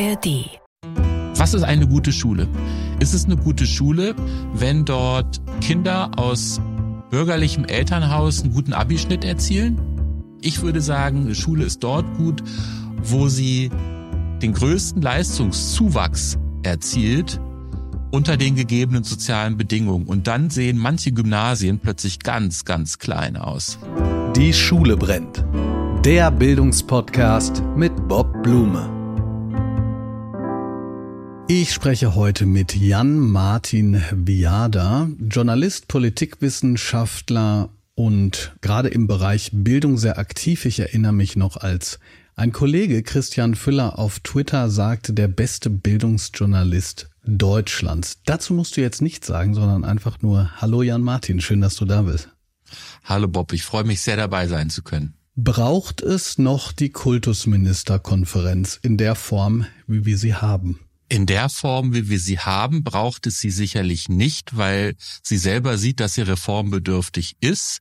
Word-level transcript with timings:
ARD. 0.00 0.58
Was 1.36 1.52
ist 1.52 1.62
eine 1.62 1.86
gute 1.86 2.12
Schule? 2.12 2.48
Ist 3.00 3.12
es 3.12 3.26
eine 3.26 3.36
gute 3.36 3.66
Schule, 3.66 4.14
wenn 4.54 4.84
dort 4.84 5.40
Kinder 5.60 6.10
aus 6.16 6.60
bürgerlichem 7.10 7.64
Elternhaus 7.64 8.42
einen 8.42 8.54
guten 8.54 8.72
Abischnitt 8.72 9.24
erzielen? 9.24 9.78
Ich 10.40 10.62
würde 10.62 10.80
sagen, 10.80 11.24
eine 11.26 11.34
Schule 11.34 11.64
ist 11.64 11.82
dort 11.84 12.06
gut, 12.16 12.42
wo 13.02 13.28
sie 13.28 13.70
den 14.40 14.54
größten 14.54 15.02
Leistungszuwachs 15.02 16.38
erzielt 16.62 17.38
unter 18.10 18.36
den 18.38 18.54
gegebenen 18.54 19.04
sozialen 19.04 19.58
Bedingungen. 19.58 20.06
Und 20.06 20.26
dann 20.26 20.48
sehen 20.48 20.78
manche 20.78 21.12
Gymnasien 21.12 21.78
plötzlich 21.78 22.20
ganz, 22.20 22.64
ganz 22.64 22.98
klein 22.98 23.36
aus. 23.36 23.78
Die 24.34 24.54
Schule 24.54 24.96
brennt. 24.96 25.44
Der 26.04 26.30
Bildungspodcast 26.30 27.62
mit 27.76 28.08
Bob 28.08 28.42
Blume. 28.42 28.99
Ich 31.52 31.72
spreche 31.72 32.14
heute 32.14 32.46
mit 32.46 32.76
Jan 32.76 33.18
Martin 33.18 34.00
Viada, 34.12 35.08
Journalist, 35.18 35.88
Politikwissenschaftler 35.88 37.70
und 37.96 38.54
gerade 38.60 38.88
im 38.88 39.08
Bereich 39.08 39.50
Bildung 39.52 39.98
sehr 39.98 40.18
aktiv. 40.18 40.64
Ich 40.64 40.78
erinnere 40.78 41.12
mich 41.12 41.34
noch, 41.34 41.56
als 41.56 41.98
ein 42.36 42.52
Kollege 42.52 43.02
Christian 43.02 43.56
Füller 43.56 43.98
auf 43.98 44.20
Twitter 44.20 44.70
sagte, 44.70 45.12
der 45.12 45.26
beste 45.26 45.70
Bildungsjournalist 45.70 47.10
Deutschlands. 47.24 48.18
Dazu 48.26 48.54
musst 48.54 48.76
du 48.76 48.80
jetzt 48.80 49.02
nichts 49.02 49.26
sagen, 49.26 49.52
sondern 49.54 49.84
einfach 49.84 50.22
nur 50.22 50.52
Hallo 50.60 50.82
Jan 50.82 51.02
Martin, 51.02 51.40
schön, 51.40 51.60
dass 51.60 51.74
du 51.74 51.84
da 51.84 52.02
bist. 52.02 52.28
Hallo 53.02 53.26
Bob, 53.26 53.52
ich 53.52 53.64
freue 53.64 53.82
mich 53.82 54.02
sehr 54.02 54.16
dabei 54.16 54.46
sein 54.46 54.70
zu 54.70 54.84
können. 54.84 55.14
Braucht 55.34 56.00
es 56.00 56.38
noch 56.38 56.70
die 56.70 56.90
Kultusministerkonferenz 56.90 58.78
in 58.82 58.96
der 58.96 59.16
Form, 59.16 59.66
wie 59.88 60.04
wir 60.04 60.16
sie 60.16 60.36
haben? 60.36 60.78
In 61.12 61.26
der 61.26 61.48
Form, 61.48 61.92
wie 61.92 62.08
wir 62.08 62.20
sie 62.20 62.38
haben, 62.38 62.84
braucht 62.84 63.26
es 63.26 63.40
sie 63.40 63.50
sicherlich 63.50 64.08
nicht, 64.08 64.56
weil 64.56 64.94
sie 65.24 65.38
selber 65.38 65.76
sieht, 65.76 65.98
dass 65.98 66.14
sie 66.14 66.22
reformbedürftig 66.22 67.36
ist. 67.40 67.80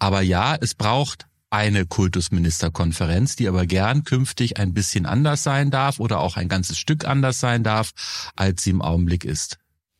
Aber 0.00 0.20
ja, 0.20 0.56
es 0.60 0.74
braucht 0.74 1.26
eine 1.48 1.86
Kultusministerkonferenz, 1.86 3.36
die 3.36 3.46
aber 3.46 3.66
gern 3.66 4.02
künftig 4.02 4.58
ein 4.58 4.74
bisschen 4.74 5.06
anders 5.06 5.44
sein 5.44 5.70
darf 5.70 6.00
oder 6.00 6.18
auch 6.18 6.36
ein 6.36 6.48
ganzes 6.48 6.76
Stück 6.76 7.04
anders 7.04 7.38
sein 7.38 7.62
darf, 7.62 7.92
als 8.34 8.64
sie 8.64 8.70
im 8.70 8.82
Augenblick 8.82 9.24
ist. 9.24 9.58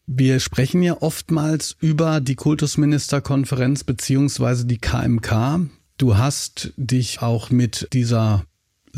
Wir 0.09 0.41
sprechen 0.41 0.83
ja 0.83 1.01
oftmals 1.01 1.77
über 1.79 2.21
die 2.21 2.35
Kultusministerkonferenz 2.35 3.85
beziehungsweise 3.85 4.67
die 4.67 4.79
KMK. 4.79 5.69
Du 5.99 6.17
hast 6.17 6.73
dich 6.77 7.23
auch 7.23 7.51
mit 7.51 7.89
dieser 7.93 8.45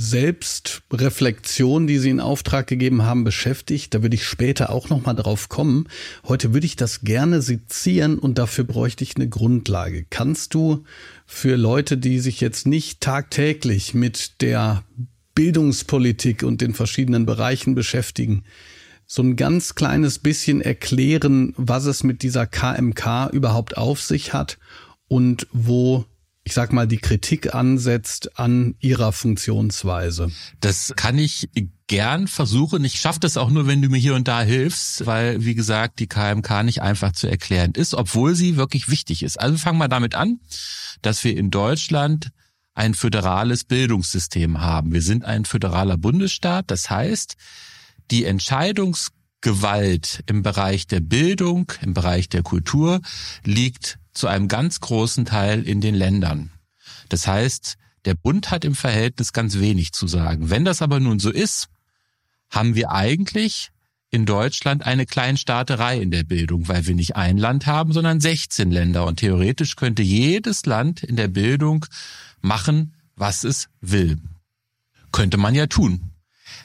Selbstreflexion, 0.01 1.89
die 1.89 1.99
Sie 1.99 2.11
in 2.11 2.21
Auftrag 2.21 2.69
gegeben 2.69 3.03
haben, 3.03 3.25
beschäftigt. 3.25 3.93
Da 3.93 4.03
würde 4.03 4.15
ich 4.15 4.25
später 4.25 4.71
auch 4.71 4.91
noch 4.91 5.05
mal 5.05 5.15
drauf 5.15 5.49
kommen. 5.49 5.89
Heute 6.29 6.55
würde 6.55 6.67
ich 6.67 6.77
das 6.77 7.01
gerne 7.01 7.43
sezieren 7.43 8.17
und 8.17 8.39
dafür 8.39 8.63
bräuchte 8.63 9.03
ich 9.03 9.17
eine 9.17 9.29
Grundlage. 9.29 10.07
Kannst 10.09 10.55
du 10.55 10.85
für 11.27 11.57
Leute, 11.57 11.99
die 11.99 12.21
sich 12.21 12.41
jetzt 12.41 12.65
nicht 12.65 13.01
tagtäglich 13.01 13.93
mit 13.93 14.41
der 14.41 14.85
Bildungspolitik 15.35 16.45
und 16.45 16.61
den 16.61 16.75
verschiedenen 16.75 17.27
Bereichen 17.27 17.75
beschäftigen, 17.75 18.45
so 19.05 19.23
ein 19.23 19.35
ganz 19.35 19.75
kleines 19.75 20.21
bisschen 20.21 20.61
erklären, 20.61 21.55
was 21.57 21.87
es 21.87 22.05
mit 22.05 22.23
dieser 22.23 22.47
KMK 22.47 23.31
überhaupt 23.33 23.77
auf 23.77 24.01
sich 24.01 24.33
hat 24.33 24.59
und 25.09 25.49
wo 25.51 26.05
ich 26.49 26.55
sag 26.55 26.73
mal, 26.73 26.89
die 26.89 26.97
Kritik 26.97 27.55
ansetzt 27.55 28.39
an 28.39 28.75
ihrer 28.81 29.13
Funktionsweise. 29.13 30.33
Das 30.61 30.95
kann 30.97 31.19
ich 31.19 31.51
gern 31.89 32.27
versuchen. 32.27 32.87
Ich 32.87 32.99
schaffe 32.99 33.21
das 33.21 33.37
auch 33.37 33.51
nur, 33.51 33.67
wenn 33.67 33.83
du 33.83 33.91
mir 33.91 33.99
hier 33.99 34.15
und 34.15 34.29
da 34.29 34.41
hilfst, 34.41 35.05
weil, 35.05 35.45
wie 35.45 35.55
gesagt, 35.55 35.99
die 35.99 36.07
KMK 36.07 36.63
nicht 36.63 36.81
einfach 36.81 37.13
zu 37.13 37.29
erklären 37.29 37.73
ist, 37.73 37.93
obwohl 37.93 38.35
sie 38.35 38.57
wirklich 38.57 38.89
wichtig 38.89 39.23
ist. 39.23 39.39
Also 39.39 39.59
fangen 39.59 39.77
wir 39.77 39.89
damit 39.89 40.15
an, 40.15 40.41
dass 41.03 41.23
wir 41.23 41.37
in 41.37 41.51
Deutschland 41.51 42.31
ein 42.73 42.95
föderales 42.95 43.65
Bildungssystem 43.65 44.63
haben. 44.63 44.95
Wir 44.95 45.03
sind 45.03 45.27
ein 45.27 45.45
föderaler 45.45 45.99
Bundesstaat. 45.99 46.71
Das 46.71 46.89
heißt, 46.89 47.37
die 48.11 48.25
Entscheidungsgewalt 48.25 50.25
im 50.25 50.43
Bereich 50.43 50.87
der 50.87 51.01
Bildung, 51.01 51.71
im 51.83 51.93
Bereich 51.93 52.31
der 52.31 52.43
Kultur 52.43 53.03
liegt 53.45 53.99
zu 54.19 54.27
einem 54.27 54.49
ganz 54.49 54.81
großen 54.81 55.25
Teil 55.25 55.63
in 55.63 55.81
den 55.81 55.95
Ländern. 55.95 56.51
Das 57.09 57.27
heißt, 57.27 57.77
der 58.05 58.15
Bund 58.15 58.51
hat 58.51 58.65
im 58.65 58.75
Verhältnis 58.75 59.33
ganz 59.33 59.59
wenig 59.59 59.93
zu 59.93 60.07
sagen. 60.07 60.51
Wenn 60.51 60.65
das 60.65 60.83
aber 60.83 61.01
nun 61.01 61.19
so 61.19 61.31
ist, 61.31 61.69
haben 62.51 62.75
wir 62.75 62.91
eigentlich 62.91 63.71
in 64.11 64.25
Deutschland 64.25 64.87
eine 64.87 65.05
Kleinstaaterei 65.05 66.01
in 66.01 66.11
der 66.11 66.25
Bildung, 66.25 66.69
weil 66.69 66.87
wir 66.87 66.95
nicht 66.95 67.17
ein 67.17 67.37
Land 67.37 67.67
haben, 67.67 67.93
sondern 67.93 68.21
16 68.21 68.71
Länder. 68.71 69.05
Und 69.07 69.17
theoretisch 69.17 69.77
könnte 69.77 70.03
jedes 70.03 70.65
Land 70.65 71.03
in 71.03 71.17
der 71.17 71.29
Bildung 71.29 71.85
machen, 72.41 72.95
was 73.17 73.45
es 73.45 73.69
will. 73.81 74.19
Könnte 75.13 75.37
man 75.37 75.55
ja 75.55 75.67
tun. 75.67 76.11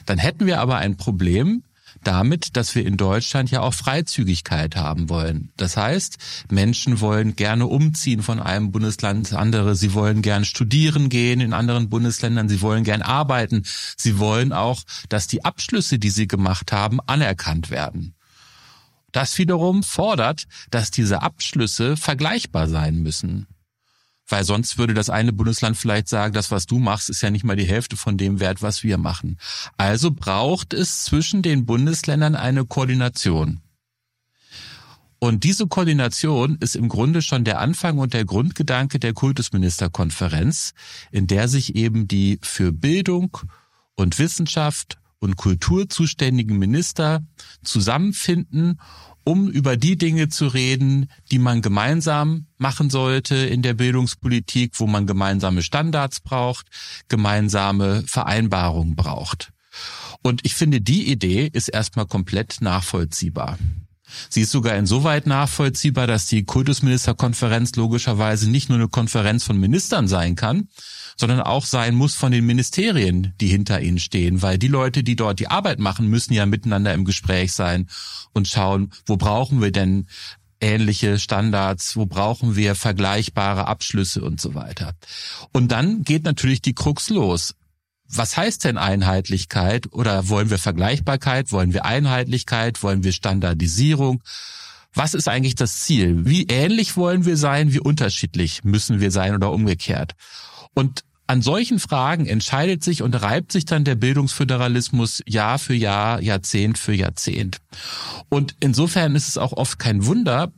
Dann 0.06 0.18
hätten 0.18 0.46
wir 0.46 0.60
aber 0.60 0.76
ein 0.76 0.96
Problem, 0.96 1.64
damit, 2.06 2.56
dass 2.56 2.74
wir 2.74 2.86
in 2.86 2.96
Deutschland 2.96 3.50
ja 3.50 3.60
auch 3.60 3.74
Freizügigkeit 3.74 4.76
haben 4.76 5.08
wollen. 5.08 5.50
Das 5.56 5.76
heißt, 5.76 6.18
Menschen 6.50 7.00
wollen 7.00 7.36
gerne 7.36 7.66
umziehen 7.66 8.22
von 8.22 8.40
einem 8.40 8.70
Bundesland 8.72 9.18
ins 9.18 9.32
andere. 9.32 9.74
Sie 9.74 9.94
wollen 9.94 10.22
gern 10.22 10.44
studieren 10.44 11.08
gehen 11.08 11.40
in 11.40 11.52
anderen 11.52 11.88
Bundesländern. 11.88 12.48
Sie 12.48 12.60
wollen 12.60 12.84
gern 12.84 13.02
arbeiten. 13.02 13.64
Sie 13.96 14.18
wollen 14.18 14.52
auch, 14.52 14.82
dass 15.08 15.26
die 15.26 15.44
Abschlüsse, 15.44 15.98
die 15.98 16.10
sie 16.10 16.28
gemacht 16.28 16.72
haben, 16.72 17.00
anerkannt 17.06 17.70
werden. 17.70 18.14
Das 19.12 19.38
wiederum 19.38 19.84
fordert, 19.84 20.46
dass 20.70 20.90
diese 20.90 21.22
Abschlüsse 21.22 21.96
vergleichbar 21.96 22.68
sein 22.68 22.96
müssen. 22.96 23.46
Weil 24.26 24.44
sonst 24.44 24.78
würde 24.78 24.94
das 24.94 25.10
eine 25.10 25.32
Bundesland 25.32 25.76
vielleicht 25.76 26.08
sagen, 26.08 26.32
das, 26.32 26.50
was 26.50 26.66
du 26.66 26.78
machst, 26.78 27.10
ist 27.10 27.20
ja 27.20 27.30
nicht 27.30 27.44
mal 27.44 27.56
die 27.56 27.66
Hälfte 27.66 27.96
von 27.96 28.16
dem 28.16 28.40
Wert, 28.40 28.62
was 28.62 28.82
wir 28.82 28.96
machen. 28.96 29.38
Also 29.76 30.10
braucht 30.10 30.72
es 30.72 31.04
zwischen 31.04 31.42
den 31.42 31.66
Bundesländern 31.66 32.34
eine 32.34 32.64
Koordination. 32.64 33.60
Und 35.18 35.44
diese 35.44 35.66
Koordination 35.66 36.58
ist 36.60 36.76
im 36.76 36.88
Grunde 36.88 37.22
schon 37.22 37.44
der 37.44 37.58
Anfang 37.58 37.98
und 37.98 38.12
der 38.12 38.26
Grundgedanke 38.26 38.98
der 38.98 39.14
Kultusministerkonferenz, 39.14 40.74
in 41.12 41.26
der 41.26 41.48
sich 41.48 41.76
eben 41.76 42.08
die 42.08 42.38
für 42.42 42.72
Bildung 42.72 43.38
und 43.94 44.18
Wissenschaft 44.18 44.98
und 45.20 45.36
Kultur 45.36 45.88
zuständigen 45.88 46.58
Minister 46.58 47.22
zusammenfinden 47.62 48.78
um 49.24 49.48
über 49.48 49.76
die 49.76 49.96
Dinge 49.96 50.28
zu 50.28 50.46
reden, 50.46 51.10
die 51.30 51.38
man 51.38 51.62
gemeinsam 51.62 52.46
machen 52.58 52.90
sollte 52.90 53.34
in 53.34 53.62
der 53.62 53.74
Bildungspolitik, 53.74 54.78
wo 54.78 54.86
man 54.86 55.06
gemeinsame 55.06 55.62
Standards 55.62 56.20
braucht, 56.20 56.66
gemeinsame 57.08 58.04
Vereinbarungen 58.06 58.94
braucht. 58.94 59.52
Und 60.22 60.44
ich 60.44 60.54
finde, 60.54 60.80
die 60.80 61.10
Idee 61.10 61.50
ist 61.52 61.68
erstmal 61.68 62.06
komplett 62.06 62.60
nachvollziehbar. 62.60 63.58
Sie 64.28 64.42
ist 64.42 64.50
sogar 64.50 64.76
insoweit 64.76 65.26
nachvollziehbar, 65.26 66.06
dass 66.06 66.26
die 66.26 66.44
Kultusministerkonferenz 66.44 67.74
logischerweise 67.76 68.50
nicht 68.50 68.68
nur 68.68 68.78
eine 68.78 68.88
Konferenz 68.88 69.44
von 69.44 69.58
Ministern 69.58 70.08
sein 70.08 70.36
kann, 70.36 70.68
sondern 71.16 71.40
auch 71.40 71.64
sein 71.64 71.94
muss 71.94 72.14
von 72.14 72.32
den 72.32 72.44
Ministerien, 72.44 73.34
die 73.40 73.48
hinter 73.48 73.80
ihnen 73.80 73.98
stehen, 73.98 74.42
weil 74.42 74.58
die 74.58 74.68
Leute, 74.68 75.02
die 75.02 75.16
dort 75.16 75.40
die 75.40 75.48
Arbeit 75.48 75.78
machen, 75.78 76.08
müssen 76.08 76.34
ja 76.34 76.46
miteinander 76.46 76.92
im 76.92 77.04
Gespräch 77.04 77.52
sein 77.52 77.88
und 78.32 78.48
schauen, 78.48 78.92
wo 79.06 79.16
brauchen 79.16 79.62
wir 79.62 79.70
denn 79.70 80.06
ähnliche 80.60 81.18
Standards, 81.18 81.96
wo 81.96 82.06
brauchen 82.06 82.56
wir 82.56 82.74
vergleichbare 82.74 83.66
Abschlüsse 83.66 84.22
und 84.22 84.40
so 84.40 84.54
weiter. 84.54 84.94
Und 85.52 85.72
dann 85.72 86.02
geht 86.02 86.24
natürlich 86.24 86.62
die 86.62 86.74
Krux 86.74 87.10
los. 87.10 87.54
Was 88.08 88.36
heißt 88.36 88.64
denn 88.64 88.78
Einheitlichkeit 88.78 89.92
oder 89.92 90.28
wollen 90.28 90.50
wir 90.50 90.58
Vergleichbarkeit, 90.58 91.52
wollen 91.52 91.72
wir 91.72 91.84
Einheitlichkeit, 91.84 92.82
wollen 92.82 93.02
wir 93.02 93.12
Standardisierung? 93.12 94.22
Was 94.92 95.14
ist 95.14 95.28
eigentlich 95.28 95.56
das 95.56 95.80
Ziel? 95.80 96.24
Wie 96.24 96.44
ähnlich 96.44 96.96
wollen 96.96 97.24
wir 97.24 97.36
sein, 97.36 97.72
wie 97.72 97.80
unterschiedlich 97.80 98.62
müssen 98.62 99.00
wir 99.00 99.10
sein 99.10 99.34
oder 99.34 99.50
umgekehrt? 99.50 100.14
Und 100.74 101.04
an 101.26 101.40
solchen 101.40 101.78
Fragen 101.78 102.26
entscheidet 102.26 102.84
sich 102.84 103.02
und 103.02 103.14
reibt 103.14 103.50
sich 103.50 103.64
dann 103.64 103.84
der 103.84 103.94
Bildungsföderalismus 103.94 105.22
Jahr 105.26 105.58
für 105.58 105.74
Jahr, 105.74 106.20
Jahrzehnt 106.20 106.78
für 106.78 106.92
Jahrzehnt. 106.92 107.58
Und 108.28 108.54
insofern 108.60 109.16
ist 109.16 109.28
es 109.28 109.38
auch 109.38 109.52
oft 109.52 109.78
kein 109.78 110.04
Wunder, 110.04 110.52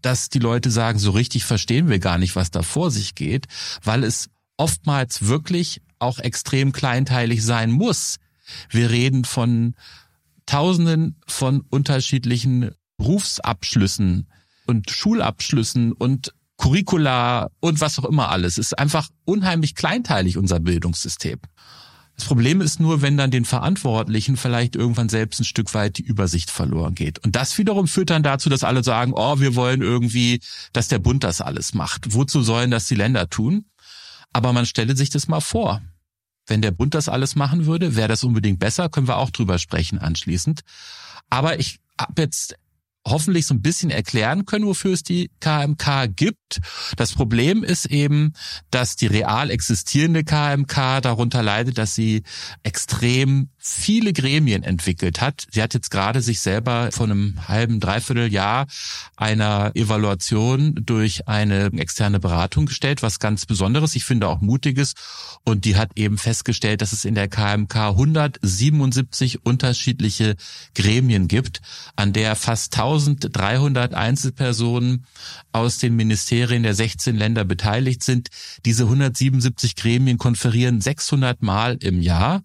dass 0.00 0.28
die 0.28 0.38
Leute 0.38 0.70
sagen, 0.70 0.98
so 0.98 1.10
richtig 1.10 1.44
verstehen 1.44 1.88
wir 1.88 1.98
gar 1.98 2.18
nicht, 2.18 2.36
was 2.36 2.50
da 2.50 2.62
vor 2.62 2.90
sich 2.90 3.14
geht, 3.14 3.46
weil 3.82 4.04
es 4.04 4.28
oftmals 4.56 5.26
wirklich 5.26 5.82
auch 6.04 6.18
extrem 6.18 6.72
kleinteilig 6.72 7.42
sein 7.44 7.70
muss. 7.70 8.16
Wir 8.70 8.90
reden 8.90 9.24
von 9.24 9.74
Tausenden 10.46 11.16
von 11.26 11.62
unterschiedlichen 11.70 12.70
Berufsabschlüssen 12.98 14.28
und 14.66 14.90
Schulabschlüssen 14.90 15.92
und 15.92 16.32
Curricula 16.56 17.50
und 17.60 17.80
was 17.80 17.98
auch 17.98 18.04
immer 18.04 18.28
alles. 18.28 18.58
Es 18.58 18.66
ist 18.66 18.78
einfach 18.78 19.08
unheimlich 19.24 19.74
kleinteilig, 19.74 20.36
unser 20.36 20.60
Bildungssystem. 20.60 21.40
Das 22.16 22.26
Problem 22.26 22.60
ist 22.60 22.78
nur, 22.78 23.02
wenn 23.02 23.16
dann 23.16 23.32
den 23.32 23.44
Verantwortlichen 23.44 24.36
vielleicht 24.36 24.76
irgendwann 24.76 25.08
selbst 25.08 25.40
ein 25.40 25.44
Stück 25.44 25.74
weit 25.74 25.98
die 25.98 26.04
Übersicht 26.04 26.50
verloren 26.50 26.94
geht. 26.94 27.18
Und 27.24 27.34
das 27.34 27.58
wiederum 27.58 27.88
führt 27.88 28.10
dann 28.10 28.22
dazu, 28.22 28.48
dass 28.48 28.62
alle 28.62 28.84
sagen, 28.84 29.12
oh, 29.14 29.40
wir 29.40 29.56
wollen 29.56 29.82
irgendwie, 29.82 30.40
dass 30.72 30.86
der 30.86 31.00
Bund 31.00 31.24
das 31.24 31.40
alles 31.40 31.74
macht. 31.74 32.14
Wozu 32.14 32.42
sollen 32.42 32.70
das 32.70 32.86
die 32.86 32.94
Länder 32.94 33.28
tun? 33.28 33.64
Aber 34.32 34.52
man 34.52 34.64
stelle 34.64 34.96
sich 34.96 35.10
das 35.10 35.26
mal 35.26 35.40
vor. 35.40 35.82
Wenn 36.46 36.62
der 36.62 36.70
Bund 36.70 36.94
das 36.94 37.08
alles 37.08 37.36
machen 37.36 37.66
würde, 37.66 37.96
wäre 37.96 38.08
das 38.08 38.24
unbedingt 38.24 38.58
besser, 38.58 38.88
können 38.88 39.08
wir 39.08 39.16
auch 39.16 39.30
drüber 39.30 39.58
sprechen 39.58 39.98
anschließend. 39.98 40.60
Aber 41.30 41.58
ich 41.58 41.80
habe 41.98 42.22
jetzt 42.22 42.56
hoffentlich 43.06 43.46
so 43.46 43.54
ein 43.54 43.62
bisschen 43.62 43.90
erklären 43.90 44.46
können, 44.46 44.66
wofür 44.66 44.92
es 44.92 45.02
die 45.02 45.30
KMK 45.40 46.08
gibt. 46.14 46.60
Das 46.96 47.12
Problem 47.12 47.62
ist 47.62 47.86
eben, 47.86 48.32
dass 48.70 48.96
die 48.96 49.06
real 49.06 49.50
existierende 49.50 50.24
KMK 50.24 51.00
darunter 51.02 51.42
leidet, 51.42 51.78
dass 51.78 51.94
sie 51.94 52.22
extrem 52.62 53.50
viele 53.58 54.12
Gremien 54.12 54.62
entwickelt 54.62 55.20
hat. 55.20 55.46
Sie 55.50 55.62
hat 55.62 55.74
jetzt 55.74 55.90
gerade 55.90 56.20
sich 56.20 56.40
selber 56.40 56.90
von 56.92 57.10
einem 57.10 57.48
halben, 57.48 57.80
dreiviertel 57.80 58.32
Jahr 58.32 58.66
einer 59.16 59.72
Evaluation 59.74 60.74
durch 60.74 61.28
eine 61.28 61.70
externe 61.76 62.20
Beratung 62.20 62.66
gestellt, 62.66 63.02
was 63.02 63.18
ganz 63.18 63.46
Besonderes, 63.46 63.96
ich 63.96 64.04
finde 64.04 64.28
auch 64.28 64.40
Mutiges. 64.40 64.94
Und 65.44 65.64
die 65.64 65.76
hat 65.76 65.92
eben 65.96 66.18
festgestellt, 66.18 66.82
dass 66.82 66.92
es 66.92 67.04
in 67.04 67.14
der 67.14 67.28
KMK 67.28 67.76
177 67.76 69.44
unterschiedliche 69.44 70.36
Gremien 70.74 71.28
gibt, 71.28 71.60
an 71.96 72.12
der 72.12 72.36
fast 72.36 72.74
1300 72.94 73.94
Einzelpersonen 73.94 75.06
aus 75.52 75.78
den 75.78 75.96
Ministerien 75.96 76.62
der 76.62 76.74
16 76.74 77.16
Länder 77.16 77.44
beteiligt 77.44 78.02
sind. 78.02 78.28
Diese 78.64 78.84
177 78.84 79.76
Gremien 79.76 80.18
konferieren 80.18 80.80
600 80.80 81.42
Mal 81.42 81.76
im 81.80 82.00
Jahr 82.00 82.42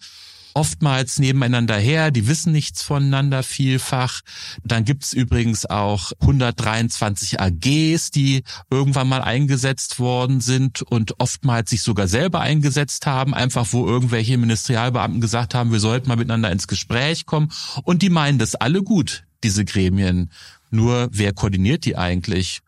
oftmals 0.54 1.20
nebeneinander 1.20 1.78
her, 1.78 2.12
die 2.12 2.28
wissen 2.28 2.52
nichts 2.52 2.82
voneinander 2.82 3.44
vielfach. 3.44 4.22
Dann 4.64 4.84
gibt's 4.84 5.14
übrigens 5.14 5.66
auch 5.66 6.12
123 6.20 7.40
AGs, 7.40 8.12
die 8.12 8.44
irgendwann 8.70 9.08
mal 9.08 9.22
eingesetzt 9.22 10.00
worden 10.00 10.42
sind 10.42 10.82
und 10.82 11.20
oftmals 11.20 11.70
sich 11.70 11.82
sogar 11.82 12.08
selber 12.08 12.42
eingesetzt 12.42 13.06
haben, 13.06 13.34
einfach 13.34 13.68
wo 13.72 13.88
irgendwelche 13.88 14.38
Ministerialbeamten 14.38 15.22
gesagt 15.22 15.56
haben, 15.56 15.72
wir 15.72 15.80
sollten 15.80 16.10
mal 16.10 16.18
miteinander 16.18 16.52
ins 16.52 16.68
Gespräch 16.68 17.26
kommen. 17.26 17.52
Und 17.84 18.02
die 18.02 18.10
meinen 18.10 18.40
das 18.40 18.56
alle 18.56 18.84
gut, 18.84 19.24
diese 19.44 19.66
Gremien. 19.66 20.32
Nur 20.70 21.10
wer 21.12 21.34
koordiniert 21.34 21.86
die 21.86 21.98
eigentlich? 21.98 22.62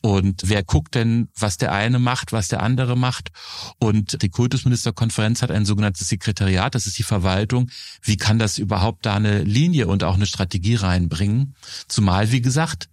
Und 0.00 0.42
wer 0.44 0.62
guckt 0.62 0.94
denn, 0.94 1.28
was 1.36 1.56
der 1.56 1.72
eine 1.72 1.98
macht, 1.98 2.32
was 2.32 2.48
der 2.48 2.62
andere 2.62 2.96
macht? 2.96 3.30
Und 3.78 4.22
die 4.22 4.28
Kultusministerkonferenz 4.28 5.42
hat 5.42 5.50
ein 5.50 5.64
sogenanntes 5.64 6.08
Sekretariat, 6.08 6.74
das 6.74 6.86
ist 6.86 6.98
die 6.98 7.02
Verwaltung. 7.02 7.70
Wie 8.02 8.16
kann 8.16 8.38
das 8.38 8.58
überhaupt 8.58 9.04
da 9.06 9.16
eine 9.16 9.42
Linie 9.42 9.88
und 9.88 10.04
auch 10.04 10.14
eine 10.14 10.26
Strategie 10.26 10.76
reinbringen? 10.76 11.54
Zumal, 11.88 12.30
wie 12.30 12.40
gesagt, 12.40 12.88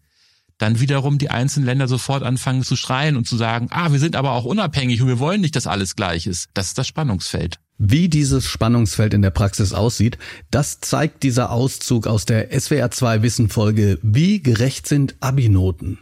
dann 0.61 0.79
wiederum 0.79 1.17
die 1.17 1.29
einzelnen 1.29 1.65
Länder 1.65 1.87
sofort 1.87 2.23
anfangen 2.23 2.63
zu 2.63 2.75
schreien 2.75 3.17
und 3.17 3.27
zu 3.27 3.35
sagen, 3.35 3.67
ah, 3.71 3.91
wir 3.91 3.99
sind 3.99 4.15
aber 4.15 4.33
auch 4.33 4.45
unabhängig 4.45 5.01
und 5.01 5.07
wir 5.07 5.19
wollen 5.19 5.41
nicht, 5.41 5.55
dass 5.55 5.67
alles 5.67 5.95
gleich 5.95 6.27
ist. 6.27 6.49
Das 6.53 6.67
ist 6.67 6.77
das 6.77 6.87
Spannungsfeld. 6.87 7.59
Wie 7.79 8.09
dieses 8.09 8.45
Spannungsfeld 8.45 9.15
in 9.15 9.23
der 9.23 9.31
Praxis 9.31 9.73
aussieht, 9.73 10.19
das 10.51 10.79
zeigt 10.81 11.23
dieser 11.23 11.51
Auszug 11.51 12.05
aus 12.05 12.25
der 12.25 12.51
SWR2 12.51 13.23
Wissen 13.23 13.49
Folge 13.49 13.97
Wie 14.03 14.43
gerecht 14.43 14.87
sind 14.87 15.15
Abi-Noten? 15.19 15.97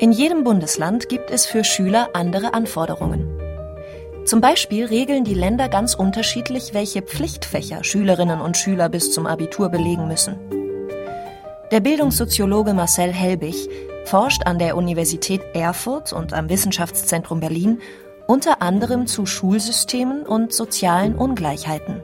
In 0.00 0.12
jedem 0.12 0.44
Bundesland 0.44 1.10
gibt 1.10 1.30
es 1.30 1.44
für 1.44 1.62
Schüler 1.62 2.08
andere 2.14 2.54
Anforderungen. 2.54 3.28
Zum 4.24 4.40
Beispiel 4.40 4.86
regeln 4.86 5.24
die 5.24 5.34
Länder 5.34 5.68
ganz 5.68 5.94
unterschiedlich, 5.94 6.72
welche 6.72 7.02
Pflichtfächer 7.02 7.84
Schülerinnen 7.84 8.40
und 8.40 8.56
Schüler 8.56 8.88
bis 8.88 9.12
zum 9.12 9.26
Abitur 9.26 9.68
belegen 9.68 10.08
müssen. 10.08 10.63
Der 11.70 11.80
Bildungssoziologe 11.80 12.74
Marcel 12.74 13.12
Helbig 13.12 13.68
forscht 14.04 14.46
an 14.46 14.58
der 14.58 14.76
Universität 14.76 15.40
Erfurt 15.54 16.12
und 16.12 16.34
am 16.34 16.50
Wissenschaftszentrum 16.50 17.40
Berlin 17.40 17.80
unter 18.26 18.60
anderem 18.60 19.06
zu 19.06 19.24
Schulsystemen 19.24 20.26
und 20.26 20.52
sozialen 20.52 21.14
Ungleichheiten. 21.14 22.02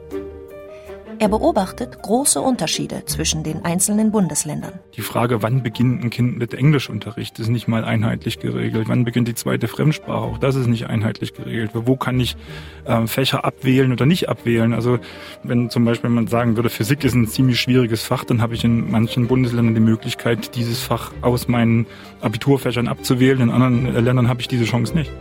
Er 1.21 1.29
beobachtet 1.29 2.01
große 2.01 2.41
Unterschiede 2.41 3.03
zwischen 3.05 3.43
den 3.43 3.63
einzelnen 3.63 4.09
Bundesländern. 4.09 4.73
Die 4.97 5.01
Frage, 5.01 5.43
wann 5.43 5.61
beginnt 5.61 6.03
ein 6.03 6.09
Kind 6.09 6.39
mit 6.39 6.55
Englischunterricht, 6.55 7.37
ist 7.37 7.47
nicht 7.47 7.67
mal 7.67 7.85
einheitlich 7.85 8.39
geregelt. 8.39 8.89
Wann 8.89 9.05
beginnt 9.05 9.27
die 9.27 9.35
zweite 9.35 9.67
Fremdsprache? 9.67 10.19
Auch 10.19 10.39
das 10.39 10.55
ist 10.55 10.65
nicht 10.65 10.87
einheitlich 10.87 11.35
geregelt. 11.35 11.73
Wo 11.75 11.95
kann 11.95 12.19
ich 12.19 12.37
äh, 12.85 13.05
Fächer 13.05 13.45
abwählen 13.45 13.91
oder 13.91 14.07
nicht 14.07 14.29
abwählen? 14.29 14.73
Also 14.73 14.97
wenn 15.43 15.69
zum 15.69 15.85
Beispiel 15.85 16.09
man 16.09 16.25
sagen 16.25 16.55
würde, 16.55 16.71
Physik 16.71 17.03
ist 17.03 17.13
ein 17.13 17.27
ziemlich 17.27 17.61
schwieriges 17.61 18.01
Fach, 18.01 18.23
dann 18.23 18.41
habe 18.41 18.55
ich 18.55 18.63
in 18.63 18.89
manchen 18.89 19.27
Bundesländern 19.27 19.75
die 19.75 19.81
Möglichkeit, 19.81 20.55
dieses 20.55 20.81
Fach 20.81 21.11
aus 21.21 21.47
meinen 21.47 21.85
Abiturfächern 22.21 22.87
abzuwählen. 22.87 23.41
In 23.41 23.51
anderen 23.51 23.93
Ländern 24.03 24.27
habe 24.27 24.41
ich 24.41 24.47
diese 24.47 24.65
Chance 24.65 24.95
nicht. 24.95 25.11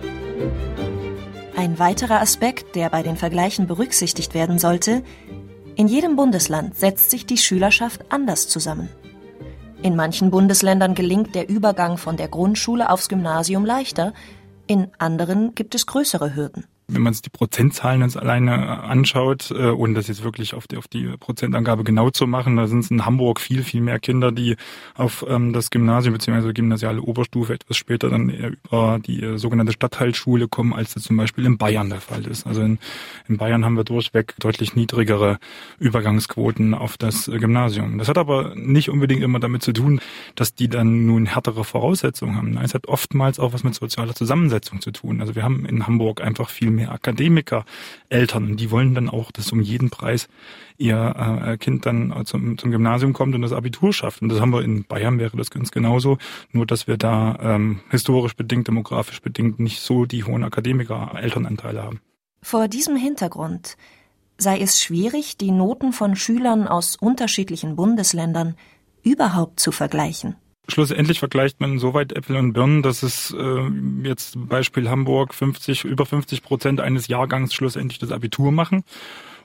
Ein 1.58 1.78
weiterer 1.78 2.22
Aspekt, 2.22 2.74
der 2.74 2.88
bei 2.88 3.02
den 3.02 3.18
Vergleichen 3.18 3.66
berücksichtigt 3.66 4.32
werden 4.32 4.58
sollte, 4.58 5.02
in 5.80 5.88
jedem 5.88 6.14
Bundesland 6.14 6.76
setzt 6.76 7.10
sich 7.10 7.24
die 7.24 7.38
Schülerschaft 7.38 8.04
anders 8.10 8.48
zusammen. 8.48 8.90
In 9.80 9.96
manchen 9.96 10.30
Bundesländern 10.30 10.94
gelingt 10.94 11.34
der 11.34 11.48
Übergang 11.48 11.96
von 11.96 12.18
der 12.18 12.28
Grundschule 12.28 12.90
aufs 12.90 13.08
Gymnasium 13.08 13.64
leichter, 13.64 14.12
in 14.66 14.88
anderen 14.98 15.54
gibt 15.54 15.74
es 15.74 15.86
größere 15.86 16.34
Hürden 16.36 16.66
wenn 16.92 17.02
man 17.02 17.12
sich 17.12 17.22
die 17.22 17.30
Prozentzahlen 17.30 18.02
jetzt 18.02 18.16
alleine 18.16 18.82
anschaut, 18.82 19.50
äh, 19.50 19.70
ohne 19.70 19.94
das 19.94 20.08
jetzt 20.08 20.24
wirklich 20.24 20.54
auf 20.54 20.66
die, 20.66 20.76
auf 20.76 20.88
die 20.88 21.04
Prozentangabe 21.18 21.84
genau 21.84 22.10
zu 22.10 22.26
machen, 22.26 22.56
da 22.56 22.66
sind 22.66 22.80
es 22.80 22.90
in 22.90 23.04
Hamburg 23.04 23.40
viel, 23.40 23.62
viel 23.62 23.80
mehr 23.80 23.98
Kinder, 23.98 24.32
die 24.32 24.56
auf 24.94 25.24
ähm, 25.28 25.52
das 25.52 25.70
Gymnasium 25.70 26.14
bzw. 26.14 26.52
gymnasiale 26.52 27.00
Oberstufe 27.00 27.54
etwas 27.54 27.76
später 27.76 28.10
dann 28.10 28.30
über 28.30 28.98
die 29.04 29.22
äh, 29.22 29.38
sogenannte 29.38 29.72
Stadtteilschule 29.72 30.48
kommen, 30.48 30.72
als 30.72 30.94
das 30.94 31.04
zum 31.04 31.16
Beispiel 31.16 31.46
in 31.46 31.58
Bayern 31.58 31.90
der 31.90 32.00
Fall 32.00 32.26
ist. 32.26 32.46
Also 32.46 32.62
in, 32.62 32.78
in 33.28 33.36
Bayern 33.36 33.64
haben 33.64 33.76
wir 33.76 33.84
durchweg 33.84 34.34
deutlich 34.40 34.74
niedrigere 34.74 35.38
Übergangsquoten 35.78 36.74
auf 36.74 36.96
das 36.96 37.28
äh, 37.28 37.38
Gymnasium. 37.38 37.98
Das 37.98 38.08
hat 38.08 38.18
aber 38.18 38.54
nicht 38.56 38.90
unbedingt 38.90 39.22
immer 39.22 39.40
damit 39.40 39.62
zu 39.62 39.72
tun, 39.72 40.00
dass 40.34 40.54
die 40.54 40.68
dann 40.68 41.06
nun 41.06 41.26
härtere 41.26 41.64
Voraussetzungen 41.64 42.36
haben. 42.36 42.52
Nein, 42.52 42.64
es 42.64 42.74
hat 42.74 42.88
oftmals 42.88 43.38
auch 43.38 43.52
was 43.52 43.64
mit 43.64 43.74
sozialer 43.74 44.14
Zusammensetzung 44.14 44.80
zu 44.80 44.90
tun. 44.90 45.20
Also 45.20 45.34
wir 45.34 45.42
haben 45.42 45.64
in 45.66 45.86
Hamburg 45.86 46.20
einfach 46.20 46.50
viel 46.50 46.70
mehr 46.70 46.79
mehr 46.80 46.92
Akademiker, 46.92 47.64
Eltern. 48.08 48.50
Und 48.50 48.56
die 48.60 48.70
wollen 48.70 48.94
dann 48.94 49.08
auch, 49.08 49.30
dass 49.30 49.52
um 49.52 49.60
jeden 49.60 49.90
Preis 49.90 50.28
ihr 50.78 51.42
äh, 51.44 51.58
Kind 51.58 51.86
dann 51.86 52.24
zum, 52.24 52.56
zum 52.58 52.70
Gymnasium 52.70 53.12
kommt 53.12 53.34
und 53.34 53.42
das 53.42 53.52
Abitur 53.52 53.92
schafft. 53.92 54.22
Und 54.22 54.30
das 54.30 54.40
haben 54.40 54.52
wir 54.52 54.62
in 54.62 54.84
Bayern 54.84 55.18
wäre 55.18 55.36
das 55.36 55.50
ganz 55.50 55.70
genauso, 55.70 56.18
nur 56.52 56.66
dass 56.66 56.86
wir 56.86 56.96
da 56.96 57.38
ähm, 57.40 57.80
historisch 57.90 58.34
bedingt, 58.34 58.68
demografisch 58.68 59.20
bedingt 59.20 59.60
nicht 59.60 59.80
so 59.80 60.06
die 60.06 60.24
hohen 60.24 60.42
Akademiker-Elternanteile 60.42 61.82
haben. 61.82 62.00
Vor 62.42 62.68
diesem 62.68 62.96
Hintergrund 62.96 63.76
sei 64.38 64.58
es 64.58 64.82
schwierig, 64.82 65.36
die 65.36 65.50
Noten 65.50 65.92
von 65.92 66.16
Schülern 66.16 66.66
aus 66.66 66.96
unterschiedlichen 66.96 67.76
Bundesländern 67.76 68.56
überhaupt 69.02 69.60
zu 69.60 69.72
vergleichen. 69.72 70.36
Schlussendlich 70.70 71.18
vergleicht 71.18 71.60
man 71.60 71.78
so 71.78 71.94
weit 71.94 72.12
Äpfel 72.12 72.36
und 72.36 72.52
Birnen, 72.52 72.82
dass 72.82 73.02
es 73.02 73.34
äh, 73.36 73.70
jetzt 74.04 74.34
Beispiel 74.48 74.88
Hamburg 74.88 75.34
50, 75.34 75.84
über 75.84 76.06
50 76.06 76.42
Prozent 76.42 76.80
eines 76.80 77.08
Jahrgangs 77.08 77.52
schlussendlich 77.52 77.98
das 77.98 78.12
Abitur 78.12 78.52
machen. 78.52 78.84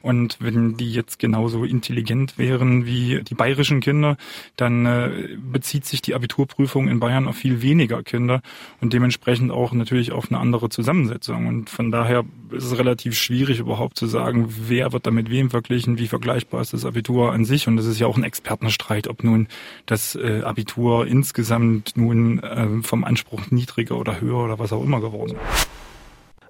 Und 0.05 0.37
wenn 0.39 0.77
die 0.77 0.93
jetzt 0.93 1.17
genauso 1.17 1.63
intelligent 1.63 2.37
wären 2.37 2.85
wie 2.85 3.23
die 3.23 3.33
bayerischen 3.33 3.79
Kinder, 3.79 4.17
dann 4.55 4.85
äh, 4.85 5.09
bezieht 5.51 5.85
sich 5.85 6.03
die 6.03 6.13
Abiturprüfung 6.13 6.87
in 6.87 6.99
Bayern 6.99 7.27
auf 7.27 7.37
viel 7.37 7.63
weniger 7.63 8.03
Kinder 8.03 8.43
und 8.81 8.93
dementsprechend 8.93 9.51
auch 9.51 9.73
natürlich 9.73 10.11
auf 10.11 10.29
eine 10.29 10.39
andere 10.39 10.69
Zusammensetzung. 10.69 11.47
Und 11.47 11.71
von 11.71 11.89
daher 11.89 12.23
ist 12.51 12.65
es 12.65 12.77
relativ 12.77 13.17
schwierig 13.17 13.57
überhaupt 13.57 13.97
zu 13.97 14.05
sagen, 14.05 14.53
wer 14.67 14.93
wird 14.93 15.07
da 15.07 15.11
mit 15.11 15.31
wem 15.31 15.49
verglichen, 15.49 15.97
wie 15.97 16.07
vergleichbar 16.07 16.61
ist 16.61 16.73
das 16.73 16.85
Abitur 16.85 17.31
an 17.31 17.43
sich. 17.43 17.67
Und 17.67 17.75
das 17.75 17.87
ist 17.87 17.97
ja 17.97 18.05
auch 18.05 18.15
ein 18.15 18.23
Expertenstreit, 18.23 19.07
ob 19.07 19.23
nun 19.23 19.47
das 19.87 20.13
äh, 20.13 20.43
Abitur 20.43 21.07
insgesamt 21.07 21.97
nun 21.97 22.43
äh, 22.43 22.67
vom 22.83 23.03
Anspruch 23.05 23.49
niedriger 23.49 23.97
oder 23.97 24.21
höher 24.21 24.43
oder 24.43 24.59
was 24.59 24.71
auch 24.71 24.83
immer 24.83 25.01
geworden 25.01 25.35
ist. 25.51 25.67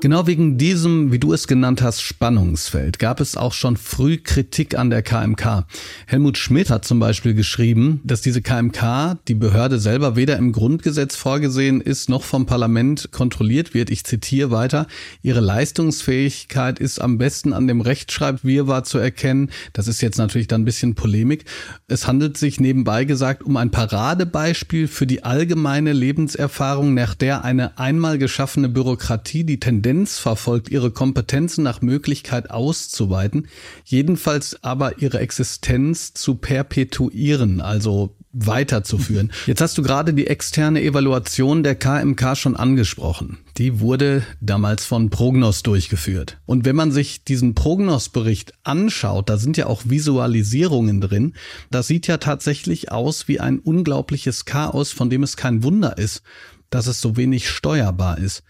Genau 0.05 0.27
wegen 0.27 0.59
diesem, 0.59 1.11
wie 1.11 1.17
du 1.17 1.33
es 1.33 1.47
genannt 1.47 1.81
hast, 1.81 1.99
Spannungsfeld 1.99 2.99
gab 2.99 3.19
es 3.19 3.35
auch 3.35 3.53
schon 3.53 3.75
früh 3.75 4.17
Kritik 4.17 4.77
an 4.77 4.91
der 4.91 5.01
KMK. 5.01 5.65
Helmut 6.05 6.37
Schmidt 6.37 6.69
hat 6.69 6.85
zum 6.85 6.99
Beispiel 6.99 7.33
geschrieben, 7.33 8.01
dass 8.03 8.21
diese 8.21 8.43
KMK, 8.43 9.17
die 9.27 9.33
Behörde 9.33 9.79
selber 9.79 10.15
weder 10.15 10.37
im 10.37 10.51
Grundgesetz 10.51 11.15
vorgesehen 11.15 11.81
ist, 11.81 12.07
noch 12.07 12.21
vom 12.21 12.45
Parlament 12.45 13.09
kontrolliert 13.11 13.73
wird. 13.73 13.89
Ich 13.89 14.03
zitiere 14.03 14.51
weiter. 14.51 14.85
Ihre 15.23 15.39
Leistungsfähigkeit 15.39 16.77
ist 16.77 16.99
am 16.99 17.17
besten 17.17 17.51
an 17.51 17.67
dem 17.67 17.81
Rechtschreibwirrwarr 17.81 18.83
zu 18.83 18.99
erkennen. 18.99 19.49
Das 19.73 19.87
ist 19.87 20.01
jetzt 20.01 20.19
natürlich 20.19 20.45
dann 20.45 20.61
ein 20.61 20.65
bisschen 20.65 20.93
Polemik. 20.93 21.45
Es 21.87 22.05
handelt 22.05 22.37
sich 22.37 22.59
nebenbei 22.59 23.05
gesagt 23.05 23.41
um 23.41 23.57
ein 23.57 23.71
Paradebeispiel 23.71 24.87
für 24.87 25.07
die 25.07 25.23
allgemeine 25.23 25.93
Lebenserfahrung, 25.93 26.93
nach 26.93 27.15
der 27.15 27.43
eine 27.43 27.79
einmal 27.79 28.19
geschaffene 28.19 28.69
Bürokratie 28.69 29.45
die 29.45 29.59
Tendenz 29.59 29.94
Tendenz 29.95 30.19
verfolgt, 30.19 30.69
ihre 30.69 30.91
Kompetenzen 30.91 31.63
nach 31.63 31.81
Möglichkeit 31.81 32.51
auszuweiten, 32.51 33.47
jedenfalls 33.85 34.61
aber 34.61 35.01
ihre 35.01 35.19
Existenz 35.19 36.13
zu 36.13 36.35
perpetuieren, 36.35 37.61
also 37.61 38.17
weiterzuführen. 38.33 39.31
Jetzt 39.45 39.61
hast 39.61 39.77
du 39.77 39.83
gerade 39.83 40.13
die 40.13 40.27
externe 40.27 40.81
Evaluation 40.81 41.63
der 41.63 41.75
KMK 41.75 42.35
schon 42.35 42.57
angesprochen. 42.57 43.37
Die 43.55 43.79
wurde 43.79 44.23
damals 44.41 44.83
von 44.83 45.09
Prognos 45.09 45.63
durchgeführt. 45.63 46.39
Und 46.45 46.65
wenn 46.65 46.75
man 46.75 46.91
sich 46.91 47.23
diesen 47.23 47.55
Prognos-Bericht 47.55 48.53
anschaut, 48.63 49.29
da 49.29 49.37
sind 49.37 49.55
ja 49.55 49.67
auch 49.67 49.83
Visualisierungen 49.85 50.99
drin, 50.99 51.35
das 51.71 51.87
sieht 51.87 52.07
ja 52.07 52.17
tatsächlich 52.17 52.91
aus 52.91 53.29
wie 53.29 53.39
ein 53.39 53.59
unglaubliches 53.59 54.43
Chaos, 54.43 54.91
von 54.91 55.09
dem 55.09 55.23
es 55.23 55.37
kein 55.37 55.63
Wunder 55.63 55.97
ist, 55.97 56.21
dass 56.69 56.87
es 56.87 56.99
so 56.99 57.15
wenig 57.15 57.49
steuerbar 57.49 58.17
ist. 58.17 58.43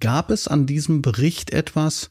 Gab 0.00 0.30
es 0.30 0.48
an 0.48 0.66
diesem 0.66 1.02
Bericht 1.02 1.50
etwas, 1.50 2.10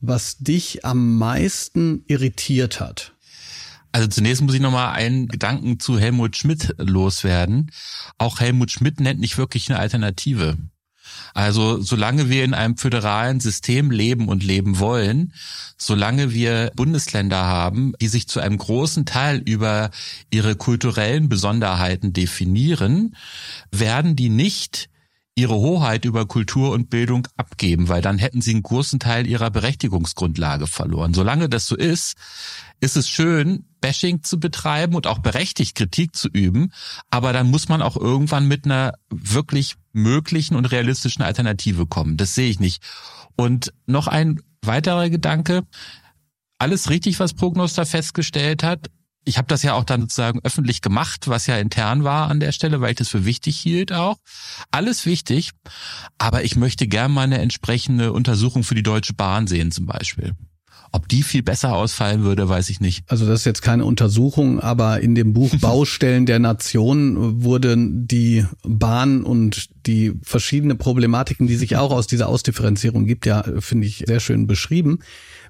was 0.00 0.38
dich 0.38 0.84
am 0.84 1.18
meisten 1.18 2.04
irritiert 2.06 2.80
hat? 2.80 3.12
Also 3.92 4.08
zunächst 4.08 4.42
muss 4.42 4.54
ich 4.54 4.60
nochmal 4.60 4.94
einen 4.94 5.26
Gedanken 5.28 5.80
zu 5.80 5.98
Helmut 5.98 6.36
Schmidt 6.36 6.74
loswerden. 6.76 7.70
Auch 8.18 8.40
Helmut 8.40 8.70
Schmidt 8.70 9.00
nennt 9.00 9.20
nicht 9.20 9.38
wirklich 9.38 9.70
eine 9.70 9.78
Alternative. 9.78 10.58
Also 11.34 11.80
solange 11.80 12.28
wir 12.28 12.44
in 12.44 12.54
einem 12.54 12.76
föderalen 12.76 13.40
System 13.40 13.90
leben 13.90 14.28
und 14.28 14.42
leben 14.42 14.78
wollen, 14.78 15.32
solange 15.78 16.32
wir 16.32 16.72
Bundesländer 16.74 17.44
haben, 17.44 17.94
die 18.00 18.08
sich 18.08 18.28
zu 18.28 18.40
einem 18.40 18.58
großen 18.58 19.06
Teil 19.06 19.38
über 19.38 19.90
ihre 20.30 20.56
kulturellen 20.56 21.28
Besonderheiten 21.28 22.12
definieren, 22.12 23.16
werden 23.70 24.16
die 24.16 24.28
nicht 24.28 24.88
ihre 25.38 25.54
Hoheit 25.54 26.06
über 26.06 26.26
Kultur 26.26 26.72
und 26.72 26.88
Bildung 26.88 27.28
abgeben, 27.36 27.88
weil 27.88 28.00
dann 28.00 28.18
hätten 28.18 28.40
sie 28.40 28.52
einen 28.52 28.62
großen 28.62 28.98
Teil 28.98 29.26
ihrer 29.26 29.50
Berechtigungsgrundlage 29.50 30.66
verloren. 30.66 31.12
Solange 31.12 31.50
das 31.50 31.66
so 31.66 31.76
ist, 31.76 32.14
ist 32.80 32.96
es 32.96 33.08
schön, 33.08 33.66
Bashing 33.82 34.22
zu 34.22 34.40
betreiben 34.40 34.94
und 34.94 35.06
auch 35.06 35.18
berechtigt 35.18 35.76
Kritik 35.76 36.16
zu 36.16 36.28
üben, 36.28 36.72
aber 37.10 37.34
dann 37.34 37.50
muss 37.50 37.68
man 37.68 37.82
auch 37.82 37.96
irgendwann 37.96 38.48
mit 38.48 38.64
einer 38.64 38.94
wirklich 39.10 39.76
möglichen 39.92 40.56
und 40.56 40.64
realistischen 40.64 41.22
Alternative 41.22 41.86
kommen. 41.86 42.16
Das 42.16 42.34
sehe 42.34 42.48
ich 42.48 42.58
nicht. 42.58 42.82
Und 43.36 43.74
noch 43.84 44.08
ein 44.08 44.40
weiterer 44.62 45.10
Gedanke, 45.10 45.64
alles 46.58 46.88
richtig, 46.88 47.20
was 47.20 47.34
Prognos 47.34 47.74
festgestellt 47.74 48.62
hat, 48.62 48.90
ich 49.26 49.38
habe 49.38 49.48
das 49.48 49.62
ja 49.62 49.74
auch 49.74 49.84
dann 49.84 50.02
sozusagen 50.02 50.40
öffentlich 50.44 50.80
gemacht, 50.80 51.26
was 51.28 51.46
ja 51.46 51.58
intern 51.58 52.04
war 52.04 52.30
an 52.30 52.40
der 52.40 52.52
Stelle, 52.52 52.80
weil 52.80 52.90
ich 52.90 52.96
das 52.96 53.08
für 53.08 53.24
wichtig 53.24 53.58
hielt 53.58 53.92
auch. 53.92 54.16
Alles 54.70 55.04
wichtig, 55.04 55.50
aber 56.16 56.44
ich 56.44 56.56
möchte 56.56 56.86
gern 56.86 57.12
mal 57.12 57.22
eine 57.22 57.38
entsprechende 57.38 58.12
Untersuchung 58.12 58.62
für 58.62 58.76
die 58.76 58.84
Deutsche 58.84 59.14
Bahn 59.14 59.48
sehen 59.48 59.72
zum 59.72 59.86
Beispiel. 59.86 60.32
Ob 60.92 61.08
die 61.08 61.24
viel 61.24 61.42
besser 61.42 61.74
ausfallen 61.74 62.22
würde, 62.22 62.48
weiß 62.48 62.70
ich 62.70 62.80
nicht. 62.80 63.04
Also 63.08 63.26
das 63.26 63.40
ist 63.40 63.44
jetzt 63.44 63.62
keine 63.62 63.84
Untersuchung, 63.84 64.60
aber 64.60 65.00
in 65.00 65.16
dem 65.16 65.32
Buch 65.32 65.50
Baustellen 65.60 66.24
der 66.24 66.38
Nation 66.38 67.42
wurden 67.42 68.06
die 68.06 68.46
Bahn 68.62 69.24
und 69.24 69.68
die 69.86 70.12
verschiedene 70.22 70.76
Problematiken, 70.76 71.48
die 71.48 71.56
sich 71.56 71.76
auch 71.76 71.90
aus 71.90 72.06
dieser 72.06 72.28
Ausdifferenzierung 72.28 73.06
gibt, 73.06 73.26
ja, 73.26 73.44
finde 73.58 73.88
ich, 73.88 74.04
sehr 74.06 74.20
schön 74.20 74.46
beschrieben 74.46 75.00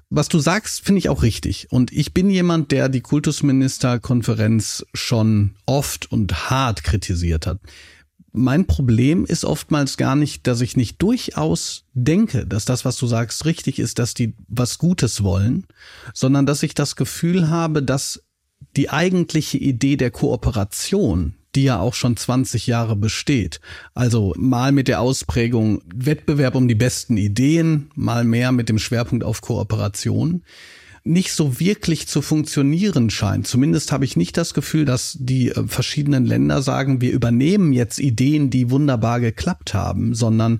was 0.09 0.29
du 0.29 0.39
sagst, 0.39 0.81
finde 0.81 0.99
ich 0.99 1.09
auch 1.09 1.23
richtig. 1.23 1.67
Und 1.69 1.91
ich 1.91 2.13
bin 2.13 2.29
jemand, 2.29 2.71
der 2.71 2.89
die 2.89 3.01
Kultusministerkonferenz 3.01 4.85
schon 4.93 5.55
oft 5.65 6.11
und 6.11 6.49
hart 6.49 6.83
kritisiert 6.83 7.45
hat. 7.45 7.59
Mein 8.31 8.67
Problem 8.67 9.25
ist 9.25 9.45
oftmals 9.45 9.97
gar 9.97 10.15
nicht, 10.15 10.47
dass 10.47 10.61
ich 10.61 10.77
nicht 10.77 11.01
durchaus 11.01 11.85
denke, 11.93 12.45
dass 12.45 12.65
das, 12.65 12.85
was 12.85 12.97
du 12.97 13.07
sagst, 13.07 13.45
richtig 13.45 13.79
ist, 13.79 13.99
dass 13.99 14.13
die 14.13 14.33
was 14.47 14.77
Gutes 14.77 15.23
wollen, 15.23 15.65
sondern 16.13 16.45
dass 16.45 16.63
ich 16.63 16.73
das 16.73 16.95
Gefühl 16.95 17.49
habe, 17.49 17.81
dass 17.81 18.21
die 18.75 18.89
eigentliche 18.89 19.57
Idee 19.57 19.97
der 19.97 20.11
Kooperation, 20.11 21.33
die 21.55 21.63
ja 21.63 21.79
auch 21.79 21.93
schon 21.93 22.17
20 22.17 22.67
Jahre 22.67 22.95
besteht. 22.95 23.59
Also 23.93 24.33
mal 24.37 24.71
mit 24.71 24.87
der 24.87 25.01
Ausprägung 25.01 25.81
Wettbewerb 25.93 26.55
um 26.55 26.67
die 26.67 26.75
besten 26.75 27.17
Ideen, 27.17 27.89
mal 27.95 28.23
mehr 28.23 28.51
mit 28.51 28.69
dem 28.69 28.79
Schwerpunkt 28.79 29.23
auf 29.23 29.41
Kooperation 29.41 30.43
nicht 31.07 31.31
so 31.31 31.59
wirklich 31.59 32.07
zu 32.07 32.21
funktionieren 32.21 33.09
scheint. 33.09 33.47
Zumindest 33.47 33.91
habe 33.91 34.05
ich 34.05 34.17
nicht 34.17 34.37
das 34.37 34.53
Gefühl, 34.53 34.85
dass 34.85 35.17
die 35.19 35.49
äh, 35.49 35.65
verschiedenen 35.67 36.25
Länder 36.25 36.61
sagen, 36.61 37.01
wir 37.01 37.11
übernehmen 37.11 37.73
jetzt 37.73 37.99
Ideen, 37.99 38.49
die 38.49 38.69
wunderbar 38.69 39.19
geklappt 39.19 39.73
haben, 39.73 40.13
sondern 40.13 40.59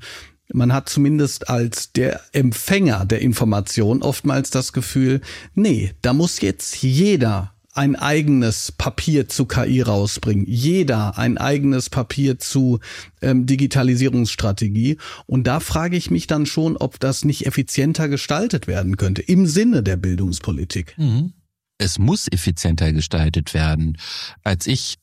man 0.53 0.73
hat 0.73 0.87
zumindest 0.87 1.49
als 1.49 1.91
der 1.91 2.21
Empfänger 2.31 3.05
der 3.05 3.21
Information 3.21 4.01
oftmals 4.01 4.49
das 4.49 4.71
Gefühl, 4.71 5.21
nee, 5.53 5.91
da 6.01 6.13
muss 6.13 6.39
jetzt 6.41 6.81
jeder 6.81 7.53
ein 7.77 7.95
eigenes 7.95 8.71
Papier 8.71 9.29
zu 9.29 9.45
KI 9.45 9.81
rausbringen. 9.81 10.45
Jeder 10.47 11.17
ein 11.17 11.37
eigenes 11.37 11.89
Papier 11.89 12.39
zu 12.39 12.79
ähm, 13.21 13.45
Digitalisierungsstrategie. 13.45 14.97
Und 15.25 15.45
da 15.45 15.59
frage 15.59 15.97
ich 15.97 16.11
mich 16.11 16.27
dann 16.27 16.45
schon, 16.45 16.77
ob 16.77 16.99
das 16.99 17.23
nicht 17.23 17.45
effizienter 17.45 18.09
gestaltet 18.09 18.67
werden 18.67 18.97
könnte 18.97 19.21
im 19.21 19.45
Sinne 19.45 19.83
der 19.83 19.97
Bildungspolitik. 19.97 20.95
Mhm 20.97 21.33
es 21.77 21.99
muss 21.99 22.27
effizienter 22.31 22.91
gestaltet 22.91 23.53
werden. 23.53 23.97
Als 24.43 24.67
ich 24.67 24.95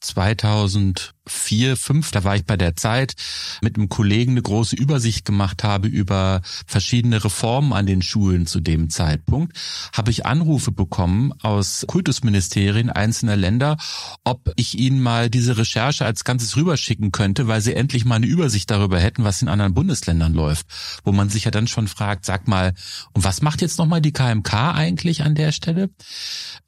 2004, 1.27 1.77
5, 1.77 2.11
da 2.11 2.25
war 2.25 2.37
ich 2.37 2.45
bei 2.45 2.57
der 2.57 2.77
Zeit, 2.77 3.15
mit 3.63 3.77
einem 3.77 3.89
Kollegen 3.89 4.33
eine 4.33 4.43
große 4.43 4.77
Übersicht 4.77 5.25
gemacht 5.25 5.65
habe 5.65 5.89
über 5.89 6.43
verschiedene 6.67 7.25
Reformen 7.25 7.73
an 7.73 7.87
den 7.87 8.03
Schulen 8.03 8.47
zu 8.47 8.61
dem 8.61 8.91
Zeitpunkt, 8.91 9.57
habe 9.93 10.11
ich 10.11 10.27
Anrufe 10.27 10.71
bekommen 10.71 11.33
aus 11.41 11.85
Kultusministerien 11.87 12.91
einzelner 12.91 13.37
Länder, 13.37 13.77
ob 14.25 14.53
ich 14.57 14.79
ihnen 14.79 15.01
mal 15.01 15.31
diese 15.31 15.57
Recherche 15.57 16.05
als 16.05 16.25
Ganzes 16.25 16.57
rüberschicken 16.57 17.13
könnte, 17.13 17.49
weil 17.49 17.61
sie 17.61 17.75
endlich 17.75 18.05
mal 18.05 18.17
eine 18.17 18.27
Übersicht 18.27 18.71
darüber 18.71 19.01
hätten, 19.01 19.25
was 19.25 19.43
in 19.43 19.49
anderen 19.49 19.75
Bundesländern 19.75 20.35
läuft. 20.35 20.67
Wo 21.05 21.13
man 21.13 21.31
sich 21.31 21.45
ja 21.45 21.51
dann 21.51 21.67
schon 21.67 21.89
fragt, 21.89 22.27
sag 22.27 22.49
mal, 22.49 22.75
und 23.13 23.25
was 23.25 23.43
macht 23.43 23.63
jetzt 23.63 23.79
nochmal 23.79 24.01
die 24.01 24.13
KMK 24.13 24.75
eigentlich 24.75 25.23
an 25.23 25.35
der 25.35 25.53
Stelle? 25.53 25.91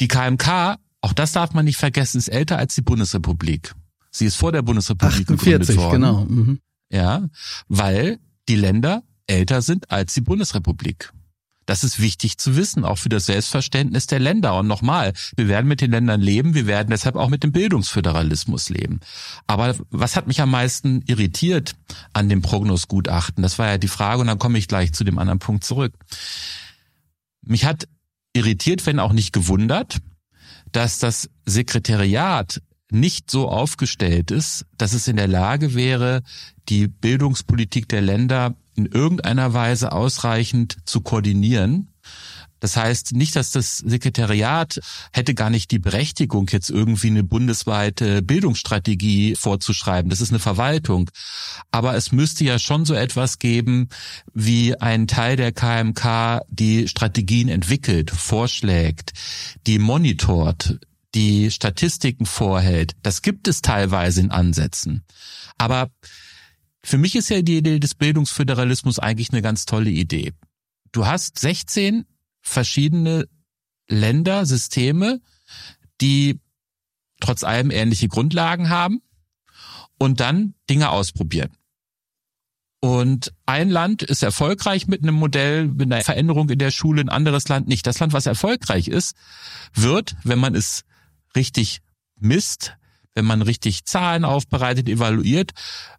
Die 0.00 0.08
KMK, 0.08 0.76
auch 1.02 1.12
das 1.12 1.32
darf 1.32 1.52
man 1.52 1.64
nicht 1.64 1.78
vergessen, 1.78 2.18
ist 2.18 2.28
älter 2.28 2.58
als 2.58 2.75
die 2.75 2.82
Bundesrepublik. 2.82 3.75
Sie 4.18 4.26
ist 4.26 4.37
vor 4.37 4.52
der 4.52 4.62
Bundesrepublik 4.62 5.28
48, 5.28 5.44
gegründet 5.44 5.76
worden. 5.76 5.92
genau. 5.92 6.25
Mhm. 6.25 6.61
Ja, 6.90 7.28
weil 7.68 8.18
die 8.49 8.56
Länder 8.56 9.02
älter 9.26 9.62
sind 9.62 9.90
als 9.90 10.14
die 10.14 10.20
Bundesrepublik. 10.20 11.12
Das 11.66 11.82
ist 11.82 12.00
wichtig 12.00 12.38
zu 12.38 12.54
wissen, 12.54 12.85
auch 12.85 12.96
für 12.96 13.08
das 13.08 13.26
Selbstverständnis 13.26 14.06
der 14.06 14.20
Länder. 14.20 14.56
Und 14.56 14.68
nochmal, 14.68 15.12
wir 15.37 15.49
werden 15.49 15.66
mit 15.66 15.80
den 15.80 15.90
Ländern 15.90 16.20
leben, 16.20 16.54
wir 16.54 16.68
werden 16.68 16.90
deshalb 16.90 17.16
auch 17.16 17.28
mit 17.28 17.42
dem 17.42 17.50
Bildungsföderalismus 17.50 18.68
leben. 18.68 19.00
Aber 19.49 19.75
was 19.90 20.14
hat 20.14 20.28
mich 20.28 20.40
am 20.40 20.50
meisten 20.52 21.02
irritiert 21.06 21.75
an 22.12 22.28
dem 22.28 22.40
Prognosgutachten? 22.40 23.42
Das 23.42 23.58
war 23.58 23.66
ja 23.66 23.78
die 23.78 23.88
Frage 23.88 24.20
und 24.20 24.28
dann 24.28 24.38
komme 24.38 24.58
ich 24.58 24.68
gleich 24.68 24.92
zu 24.92 25.02
dem 25.02 25.18
anderen 25.18 25.40
Punkt 25.40 25.64
zurück. 25.64 25.92
Mich 27.42 27.64
hat 27.64 27.88
irritiert, 28.32 28.87
wenn 28.87 29.00
auch 29.00 29.12
nicht 29.12 29.32
gewundert, 29.32 29.99
dass 30.70 31.00
das 31.00 31.28
Sekretariat 31.46 32.62
nicht 32.90 33.31
so 33.31 33.49
aufgestellt 33.49 34.31
ist, 34.31 34.66
dass 34.78 34.93
es 34.93 35.09
in 35.09 35.16
der 35.16 35.28
Lage 35.28 35.75
wäre, 35.75 36.23
die 36.69 36.88
Bildungspolitik 36.88 37.88
der 37.88 38.02
Länder 38.02 38.55
in 38.75 38.87
irgendeiner 38.87 39.55
Weise 39.55 39.93
ausreichend 39.93 40.76
zu 40.85 41.00
koordinieren 41.00 41.88
das 42.61 42.76
heißt 42.76 43.12
nicht, 43.12 43.37
dass 43.37 43.50
das 43.50 43.78
Sekretariat 43.78 44.81
hätte 45.12 45.35
gar 45.35 45.50
nicht 45.50 45.71
die 45.71 45.78
Berechtigung, 45.78 46.49
jetzt 46.50 46.71
irgendwie 46.71 47.09
eine 47.09 47.23
bundesweite 47.23 48.23
Bildungsstrategie 48.23 49.37
vorzuschreiben. 49.37 50.09
Das 50.09 50.21
ist 50.21 50.31
eine 50.31 50.38
Verwaltung. 50.38 51.11
Aber 51.71 51.95
es 51.97 52.12
müsste 52.12 52.45
ja 52.45 52.59
schon 52.59 52.85
so 52.85 52.95
etwas 52.95 53.38
geben, 53.38 53.88
wie 54.33 54.75
ein 54.81 55.07
Teil 55.07 55.37
der 55.37 55.52
KMK, 55.52 56.40
die 56.49 56.88
Strategien 56.88 57.49
entwickelt, 57.49 58.11
vorschlägt, 58.11 59.12
die 59.66 59.78
monitort, 59.78 60.78
die 61.16 61.50
Statistiken 61.50 62.26
vorhält. 62.26 62.92
Das 63.02 63.23
gibt 63.23 63.49
es 63.49 63.62
teilweise 63.62 64.20
in 64.20 64.30
Ansätzen. 64.30 65.02
Aber 65.56 65.90
für 66.85 66.99
mich 66.99 67.16
ist 67.16 67.30
ja 67.30 67.40
die 67.40 67.56
Idee 67.56 67.80
des 67.80 67.94
Bildungsföderalismus 67.94 68.99
eigentlich 68.99 69.32
eine 69.32 69.40
ganz 69.40 69.64
tolle 69.64 69.90
Idee. 69.90 70.35
Du 70.92 71.06
hast 71.06 71.38
16 71.38 72.04
verschiedene 72.42 73.26
Länder, 73.88 74.44
Systeme, 74.44 75.20
die 76.02 76.38
trotz 77.20 77.44
allem 77.44 77.70
ähnliche 77.70 78.08
Grundlagen 78.08 78.68
haben 78.68 79.00
und 79.99 80.20
dann 80.20 80.54
Dinge 80.68 80.90
ausprobieren. 80.90 81.56
Und 82.80 83.32
ein 83.46 83.70
Land 83.70 84.02
ist 84.02 84.23
erfolgreich 84.23 84.87
mit 84.87 85.02
einem 85.02 85.14
Modell, 85.14 85.66
mit 85.66 85.90
einer 85.90 86.04
Veränderung 86.04 86.50
in 86.50 86.58
der 86.58 86.70
Schule, 86.70 87.00
ein 87.00 87.08
anderes 87.08 87.49
Land 87.49 87.68
nicht. 87.68 87.87
Das 87.87 87.99
Land, 88.00 88.12
was 88.12 88.26
erfolgreich 88.26 88.88
ist, 88.88 89.16
wird, 89.73 90.14
wenn 90.25 90.38
man 90.38 90.54
es 90.54 90.85
richtig 91.37 91.81
misst, 92.19 92.76
wenn 93.14 93.25
man 93.25 93.43
richtig 93.43 93.85
Zahlen 93.85 94.25
aufbereitet, 94.25 94.88
evaluiert, 94.88 95.52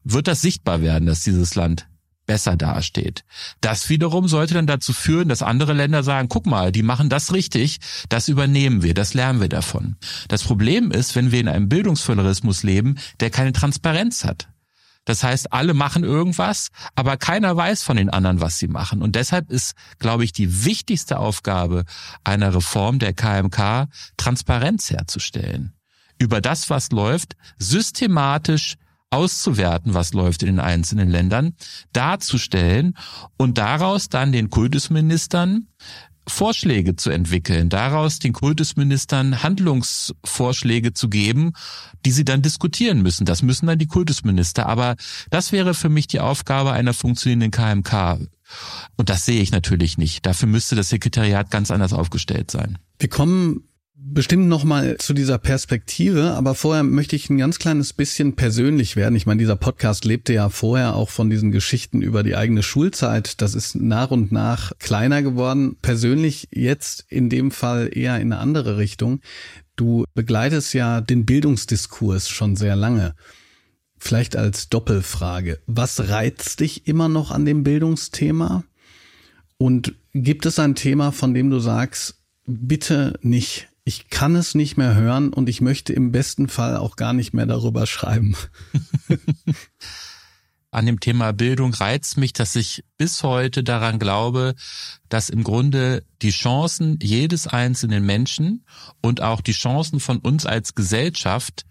wird 0.03 0.27
das 0.27 0.41
sichtbar 0.41 0.81
werden, 0.81 1.07
dass 1.07 1.23
dieses 1.23 1.55
Land 1.55 1.87
besser 2.27 2.55
dasteht. 2.55 3.23
Das 3.61 3.89
wiederum 3.89 4.27
sollte 4.27 4.53
dann 4.53 4.67
dazu 4.67 4.93
führen, 4.93 5.29
dass 5.29 5.41
andere 5.41 5.73
Länder 5.73 6.03
sagen, 6.03 6.27
guck 6.29 6.45
mal, 6.45 6.71
die 6.71 6.83
machen 6.83 7.09
das 7.09 7.33
richtig, 7.33 7.79
das 8.09 8.27
übernehmen 8.27 8.83
wir, 8.83 8.93
das 8.93 9.13
lernen 9.13 9.41
wir 9.41 9.49
davon. 9.49 9.95
Das 10.27 10.43
Problem 10.43 10.91
ist, 10.91 11.15
wenn 11.15 11.31
wir 11.31 11.39
in 11.39 11.47
einem 11.47 11.69
Bildungsföderalismus 11.69 12.63
leben, 12.63 12.97
der 13.21 13.31
keine 13.31 13.53
Transparenz 13.53 14.25
hat. 14.25 14.49
Das 15.07 15.23
heißt, 15.23 15.53
alle 15.53 15.73
machen 15.73 16.03
irgendwas, 16.03 16.67
aber 16.93 17.15
keiner 17.15 17.55
weiß 17.55 17.81
von 17.81 17.95
den 17.95 18.09
anderen, 18.09 18.41
was 18.41 18.59
sie 18.59 18.67
machen. 18.67 19.01
Und 19.01 19.15
deshalb 19.15 19.49
ist, 19.49 19.73
glaube 19.99 20.25
ich, 20.25 20.33
die 20.33 20.65
wichtigste 20.65 21.17
Aufgabe 21.17 21.85
einer 22.25 22.53
Reform 22.53 22.99
der 22.99 23.13
KMK, 23.13 23.87
Transparenz 24.17 24.89
herzustellen. 24.89 25.71
Über 26.19 26.41
das, 26.41 26.69
was 26.69 26.91
läuft, 26.91 27.37
systematisch 27.57 28.75
auszuwerten, 29.09 29.93
was 29.93 30.11
läuft 30.11 30.43
in 30.43 30.47
den 30.47 30.59
einzelnen 30.59 31.09
Ländern, 31.09 31.53
darzustellen 31.93 32.97
und 33.37 33.57
daraus 33.57 34.09
dann 34.09 34.33
den 34.33 34.49
Kultusministern 34.49 35.69
Vorschläge 36.27 36.95
zu 36.95 37.09
entwickeln, 37.09 37.69
daraus 37.69 38.19
den 38.19 38.33
Kultusministern 38.33 39.43
Handlungsvorschläge 39.43 40.93
zu 40.93 41.09
geben, 41.09 41.53
die 42.05 42.11
sie 42.11 42.25
dann 42.25 42.41
diskutieren 42.41 43.01
müssen. 43.01 43.25
Das 43.25 43.41
müssen 43.41 43.67
dann 43.67 43.79
die 43.79 43.87
Kultusminister. 43.87 44.67
Aber 44.67 44.95
das 45.29 45.51
wäre 45.51 45.73
für 45.73 45.89
mich 45.89 46.07
die 46.07 46.19
Aufgabe 46.19 46.73
einer 46.73 46.93
funktionierenden 46.93 47.51
KMK. 47.51 48.19
Und 48.97 49.09
das 49.09 49.25
sehe 49.25 49.41
ich 49.41 49.51
natürlich 49.51 49.97
nicht. 49.97 50.25
Dafür 50.25 50.47
müsste 50.47 50.75
das 50.75 50.89
Sekretariat 50.89 51.49
ganz 51.49 51.71
anders 51.71 51.93
aufgestellt 51.93 52.51
sein. 52.51 52.77
Wir 52.99 53.09
kommen 53.09 53.63
bestimmt 53.99 54.47
nochmal 54.47 54.97
zu 54.97 55.13
dieser 55.13 55.37
Perspektive, 55.37 56.31
aber 56.33 56.55
vorher 56.55 56.83
möchte 56.83 57.15
ich 57.15 57.29
ein 57.29 57.37
ganz 57.37 57.57
kleines 57.57 57.93
bisschen 57.93 58.35
persönlich 58.35 58.95
werden. 58.95 59.15
Ich 59.15 59.25
meine, 59.25 59.39
dieser 59.39 59.55
Podcast 59.55 60.05
lebte 60.05 60.33
ja 60.33 60.49
vorher 60.49 60.95
auch 60.95 61.09
von 61.09 61.29
diesen 61.29 61.51
Geschichten 61.51 62.01
über 62.01 62.23
die 62.23 62.35
eigene 62.35 62.63
Schulzeit. 62.63 63.41
Das 63.41 63.55
ist 63.55 63.75
nach 63.75 64.11
und 64.11 64.31
nach 64.31 64.71
kleiner 64.79 65.23
geworden. 65.23 65.77
Persönlich 65.81 66.47
jetzt 66.51 67.05
in 67.09 67.29
dem 67.29 67.51
Fall 67.51 67.89
eher 67.91 68.19
in 68.19 68.31
eine 68.33 68.41
andere 68.41 68.77
Richtung. 68.77 69.21
Du 69.75 70.05
begleitest 70.13 70.73
ja 70.73 71.01
den 71.01 71.25
Bildungsdiskurs 71.25 72.29
schon 72.29 72.55
sehr 72.55 72.75
lange. 72.75 73.15
Vielleicht 73.97 74.35
als 74.35 74.69
Doppelfrage. 74.69 75.59
Was 75.65 76.09
reizt 76.09 76.59
dich 76.59 76.87
immer 76.87 77.09
noch 77.09 77.31
an 77.31 77.45
dem 77.45 77.63
Bildungsthema? 77.63 78.63
Und 79.57 79.95
gibt 80.13 80.45
es 80.45 80.59
ein 80.59 80.75
Thema, 80.75 81.11
von 81.11 81.33
dem 81.33 81.49
du 81.49 81.59
sagst, 81.59 82.21
bitte 82.45 83.17
nicht 83.21 83.69
ich 83.87 84.09
kann 84.09 84.35
es 84.35 84.53
nicht 84.53 84.75
mehr 84.75 84.95
hören 84.95 85.31
und 85.31 85.47
ich 85.47 85.61
möchte 85.61 85.93
im 85.93 86.11
besten 86.11 86.49
Fall 86.49 86.75
auch 86.75 86.97
gar 86.97 87.13
nicht 87.13 87.33
mehr 87.33 87.45
darüber 87.45 87.87
schreiben. 87.87 88.35
An 90.71 90.85
dem 90.85 90.99
Thema 90.99 91.31
Bildung 91.31 91.73
reizt 91.73 92.17
mich, 92.17 92.33
dass 92.33 92.57
ich 92.57 92.83
bis 92.97 93.23
heute 93.23 93.63
daran 93.63 93.97
glaube, 93.97 94.55
dass 95.07 95.29
im 95.29 95.41
Grunde 95.41 96.03
die 96.21 96.31
Chancen 96.31 96.99
jedes 97.01 97.47
einzelnen 97.47 98.05
Menschen 98.05 98.65
und 99.01 99.21
auch 99.21 99.39
die 99.39 99.53
Chancen 99.53 100.01
von 100.01 100.17
uns 100.17 100.45
als 100.45 100.75
Gesellschaft, 100.75 101.65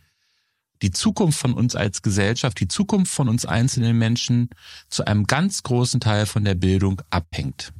die 0.81 0.93
Zukunft 0.93 1.39
von 1.39 1.53
uns 1.53 1.77
als 1.77 2.01
Gesellschaft, 2.01 2.59
die 2.61 2.69
Zukunft 2.69 3.13
von 3.13 3.29
uns 3.29 3.45
einzelnen 3.45 3.99
Menschen 3.99 4.49
zu 4.89 5.07
einem 5.07 5.25
ganz 5.25 5.63
großen 5.65 6.01
Teil 6.01 6.25
von 6.25 6.45
der 6.47 6.55
Bildung 6.55 7.03
abhängt. 7.11 7.75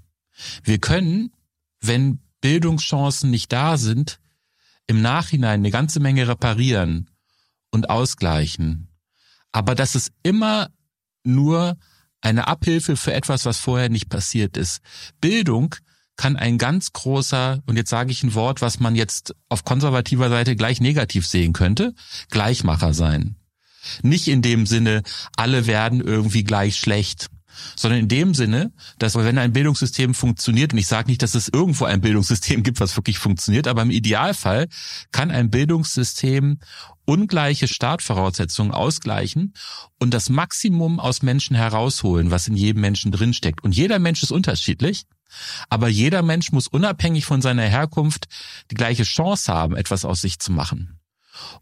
Wir 0.63 0.77
können, 0.77 1.33
wenn 1.81 2.21
Bildungschancen 2.43 3.31
nicht 3.31 3.51
da 3.51 3.79
sind, 3.79 4.21
im 4.87 5.03
Nachhinein 5.03 5.61
eine 5.61 5.71
ganze 5.71 6.01
Menge 6.01 6.29
reparieren 6.29 7.11
und 7.71 7.91
ausgleichen. 7.91 8.89
Aber 9.53 9.75
das 9.75 9.95
ist 9.95 10.13
immer 10.23 10.71
nur 11.25 11.77
eine 12.21 12.49
Abhilfe 12.49 12.97
für 12.97 13.13
etwas, 13.13 13.45
was 13.45 13.59
vorher 13.59 13.89
nicht 13.89 14.09
passiert 14.09 14.57
ist. 14.57 14.81
Bildung 15.21 15.75
kann 16.17 16.37
ein 16.37 16.59
ganz 16.59 16.93
großer, 16.93 17.63
und 17.67 17.77
jetzt 17.77 17.91
sage 17.91 18.11
ich 18.11 18.23
ein 18.23 18.35
Wort, 18.35 18.63
was 18.63 18.81
man 18.81 18.97
jetzt 18.97 19.35
auf 19.49 19.65
konservativer 19.65 20.31
Seite 20.31 20.57
gleich 20.57 20.81
negativ 20.81 21.27
sehen 21.27 21.53
könnte, 21.53 21.95
Gleichmacher 22.31 22.95
sein. 22.95 23.37
Nicht 24.03 24.27
in 24.29 24.43
dem 24.43 24.67
Sinne, 24.67 25.03
alle 25.37 25.67
werden 25.67 26.01
irgendwie 26.01 26.43
gleich 26.43 26.77
schlecht, 26.77 27.29
sondern 27.77 28.01
in 28.01 28.09
dem 28.09 28.35
Sinne, 28.35 28.73
dass 28.99 29.15
wenn 29.15 29.39
ein 29.39 29.53
Bildungssystem 29.53 30.15
funktioniert, 30.15 30.73
und 30.73 30.79
ich 30.79 30.87
sage 30.87 31.09
nicht, 31.09 31.23
dass 31.23 31.35
es 31.35 31.49
irgendwo 31.49 31.85
ein 31.85 32.01
Bildungssystem 32.01 32.63
gibt, 32.63 32.81
was 32.81 32.97
wirklich 32.97 33.19
funktioniert, 33.19 33.69
aber 33.69 33.83
im 33.83 33.91
Idealfall 33.91 34.69
kann 35.13 35.31
ein 35.31 35.51
Bildungssystem 35.51 36.59
ungleiche 37.05 37.69
Startvoraussetzungen 37.69 38.73
ausgleichen 38.73 39.55
und 39.99 40.13
das 40.13 40.29
Maximum 40.29 41.01
aus 41.01 41.23
Menschen 41.23 41.57
herausholen, 41.57 42.31
was 42.31 42.49
in 42.49 42.57
jedem 42.57 42.81
Menschen 42.81 43.13
drinsteckt. 43.13 43.63
Und 43.65 43.75
jeder 43.75 43.99
Mensch 43.99 44.23
ist 44.23 44.33
unterschiedlich, 44.33 45.05
aber 45.69 45.89
jeder 45.89 46.23
Mensch 46.23 46.53
muss 46.53 46.69
unabhängig 46.69 47.25
von 47.25 47.43
seiner 47.43 47.63
Herkunft 47.63 48.27
die 48.71 48.75
gleiche 48.75 49.05
Chance 49.05 49.53
haben, 49.53 49.77
etwas 49.77 50.05
aus 50.05 50.21
sich 50.21 50.39
zu 50.39 50.53
machen. 50.53 50.99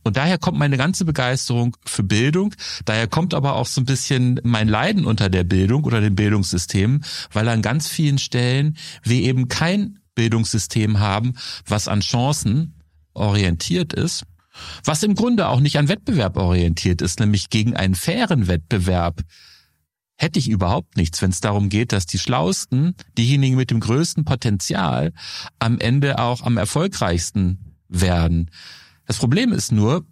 Und 0.03 0.17
daher 0.17 0.39
kommt 0.39 0.59
meine 0.59 0.77
ganze 0.77 1.05
Begeisterung 1.05 1.77
für 1.85 2.03
Bildung. 2.03 2.55
Daher 2.85 3.07
kommt 3.07 3.35
aber 3.35 3.57
auch 3.57 3.67
so 3.67 3.81
ein 3.81 3.87
bisschen 3.87 4.41
mein 4.45 4.69
Leiden 4.69 5.07
unter 5.07 5.29
der 5.29 5.45
Bildung 5.45 5.85
oder 5.85 6.01
dem 6.01 6.15
Bildungssystem, 6.15 7.03
weil 7.33 7.49
an 7.49 7.63
ganz 7.63 7.89
vielen 7.89 8.19
Stellen 8.19 8.77
wir 9.03 9.21
eben 9.21 9.49
kein 9.49 9.99
Bildungssystem 10.15 11.01
haben, 11.01 11.35
was 11.67 11.89
an 11.89 12.01
Chancen 12.01 12.81
orientiert 13.15 13.93
ist, 13.93 14.25
was 14.85 15.03
im 15.03 15.15
Grunde 15.15 15.49
auch 15.49 15.61
nicht 15.61 15.79
an 15.79 15.89
Wettbewerb 15.89 16.37
orientiert 16.37 17.03
ist, 17.03 17.21
nämlich 17.21 17.51
gegen 17.51 17.75
einen 17.75 17.95
fairen 17.95 18.47
Wettbewerb 18.47 19.23
hätte 20.17 20.39
ich 20.39 20.49
überhaupt 20.49 20.97
nichts, 20.97 21.21
wenn 21.23 21.31
es 21.31 21.41
darum 21.41 21.69
geht, 21.69 21.93
dass 21.93 22.07
die 22.07 22.19
Schlausten, 22.19 22.95
diejenigen 23.19 23.57
mit 23.57 23.71
dem 23.71 23.81
größten 23.81 24.25
Potenzial, 24.25 25.13
am 25.59 25.81
Ende 25.81 26.19
auch 26.19 26.43
am 26.43 26.57
erfolgreichsten 26.57 27.75
werden. 27.89 28.51
Das 29.07 29.19
Problem 29.19 29.53
ist 29.53 29.73
nur, 29.73 30.07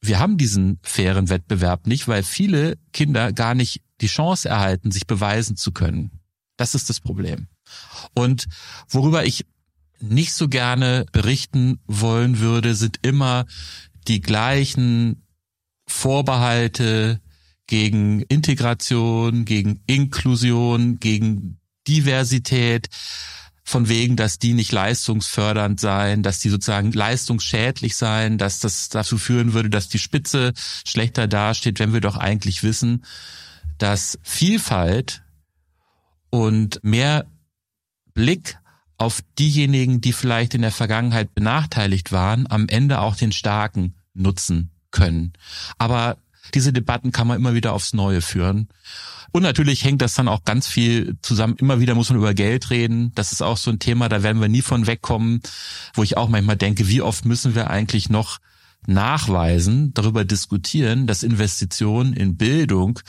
wir 0.00 0.18
haben 0.18 0.36
diesen 0.36 0.78
fairen 0.82 1.28
Wettbewerb 1.28 1.86
nicht, 1.86 2.06
weil 2.08 2.22
viele 2.22 2.78
Kinder 2.92 3.32
gar 3.32 3.54
nicht 3.54 3.82
die 4.00 4.06
Chance 4.06 4.48
erhalten, 4.48 4.90
sich 4.90 5.06
beweisen 5.06 5.56
zu 5.56 5.72
können. 5.72 6.10
Das 6.56 6.74
ist 6.74 6.88
das 6.88 7.00
Problem. 7.00 7.48
Und 8.14 8.46
worüber 8.88 9.24
ich 9.24 9.46
nicht 10.00 10.32
so 10.32 10.48
gerne 10.48 11.06
berichten 11.12 11.80
wollen 11.86 12.38
würde, 12.38 12.74
sind 12.74 13.00
immer 13.02 13.46
die 14.06 14.20
gleichen 14.20 15.26
Vorbehalte 15.86 17.20
gegen 17.66 18.22
Integration, 18.22 19.44
gegen 19.44 19.80
Inklusion, 19.86 21.00
gegen 21.00 21.58
Diversität 21.86 22.88
von 23.68 23.88
wegen, 23.88 24.16
dass 24.16 24.38
die 24.38 24.54
nicht 24.54 24.72
leistungsfördernd 24.72 25.78
seien, 25.78 26.22
dass 26.22 26.38
die 26.38 26.48
sozusagen 26.48 26.90
leistungsschädlich 26.90 27.96
seien, 27.96 28.38
dass 28.38 28.60
das 28.60 28.88
dazu 28.88 29.18
führen 29.18 29.52
würde, 29.52 29.68
dass 29.68 29.90
die 29.90 29.98
Spitze 29.98 30.54
schlechter 30.86 31.28
dasteht, 31.28 31.78
wenn 31.78 31.92
wir 31.92 32.00
doch 32.00 32.16
eigentlich 32.16 32.62
wissen, 32.62 33.04
dass 33.76 34.18
Vielfalt 34.22 35.22
und 36.30 36.80
mehr 36.82 37.26
Blick 38.14 38.58
auf 38.96 39.20
diejenigen, 39.38 40.00
die 40.00 40.14
vielleicht 40.14 40.54
in 40.54 40.62
der 40.62 40.72
Vergangenheit 40.72 41.34
benachteiligt 41.34 42.10
waren, 42.10 42.50
am 42.50 42.68
Ende 42.68 43.00
auch 43.00 43.16
den 43.16 43.32
Starken 43.32 43.94
nutzen 44.14 44.70
können. 44.90 45.34
Aber 45.76 46.16
diese 46.54 46.72
Debatten 46.72 47.12
kann 47.12 47.26
man 47.26 47.36
immer 47.36 47.54
wieder 47.54 47.72
aufs 47.72 47.92
Neue 47.92 48.20
führen. 48.20 48.68
Und 49.30 49.42
natürlich 49.42 49.84
hängt 49.84 50.00
das 50.00 50.14
dann 50.14 50.28
auch 50.28 50.44
ganz 50.44 50.66
viel 50.66 51.16
zusammen. 51.20 51.56
Immer 51.58 51.80
wieder 51.80 51.94
muss 51.94 52.08
man 52.08 52.18
über 52.18 52.32
Geld 52.32 52.70
reden. 52.70 53.12
Das 53.14 53.32
ist 53.32 53.42
auch 53.42 53.58
so 53.58 53.70
ein 53.70 53.78
Thema, 53.78 54.08
da 54.08 54.22
werden 54.22 54.40
wir 54.40 54.48
nie 54.48 54.62
von 54.62 54.86
wegkommen, 54.86 55.42
wo 55.94 56.02
ich 56.02 56.16
auch 56.16 56.28
manchmal 56.28 56.56
denke, 56.56 56.88
wie 56.88 57.02
oft 57.02 57.24
müssen 57.24 57.54
wir 57.54 57.68
eigentlich 57.68 58.08
noch 58.08 58.38
nachweisen, 58.86 59.92
darüber 59.92 60.24
diskutieren, 60.24 61.06
dass 61.06 61.22
Investitionen 61.22 62.14
in 62.14 62.36
Bildung 62.36 63.00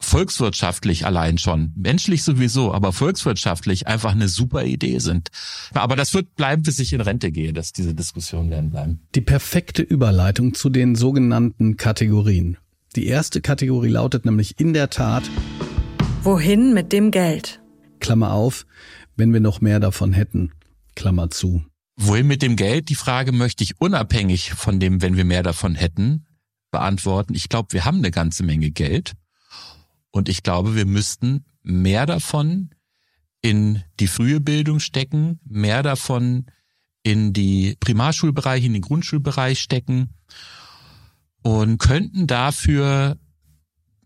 volkswirtschaftlich 0.00 1.06
allein 1.06 1.38
schon, 1.38 1.72
menschlich 1.76 2.24
sowieso, 2.24 2.72
aber 2.72 2.92
volkswirtschaftlich 2.92 3.86
einfach 3.86 4.12
eine 4.12 4.28
super 4.28 4.64
Idee 4.64 4.98
sind. 4.98 5.28
Aber 5.74 5.94
das 5.94 6.14
wird 6.14 6.34
bleiben, 6.34 6.62
bis 6.62 6.78
ich 6.78 6.92
in 6.92 7.00
Rente 7.00 7.30
gehe, 7.30 7.52
dass 7.52 7.72
diese 7.72 7.94
Diskussionen 7.94 8.50
werden 8.50 8.70
bleiben. 8.70 9.00
Die 9.14 9.20
perfekte 9.20 9.82
Überleitung 9.82 10.54
zu 10.54 10.70
den 10.70 10.96
sogenannten 10.96 11.76
Kategorien. 11.76 12.56
Die 12.96 13.06
erste 13.06 13.40
Kategorie 13.40 13.90
lautet 13.90 14.24
nämlich 14.24 14.58
in 14.58 14.72
der 14.72 14.90
Tat 14.90 15.22
Wohin 16.22 16.74
mit 16.74 16.92
dem 16.92 17.10
Geld? 17.10 17.60
Klammer 18.00 18.32
auf, 18.32 18.66
wenn 19.16 19.32
wir 19.32 19.40
noch 19.40 19.60
mehr 19.60 19.80
davon 19.80 20.12
hätten. 20.12 20.52
Klammer 20.96 21.30
zu. 21.30 21.62
Wohin 21.96 22.26
mit 22.26 22.42
dem 22.42 22.56
Geld? 22.56 22.88
Die 22.88 22.94
Frage 22.94 23.32
möchte 23.32 23.62
ich 23.62 23.80
unabhängig 23.80 24.52
von 24.52 24.80
dem, 24.80 25.02
wenn 25.02 25.16
wir 25.16 25.24
mehr 25.24 25.42
davon 25.42 25.74
hätten, 25.74 26.26
beantworten. 26.70 27.34
Ich 27.34 27.48
glaube, 27.48 27.72
wir 27.72 27.84
haben 27.84 27.98
eine 27.98 28.10
ganze 28.10 28.42
Menge 28.42 28.70
Geld 28.70 29.12
und 30.10 30.28
ich 30.28 30.42
glaube, 30.42 30.74
wir 30.74 30.86
müssten 30.86 31.44
mehr 31.62 32.06
davon 32.06 32.70
in 33.42 33.82
die 33.98 34.06
frühe 34.06 34.40
Bildung 34.40 34.80
stecken, 34.80 35.40
mehr 35.44 35.82
davon 35.82 36.46
in 37.02 37.32
die 37.32 37.76
Primarschulbereich, 37.80 38.64
in 38.64 38.74
den 38.74 38.82
Grundschulbereich 38.82 39.60
stecken 39.60 40.14
und 41.42 41.78
könnten 41.78 42.26
dafür 42.26 43.18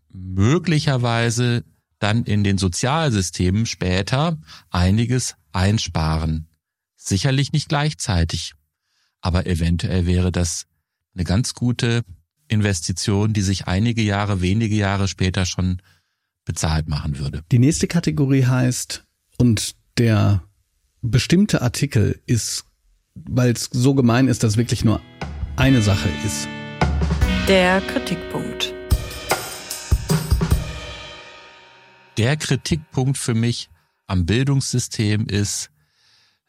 möglicherweise 0.09 1.65
dann 1.99 2.23
in 2.23 2.43
den 2.43 2.57
Sozialsystemen 2.57 3.65
später 3.65 4.37
einiges 4.69 5.35
einsparen. 5.51 6.47
Sicherlich 6.95 7.51
nicht 7.51 7.69
gleichzeitig, 7.69 8.53
aber 9.21 9.45
eventuell 9.45 10.05
wäre 10.05 10.31
das 10.31 10.65
eine 11.13 11.23
ganz 11.23 11.53
gute 11.53 12.03
Investition, 12.47 13.33
die 13.33 13.41
sich 13.41 13.67
einige 13.67 14.01
Jahre, 14.01 14.41
wenige 14.41 14.75
Jahre 14.75 15.07
später 15.07 15.45
schon 15.45 15.81
bezahlt 16.45 16.87
machen 16.87 17.17
würde. 17.17 17.43
Die 17.51 17.59
nächste 17.59 17.87
Kategorie 17.87 18.45
heißt, 18.45 19.03
und 19.37 19.75
der 19.97 20.43
bestimmte 21.01 21.61
Artikel 21.61 22.21
ist, 22.25 22.65
weil 23.15 23.51
es 23.51 23.69
so 23.71 23.93
gemein 23.95 24.27
ist, 24.27 24.43
dass 24.43 24.57
wirklich 24.57 24.85
nur 24.85 25.01
eine 25.55 25.81
Sache 25.81 26.09
ist. 26.25 26.47
Der 27.47 27.81
Kritikpunkt. 27.81 28.73
Der 32.17 32.37
Kritikpunkt 32.37 33.17
für 33.17 33.33
mich 33.33 33.69
am 34.07 34.25
Bildungssystem 34.25 35.27
ist, 35.27 35.69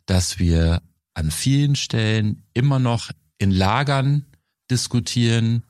dass 0.06 0.38
wir 0.38 0.82
an 1.14 1.30
vielen 1.30 1.74
Stellen 1.74 2.44
immer 2.54 2.78
noch 2.78 3.10
in 3.38 3.50
Lagern 3.50 4.26
diskutieren 4.70 5.64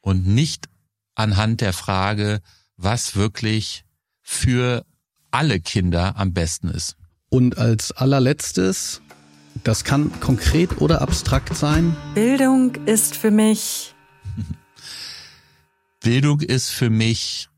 und 0.00 0.26
nicht 0.26 0.68
anhand 1.14 1.60
der 1.60 1.72
Frage, 1.72 2.40
was 2.78 3.16
wirklich 3.16 3.84
für 4.22 4.86
alle 5.30 5.60
Kinder 5.60 6.16
am 6.16 6.32
besten 6.32 6.68
ist. 6.68 6.96
Und 7.28 7.58
als 7.58 7.92
allerletztes, 7.92 9.02
das 9.64 9.84
kann 9.84 10.18
konkret 10.20 10.80
oder 10.80 11.02
abstrakt 11.02 11.54
sein. 11.54 11.94
Bildung 12.14 12.76
ist 12.86 13.16
für 13.16 13.30
mich. 13.30 13.94
Bildung 16.00 16.40
ist 16.40 16.70
für 16.70 16.88
mich 16.88 17.48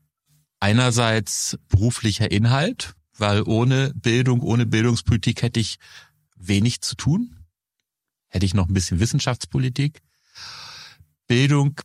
einerseits 0.59 1.57
beruflicher 1.69 2.31
Inhalt, 2.31 2.95
weil 3.17 3.43
ohne 3.43 3.93
Bildung, 3.93 4.41
ohne 4.41 4.65
Bildungspolitik 4.65 5.43
hätte 5.43 5.59
ich 5.59 5.77
wenig 6.35 6.81
zu 6.81 6.95
tun. 6.95 7.37
Hätte 8.27 8.45
ich 8.45 8.53
noch 8.53 8.67
ein 8.67 8.73
bisschen 8.73 8.99
Wissenschaftspolitik. 8.99 10.01
Bildung 11.27 11.79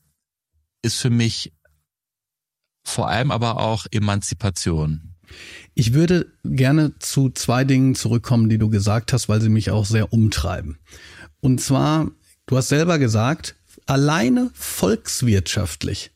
ist 0.83 0.99
für 1.01 1.11
mich 1.11 1.53
vor 2.96 3.11
allem 3.11 3.30
aber 3.30 3.61
auch 3.61 3.85
Emanzipation. 3.90 5.14
Ich 5.74 5.92
würde 5.92 6.32
gerne 6.44 6.98
zu 6.98 7.28
zwei 7.28 7.64
Dingen 7.64 7.94
zurückkommen, 7.94 8.48
die 8.48 8.56
du 8.56 8.70
gesagt 8.70 9.12
hast, 9.12 9.28
weil 9.28 9.42
sie 9.42 9.50
mich 9.50 9.70
auch 9.70 9.85
sehr 9.85 10.14
umtreiben. 10.14 10.78
Und 11.40 11.61
zwar, 11.61 12.11
du 12.46 12.56
hast 12.56 12.70
selber 12.70 12.98
gesagt, 12.98 13.54
alleine 13.85 14.50
volkswirtschaftlich 14.54 16.12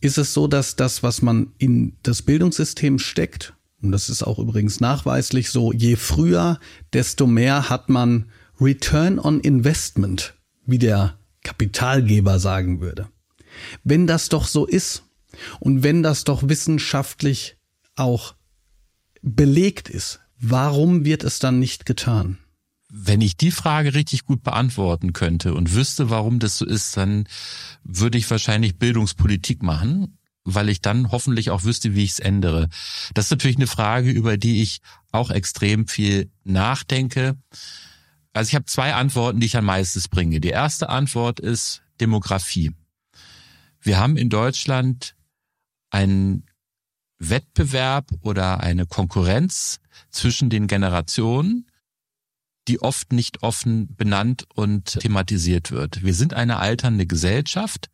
ist 0.00 0.16
es 0.16 0.32
so, 0.32 0.46
dass 0.46 0.76
das, 0.76 1.02
was 1.02 1.22
man 1.22 1.54
in 1.58 1.96
das 2.04 2.22
Bildungssystem 2.22 3.00
steckt, 3.00 3.54
und 3.82 3.90
das 3.90 4.08
ist 4.08 4.22
auch 4.22 4.38
übrigens 4.38 4.78
nachweislich 4.78 5.50
so, 5.50 5.72
je 5.72 5.96
früher, 5.96 6.60
desto 6.92 7.26
mehr 7.26 7.68
hat 7.68 7.88
man 7.88 8.30
Return 8.60 9.18
on 9.18 9.40
Investment, 9.40 10.34
wie 10.66 10.78
der 10.78 11.18
Kapitalgeber 11.42 12.38
sagen 12.38 12.80
würde. 12.80 13.08
Wenn 13.82 14.06
das 14.06 14.28
doch 14.28 14.46
so 14.46 14.66
ist 14.66 15.02
und 15.60 15.82
wenn 15.82 16.02
das 16.02 16.24
doch 16.24 16.48
wissenschaftlich 16.48 17.56
auch 17.96 18.34
belegt 19.22 19.88
ist, 19.88 20.20
warum 20.38 21.04
wird 21.04 21.24
es 21.24 21.38
dann 21.38 21.58
nicht 21.58 21.86
getan? 21.86 22.38
Wenn 22.92 23.20
ich 23.20 23.36
die 23.36 23.52
Frage 23.52 23.94
richtig 23.94 24.24
gut 24.24 24.42
beantworten 24.42 25.12
könnte 25.12 25.54
und 25.54 25.74
wüsste, 25.74 26.10
warum 26.10 26.40
das 26.40 26.58
so 26.58 26.66
ist, 26.66 26.96
dann 26.96 27.28
würde 27.84 28.18
ich 28.18 28.28
wahrscheinlich 28.30 28.78
Bildungspolitik 28.78 29.62
machen, 29.62 30.18
weil 30.44 30.68
ich 30.68 30.80
dann 30.80 31.12
hoffentlich 31.12 31.50
auch 31.50 31.62
wüsste, 31.62 31.94
wie 31.94 32.02
ich 32.02 32.12
es 32.12 32.18
ändere. 32.18 32.68
Das 33.14 33.26
ist 33.26 33.30
natürlich 33.30 33.58
eine 33.58 33.68
Frage, 33.68 34.10
über 34.10 34.36
die 34.36 34.62
ich 34.62 34.80
auch 35.12 35.30
extrem 35.30 35.86
viel 35.86 36.30
nachdenke. 36.42 37.36
Also 38.32 38.48
ich 38.48 38.54
habe 38.56 38.64
zwei 38.64 38.94
Antworten, 38.94 39.38
die 39.38 39.46
ich 39.46 39.56
am 39.56 39.66
meisten 39.66 40.02
bringe. 40.10 40.40
Die 40.40 40.48
erste 40.48 40.88
Antwort 40.88 41.38
ist 41.38 41.82
Demografie. 42.00 42.72
Wir 43.80 43.98
haben 43.98 44.16
in 44.16 44.30
Deutschland 44.30 45.14
einen 45.90 46.46
Wettbewerb 47.18 48.10
oder 48.22 48.60
eine 48.60 48.86
Konkurrenz 48.86 49.80
zwischen 50.10 50.50
den 50.50 50.66
Generationen, 50.66 51.66
die 52.68 52.80
oft 52.80 53.12
nicht 53.12 53.42
offen 53.42 53.94
benannt 53.94 54.46
und 54.54 55.00
thematisiert 55.00 55.70
wird. 55.70 56.02
Wir 56.02 56.14
sind 56.14 56.34
eine 56.34 56.58
alternde 56.58 57.06
Gesellschaft, 57.06 57.90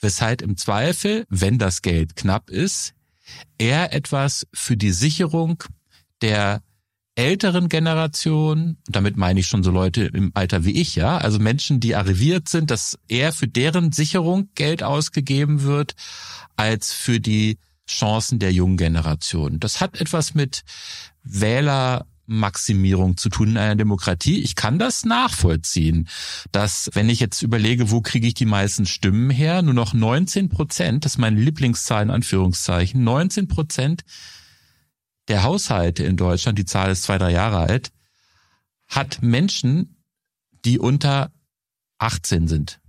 weshalb 0.00 0.42
im 0.42 0.56
Zweifel, 0.56 1.26
wenn 1.28 1.58
das 1.58 1.82
Geld 1.82 2.16
knapp 2.16 2.50
ist, 2.50 2.94
eher 3.58 3.92
etwas 3.92 4.46
für 4.52 4.76
die 4.76 4.92
Sicherung 4.92 5.62
der 6.20 6.62
älteren 7.20 7.68
Generation, 7.68 8.78
damit 8.88 9.18
meine 9.18 9.40
ich 9.40 9.46
schon 9.46 9.62
so 9.62 9.70
Leute 9.70 10.04
im 10.04 10.30
Alter 10.32 10.64
wie 10.64 10.80
ich, 10.80 10.96
ja, 10.96 11.18
also 11.18 11.38
Menschen, 11.38 11.78
die 11.78 11.94
arriviert 11.94 12.48
sind, 12.48 12.70
dass 12.70 12.98
eher 13.08 13.34
für 13.34 13.46
deren 13.46 13.92
Sicherung 13.92 14.48
Geld 14.54 14.82
ausgegeben 14.82 15.62
wird, 15.62 15.94
als 16.56 16.94
für 16.94 17.20
die 17.20 17.58
Chancen 17.86 18.38
der 18.38 18.52
jungen 18.52 18.78
Generation. 18.78 19.60
Das 19.60 19.82
hat 19.82 20.00
etwas 20.00 20.34
mit 20.34 20.62
Wählermaximierung 21.22 23.18
zu 23.18 23.28
tun 23.28 23.50
in 23.50 23.58
einer 23.58 23.76
Demokratie. 23.76 24.40
Ich 24.40 24.54
kann 24.54 24.78
das 24.78 25.04
nachvollziehen, 25.04 26.08
dass 26.52 26.88
wenn 26.94 27.10
ich 27.10 27.20
jetzt 27.20 27.42
überlege, 27.42 27.90
wo 27.90 28.00
kriege 28.00 28.28
ich 28.28 28.34
die 28.34 28.46
meisten 28.46 28.86
Stimmen 28.86 29.28
her, 29.28 29.60
nur 29.60 29.74
noch 29.74 29.92
19 29.92 30.48
Prozent, 30.48 31.04
das 31.04 31.12
ist 31.12 31.18
meine 31.18 31.38
Lieblingszahl 31.38 32.02
in 32.02 32.10
Anführungszeichen, 32.10 33.04
19 33.04 33.46
Prozent 33.46 34.04
der 35.28 35.42
Haushalte 35.42 36.04
in 36.04 36.16
Deutschland, 36.16 36.58
die 36.58 36.64
Zahl 36.64 36.90
ist 36.90 37.04
zwei, 37.04 37.18
drei 37.18 37.32
Jahre 37.32 37.58
alt, 37.58 37.92
hat 38.88 39.22
Menschen, 39.22 40.02
die 40.64 40.78
unter 40.78 41.32
18 41.98 42.48
sind. 42.48 42.80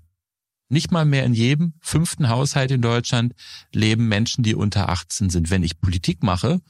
Nicht 0.70 0.92
mal 0.92 1.06
mehr 1.06 1.26
in 1.26 1.34
jedem 1.34 1.74
fünften 1.82 2.30
Haushalt 2.30 2.72
in 2.72 2.82
Deutschland 2.82 3.34
leben 3.74 4.08
Menschen, 4.08 4.42
die 4.44 4.56
unter 4.56 4.90
18 4.90 5.30
sind. 5.30 5.50
Wenn 5.50 5.64
ich 5.64 5.82
Politik 5.82 6.24
mache, 6.24 6.62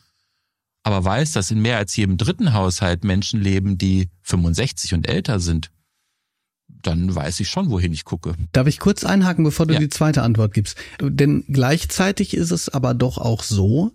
aber 0.83 1.05
weiß, 1.05 1.33
dass 1.33 1.51
in 1.51 1.61
mehr 1.61 1.77
als 1.77 1.95
jedem 1.95 2.17
dritten 2.17 2.53
Haushalt 2.53 3.03
Menschen 3.03 3.39
leben, 3.39 3.77
die 3.77 4.09
65 4.23 4.95
und 4.95 5.07
älter 5.07 5.39
sind, 5.39 5.71
dann 6.81 7.13
weiß 7.13 7.39
ich 7.41 7.49
schon, 7.49 7.69
wohin 7.69 7.93
ich 7.93 8.03
gucke. 8.05 8.33
Darf 8.53 8.65
ich 8.65 8.79
kurz 8.79 9.03
einhaken, 9.03 9.43
bevor 9.43 9.67
du 9.67 9.75
ja. 9.75 9.79
die 9.79 9.89
zweite 9.89 10.23
Antwort 10.23 10.53
gibst? 10.53 10.77
Denn 10.99 11.43
gleichzeitig 11.47 12.33
ist 12.33 12.51
es 12.51 12.69
aber 12.69 12.93
doch 12.93 13.19
auch 13.19 13.43
so, 13.43 13.91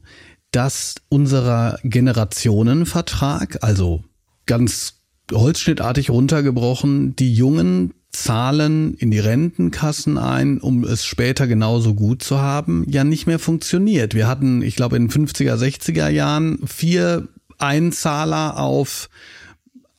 dass 0.56 0.94
unserer 1.10 1.78
Generationenvertrag, 1.84 3.58
also 3.62 4.04
ganz 4.46 5.02
holzschnittartig 5.30 6.08
runtergebrochen, 6.08 7.14
die 7.14 7.34
Jungen 7.34 7.92
zahlen 8.10 8.94
in 8.94 9.10
die 9.10 9.18
Rentenkassen 9.18 10.16
ein, 10.16 10.58
um 10.58 10.82
es 10.84 11.04
später 11.04 11.46
genauso 11.46 11.92
gut 11.92 12.22
zu 12.22 12.40
haben, 12.40 12.86
ja 12.88 13.04
nicht 13.04 13.26
mehr 13.26 13.38
funktioniert. 13.38 14.14
Wir 14.14 14.26
hatten, 14.26 14.62
ich 14.62 14.76
glaube, 14.76 14.96
in 14.96 15.08
den 15.08 15.26
50er, 15.26 15.56
60er 15.56 16.08
Jahren 16.08 16.66
vier 16.66 17.28
Einzahler 17.58 18.58
auf 18.58 19.10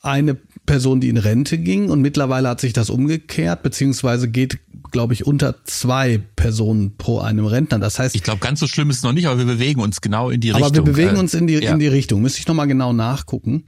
eine 0.01 0.37
Person, 0.67 1.01
die 1.01 1.09
in 1.09 1.17
Rente 1.17 1.57
ging 1.57 1.89
und 1.89 2.01
mittlerweile 2.01 2.49
hat 2.49 2.61
sich 2.61 2.73
das 2.73 2.91
umgekehrt, 2.91 3.63
beziehungsweise 3.63 4.27
geht 4.27 4.59
glaube 4.91 5.13
ich, 5.13 5.25
unter 5.25 5.55
zwei 5.65 6.21
Personen 6.35 6.97
pro 6.97 7.19
einem 7.19 7.45
Rentner. 7.45 7.79
Das 7.79 7.97
heißt, 7.99 8.15
ich 8.15 8.23
glaube, 8.23 8.39
ganz 8.39 8.59
so 8.59 8.67
schlimm 8.67 8.89
ist 8.89 8.97
es 8.97 9.03
noch 9.03 9.13
nicht, 9.13 9.27
aber 9.27 9.37
wir 9.37 9.45
bewegen 9.45 9.79
uns 9.81 10.01
genau 10.01 10.29
in 10.29 10.41
die 10.41 10.51
aber 10.51 10.65
Richtung. 10.65 10.77
Aber 10.77 10.87
wir 10.87 10.93
bewegen 10.93 11.17
uns 11.17 11.33
in 11.33 11.47
die 11.47 11.55
ja. 11.55 11.73
in 11.73 11.79
die 11.79 11.87
Richtung. 11.87 12.21
Müsste 12.21 12.39
ich 12.39 12.47
noch 12.47 12.55
mal 12.55 12.67
genau 12.67 12.93
nachgucken. 12.93 13.65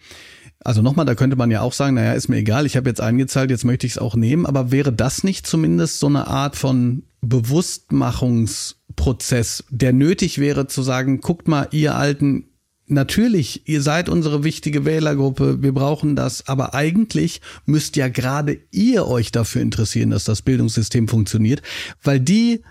Also 0.62 0.82
nochmal, 0.82 1.06
da 1.06 1.16
könnte 1.16 1.38
man 1.38 1.52
ja 1.52 1.62
auch 1.62 1.74
sagen, 1.74 1.96
naja, 1.96 2.14
ist 2.14 2.28
mir 2.28 2.38
egal, 2.38 2.66
ich 2.66 2.76
habe 2.76 2.90
jetzt 2.90 3.00
eingezahlt, 3.00 3.50
jetzt 3.50 3.64
möchte 3.64 3.88
ich 3.88 3.94
es 3.94 3.98
auch 3.98 4.16
nehmen. 4.16 4.46
Aber 4.46 4.72
wäre 4.72 4.92
das 4.92 5.24
nicht 5.24 5.48
zumindest 5.48 6.00
so 6.00 6.08
eine 6.08 6.28
Art 6.28 6.58
von 6.58 7.04
Bewusstmachungsprozess, 7.22 9.64
der 9.70 9.94
nötig 9.94 10.40
wäre 10.40 10.68
zu 10.68 10.84
sagen, 10.84 11.22
guckt 11.22 11.48
mal, 11.48 11.70
ihr 11.72 11.96
Alten, 11.96 12.49
natürlich, 12.90 13.68
ihr 13.68 13.82
seid 13.82 14.10
unsere 14.10 14.44
wichtige 14.44 14.86
Wählergruppe, 14.86 15.62
wir 15.62 15.74
brauchen 15.74 16.16
das, 16.16 16.48
aber 16.48 16.74
eigentlich 16.74 17.42
müsst 17.66 17.96
ja 17.96 18.08
gerade 18.08 18.60
ihr 18.72 19.08
euch 19.08 19.32
dafür 19.32 19.62
interessieren, 19.62 20.10
dass 20.10 20.24
das 20.24 20.42
Bildungssystem 20.42 21.08
funktioniert, 21.08 21.62
weil 22.04 22.20
die 22.20 22.62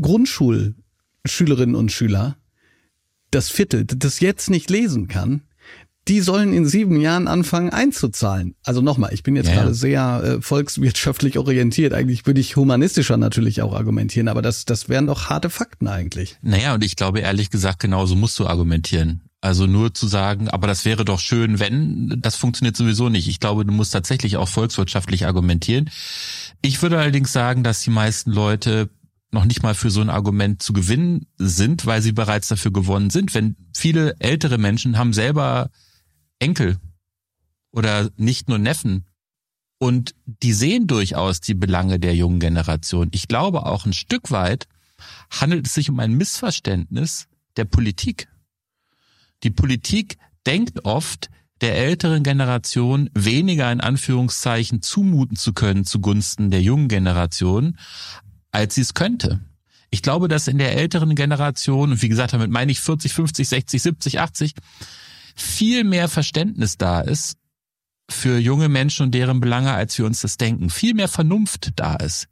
Grundschulschülerinnen 0.00 1.74
und 1.74 1.92
Schüler, 1.92 2.36
das 3.30 3.48
Viertel, 3.48 3.84
das 3.84 4.20
jetzt 4.20 4.50
nicht 4.50 4.70
lesen 4.70 5.08
kann, 5.08 5.42
die 6.08 6.20
sollen 6.20 6.52
in 6.52 6.66
sieben 6.66 7.00
Jahren 7.00 7.28
anfangen 7.28 7.70
einzuzahlen. 7.70 8.54
Also 8.64 8.80
nochmal, 8.80 9.14
ich 9.14 9.22
bin 9.22 9.36
jetzt 9.36 9.48
ja. 9.48 9.54
gerade 9.54 9.74
sehr 9.74 10.22
äh, 10.22 10.42
volkswirtschaftlich 10.42 11.38
orientiert. 11.38 11.94
Eigentlich 11.94 12.26
würde 12.26 12.40
ich 12.40 12.56
humanistischer 12.56 13.16
natürlich 13.16 13.62
auch 13.62 13.74
argumentieren, 13.74 14.28
aber 14.28 14.42
das, 14.42 14.64
das 14.66 14.88
wären 14.88 15.06
doch 15.06 15.30
harte 15.30 15.48
Fakten 15.48 15.88
eigentlich. 15.88 16.36
Naja, 16.42 16.74
und 16.74 16.84
ich 16.84 16.96
glaube 16.96 17.20
ehrlich 17.20 17.50
gesagt, 17.50 17.80
genauso 17.80 18.16
musst 18.16 18.38
du 18.38 18.46
argumentieren. 18.46 19.22
Also 19.40 19.66
nur 19.66 19.92
zu 19.92 20.06
sagen, 20.06 20.48
aber 20.48 20.66
das 20.66 20.86
wäre 20.86 21.04
doch 21.04 21.20
schön, 21.20 21.58
wenn, 21.58 22.18
das 22.18 22.36
funktioniert 22.36 22.76
sowieso 22.76 23.10
nicht. 23.10 23.28
Ich 23.28 23.40
glaube, 23.40 23.66
du 23.66 23.72
musst 23.72 23.92
tatsächlich 23.92 24.38
auch 24.38 24.48
volkswirtschaftlich 24.48 25.26
argumentieren. 25.26 25.90
Ich 26.62 26.80
würde 26.80 26.98
allerdings 26.98 27.32
sagen, 27.32 27.62
dass 27.62 27.82
die 27.82 27.90
meisten 27.90 28.30
Leute 28.30 28.88
noch 29.32 29.44
nicht 29.44 29.62
mal 29.62 29.74
für 29.74 29.90
so 29.90 30.00
ein 30.00 30.08
Argument 30.08 30.62
zu 30.62 30.72
gewinnen 30.72 31.26
sind, 31.36 31.84
weil 31.84 32.00
sie 32.00 32.12
bereits 32.12 32.48
dafür 32.48 32.72
gewonnen 32.72 33.10
sind. 33.10 33.34
Wenn 33.34 33.56
viele 33.76 34.14
ältere 34.18 34.56
Menschen 34.56 34.96
haben 34.96 35.12
selber 35.12 35.68
Enkel 36.38 36.78
oder 37.70 38.10
nicht 38.16 38.48
nur 38.48 38.58
Neffen 38.58 39.04
und 39.78 40.14
die 40.24 40.52
sehen 40.52 40.86
durchaus 40.86 41.40
die 41.40 41.54
Belange 41.54 41.98
der 41.98 42.14
jungen 42.14 42.40
Generation. 42.40 43.08
Ich 43.12 43.28
glaube 43.28 43.66
auch 43.66 43.86
ein 43.86 43.92
Stück 43.92 44.30
weit 44.30 44.66
handelt 45.30 45.66
es 45.66 45.74
sich 45.74 45.90
um 45.90 46.00
ein 46.00 46.14
Missverständnis 46.14 47.26
der 47.56 47.64
Politik. 47.64 48.28
Die 49.42 49.50
Politik 49.50 50.16
denkt 50.46 50.84
oft, 50.84 51.28
der 51.60 51.76
älteren 51.76 52.22
Generation 52.22 53.10
weniger 53.14 53.70
in 53.70 53.80
Anführungszeichen 53.80 54.82
zumuten 54.82 55.36
zu 55.36 55.52
können 55.52 55.84
zugunsten 55.84 56.50
der 56.50 56.62
jungen 56.62 56.88
Generation, 56.88 57.78
als 58.50 58.74
sie 58.74 58.80
es 58.80 58.94
könnte. 58.94 59.40
Ich 59.90 60.02
glaube, 60.02 60.28
dass 60.28 60.48
in 60.48 60.58
der 60.58 60.76
älteren 60.76 61.14
Generation, 61.14 61.92
und 61.92 62.02
wie 62.02 62.08
gesagt, 62.08 62.32
damit 62.32 62.50
meine 62.50 62.72
ich 62.72 62.80
40, 62.80 63.12
50, 63.12 63.48
60, 63.48 63.82
70, 63.82 64.20
80, 64.20 64.54
viel 65.34 65.84
mehr 65.84 66.08
Verständnis 66.08 66.78
da 66.78 67.00
ist 67.00 67.36
für 68.10 68.38
junge 68.38 68.68
Menschen 68.68 69.04
und 69.04 69.12
deren 69.12 69.40
Belange, 69.40 69.72
als 69.72 69.98
wir 69.98 70.06
uns 70.06 70.20
das 70.20 70.36
denken. 70.36 70.70
Viel 70.70 70.94
mehr 70.94 71.08
Vernunft 71.08 71.72
da 71.76 71.96
ist. 71.96 72.28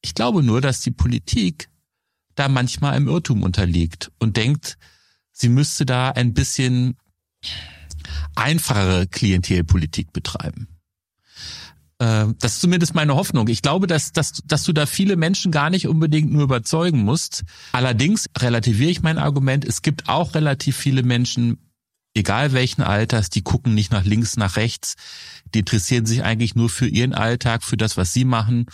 Ich 0.00 0.14
glaube 0.14 0.42
nur, 0.42 0.60
dass 0.60 0.80
die 0.80 0.90
Politik 0.90 1.68
da 2.34 2.48
manchmal 2.48 2.96
im 2.96 3.08
Irrtum 3.08 3.42
unterliegt 3.42 4.10
und 4.18 4.36
denkt, 4.36 4.78
sie 5.30 5.48
müsste 5.48 5.86
da 5.86 6.10
ein 6.10 6.34
bisschen 6.34 6.96
einfachere 8.34 9.06
Klientelpolitik 9.06 10.12
betreiben. 10.12 10.68
Ähm, 12.00 12.34
das 12.40 12.54
ist 12.54 12.60
zumindest 12.60 12.94
meine 12.94 13.14
Hoffnung. 13.14 13.48
Ich 13.48 13.62
glaube, 13.62 13.86
dass, 13.86 14.12
dass, 14.12 14.42
dass 14.44 14.64
du 14.64 14.72
da 14.72 14.86
viele 14.86 15.16
Menschen 15.16 15.52
gar 15.52 15.70
nicht 15.70 15.86
unbedingt 15.86 16.32
nur 16.32 16.42
überzeugen 16.42 17.04
musst. 17.04 17.44
Allerdings 17.72 18.28
relativiere 18.38 18.90
ich 18.90 19.02
mein 19.02 19.18
Argument. 19.18 19.64
Es 19.64 19.82
gibt 19.82 20.08
auch 20.08 20.34
relativ 20.34 20.76
viele 20.76 21.02
Menschen, 21.02 21.58
egal 22.14 22.52
welchen 22.52 22.82
Alters, 22.82 23.30
die 23.30 23.42
gucken 23.42 23.74
nicht 23.74 23.92
nach 23.92 24.04
links, 24.04 24.36
nach 24.36 24.56
rechts. 24.56 24.94
Die 25.54 25.60
interessieren 25.60 26.06
sich 26.06 26.22
eigentlich 26.22 26.54
nur 26.54 26.68
für 26.68 26.86
ihren 26.86 27.14
Alltag, 27.14 27.62
für 27.62 27.76
das, 27.76 27.96
was 27.96 28.12
sie 28.12 28.24
machen. 28.24 28.66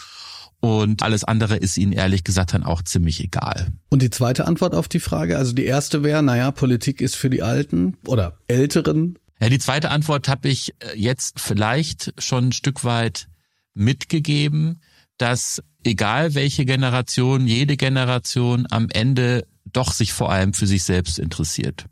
Und 0.61 1.03
alles 1.03 1.23
andere 1.23 1.57
ist 1.57 1.77
ihnen 1.77 1.93
ehrlich 1.93 2.25
gesagt 2.25 2.53
dann 2.53 2.65
auch 2.65 2.83
ziemlich 2.83 3.23
egal. 3.23 3.69
Und 3.91 4.03
die 4.03 4.11
zweite 4.11 4.47
Antwort 4.47 4.75
auf 4.75 4.89
die 4.89 4.99
Frage, 4.99 5.39
also 5.39 5.53
die 5.53 5.65
erste 5.65 6.03
wäre, 6.03 6.23
naja, 6.23 6.51
Politik 6.51 7.01
ist 7.01 7.15
für 7.15 7.31
die 7.31 7.43
Alten 7.43 7.97
oder 8.07 8.39
Älteren. 8.49 9.19
Ja, 9.41 9.49
die 9.49 9.61
zweite 9.61 9.91
Antwort 9.91 10.27
habe 10.29 10.49
ich 10.49 10.75
äh, 10.81 10.97
jetzt 10.97 11.39
vielleicht 11.39 12.13
schon 12.19 12.49
ein 12.49 12.53
Stück 12.53 12.83
weit 12.83 13.29
mitgegeben, 13.75 14.81
dass 15.17 15.63
egal 15.85 16.35
welche 16.35 16.65
Generation, 16.65 17.47
jede 17.47 17.77
Generation 17.77 18.67
am 18.69 18.89
Ende 18.91 19.47
doch 19.65 19.93
sich 19.93 20.13
vor 20.13 20.33
allem 20.33 20.55
für 20.55 20.67
sich 20.67 20.83
selbst 20.83 21.21
interessiert. 21.21 21.87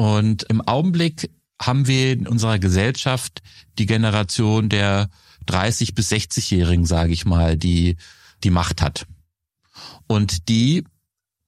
Und 0.00 0.44
im 0.44 0.62
Augenblick 0.62 1.28
haben 1.60 1.86
wir 1.86 2.14
in 2.14 2.26
unserer 2.26 2.58
Gesellschaft 2.58 3.42
die 3.78 3.84
Generation 3.84 4.70
der 4.70 5.10
30 5.44 5.94
bis 5.94 6.10
60-Jährigen, 6.10 6.86
sage 6.86 7.12
ich 7.12 7.26
mal, 7.26 7.58
die 7.58 7.96
die 8.42 8.48
Macht 8.48 8.80
hat. 8.80 9.06
Und 10.06 10.48
die 10.48 10.84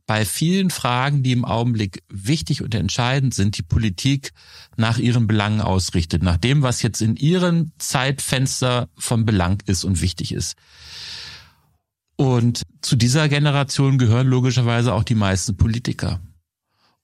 bei 0.05 0.27
vielen 0.27 0.69
Fragen, 0.69 1.23
die 1.23 1.33
im 1.33 1.47
Augenblick 1.47 2.03
wichtig 2.11 2.63
und 2.63 2.75
entscheidend 2.75 3.33
sind, 3.33 3.57
die 3.57 3.63
Politik 3.63 4.33
nach 4.77 4.99
ihren 4.99 5.27
Belangen 5.27 5.63
ausrichtet, 5.63 6.23
nach 6.23 6.37
dem, 6.37 6.61
was 6.61 6.83
jetzt 6.83 7.01
in 7.01 7.17
ihrem 7.17 7.73
Zeitfenster 7.79 8.91
von 8.99 9.25
Belang 9.25 9.63
ist 9.65 9.83
und 9.83 10.03
wichtig 10.03 10.31
ist. 10.31 10.57
Und 12.17 12.61
zu 12.83 12.97
dieser 12.97 13.31
Generation 13.31 13.97
gehören 13.97 14.27
logischerweise 14.27 14.93
auch 14.93 15.05
die 15.05 15.15
meisten 15.15 15.57
Politiker. 15.57 16.21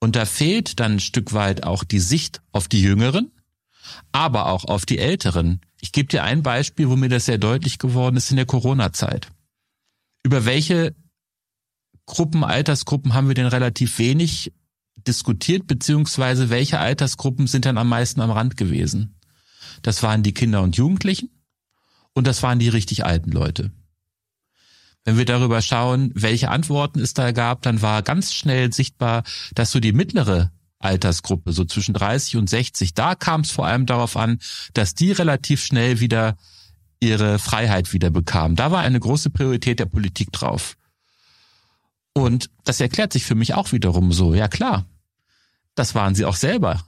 Und 0.01 0.17
da 0.17 0.25
fehlt 0.25 0.81
dann 0.81 0.93
ein 0.93 1.01
Stück 1.01 1.33
weit 1.33 1.65
auch 1.65 1.85
die 1.85 2.01
Sicht 2.01 2.41
auf 2.53 2.69
die 2.69 2.83
Jüngeren, 2.83 3.33
aber 4.13 4.47
auch 4.47 4.65
auf 4.65 4.87
die 4.87 4.99
Älteren, 4.99 5.61
ich 5.81 5.93
gebe 5.93 6.09
dir 6.09 6.25
ein 6.25 6.43
Beispiel, 6.43 6.89
wo 6.89 6.97
mir 6.97 7.09
das 7.09 7.27
sehr 7.27 7.39
deutlich 7.39 7.79
geworden 7.79 8.17
ist 8.17 8.31
in 8.31 8.37
der 8.37 8.47
Corona-Zeit. 8.47 9.29
Über 10.23 10.45
welche 10.45 10.95
Gruppen, 12.07 12.45
Altersgruppen 12.45 13.15
haben 13.15 13.29
wir 13.29 13.35
denn 13.35 13.47
relativ 13.47 13.99
wenig 13.99 14.53
diskutiert, 15.07 15.67
beziehungsweise 15.67 16.51
welche 16.51 16.79
Altersgruppen 16.79 17.47
sind 17.47 17.65
dann 17.65 17.79
am 17.79 17.89
meisten 17.89 18.21
am 18.21 18.31
Rand 18.31 18.57
gewesen? 18.57 19.19
Das 19.83 20.03
waren 20.03 20.23
die 20.23 20.35
Kinder 20.35 20.63
und 20.63 20.77
Jugendlichen 20.77 21.31
und 22.15 22.27
das 22.27 22.43
waren 22.43 22.59
die 22.59 22.69
richtig 22.69 23.05
alten 23.05 23.31
Leute. 23.31 23.71
Wenn 25.09 25.17
wir 25.17 25.25
darüber 25.25 25.63
schauen, 25.63 26.11
welche 26.15 26.51
Antworten 26.51 27.01
es 27.01 27.15
da 27.15 27.33
gab, 27.33 27.63
dann 27.63 27.81
war 27.81 28.03
ganz 28.03 28.35
schnell 28.35 28.75
sichtbar, 28.75 29.23
dass 29.55 29.71
so 29.71 29.81
die 29.81 29.95
mittlere 29.95 30.53
Altersgruppe, 30.81 31.55
so 31.55 31.65
zwischen 31.65 31.95
30 31.95 32.37
und 32.37 32.51
60, 32.51 32.93
da 32.93 33.15
kam 33.15 33.41
es 33.41 33.51
vor 33.51 33.67
allem 33.67 33.87
darauf 33.87 34.19
an, 34.19 34.39
dass 34.75 34.95
die 34.95 35.13
relativ 35.13 35.65
schnell 35.65 36.01
wieder 36.01 36.37
ihre 37.01 37.39
Freiheit 37.39 37.95
wieder 37.95 38.11
bekamen. 38.11 38.55
Da 38.55 38.71
war 38.71 38.81
eine 38.81 39.01
große 39.01 39.31
Priorität 39.31 39.79
der 39.81 39.87
Politik 39.87 40.31
drauf. 40.31 40.77
Und 42.13 42.51
das 42.65 42.79
erklärt 42.79 43.15
sich 43.15 43.25
für 43.25 43.35
mich 43.35 43.55
auch 43.55 43.73
wiederum 43.73 44.13
so. 44.13 44.35
Ja 44.35 44.47
klar, 44.47 44.85
das 45.75 45.95
waren 45.95 46.15
sie 46.17 46.27
auch 46.27 46.37
selber. 46.37 46.85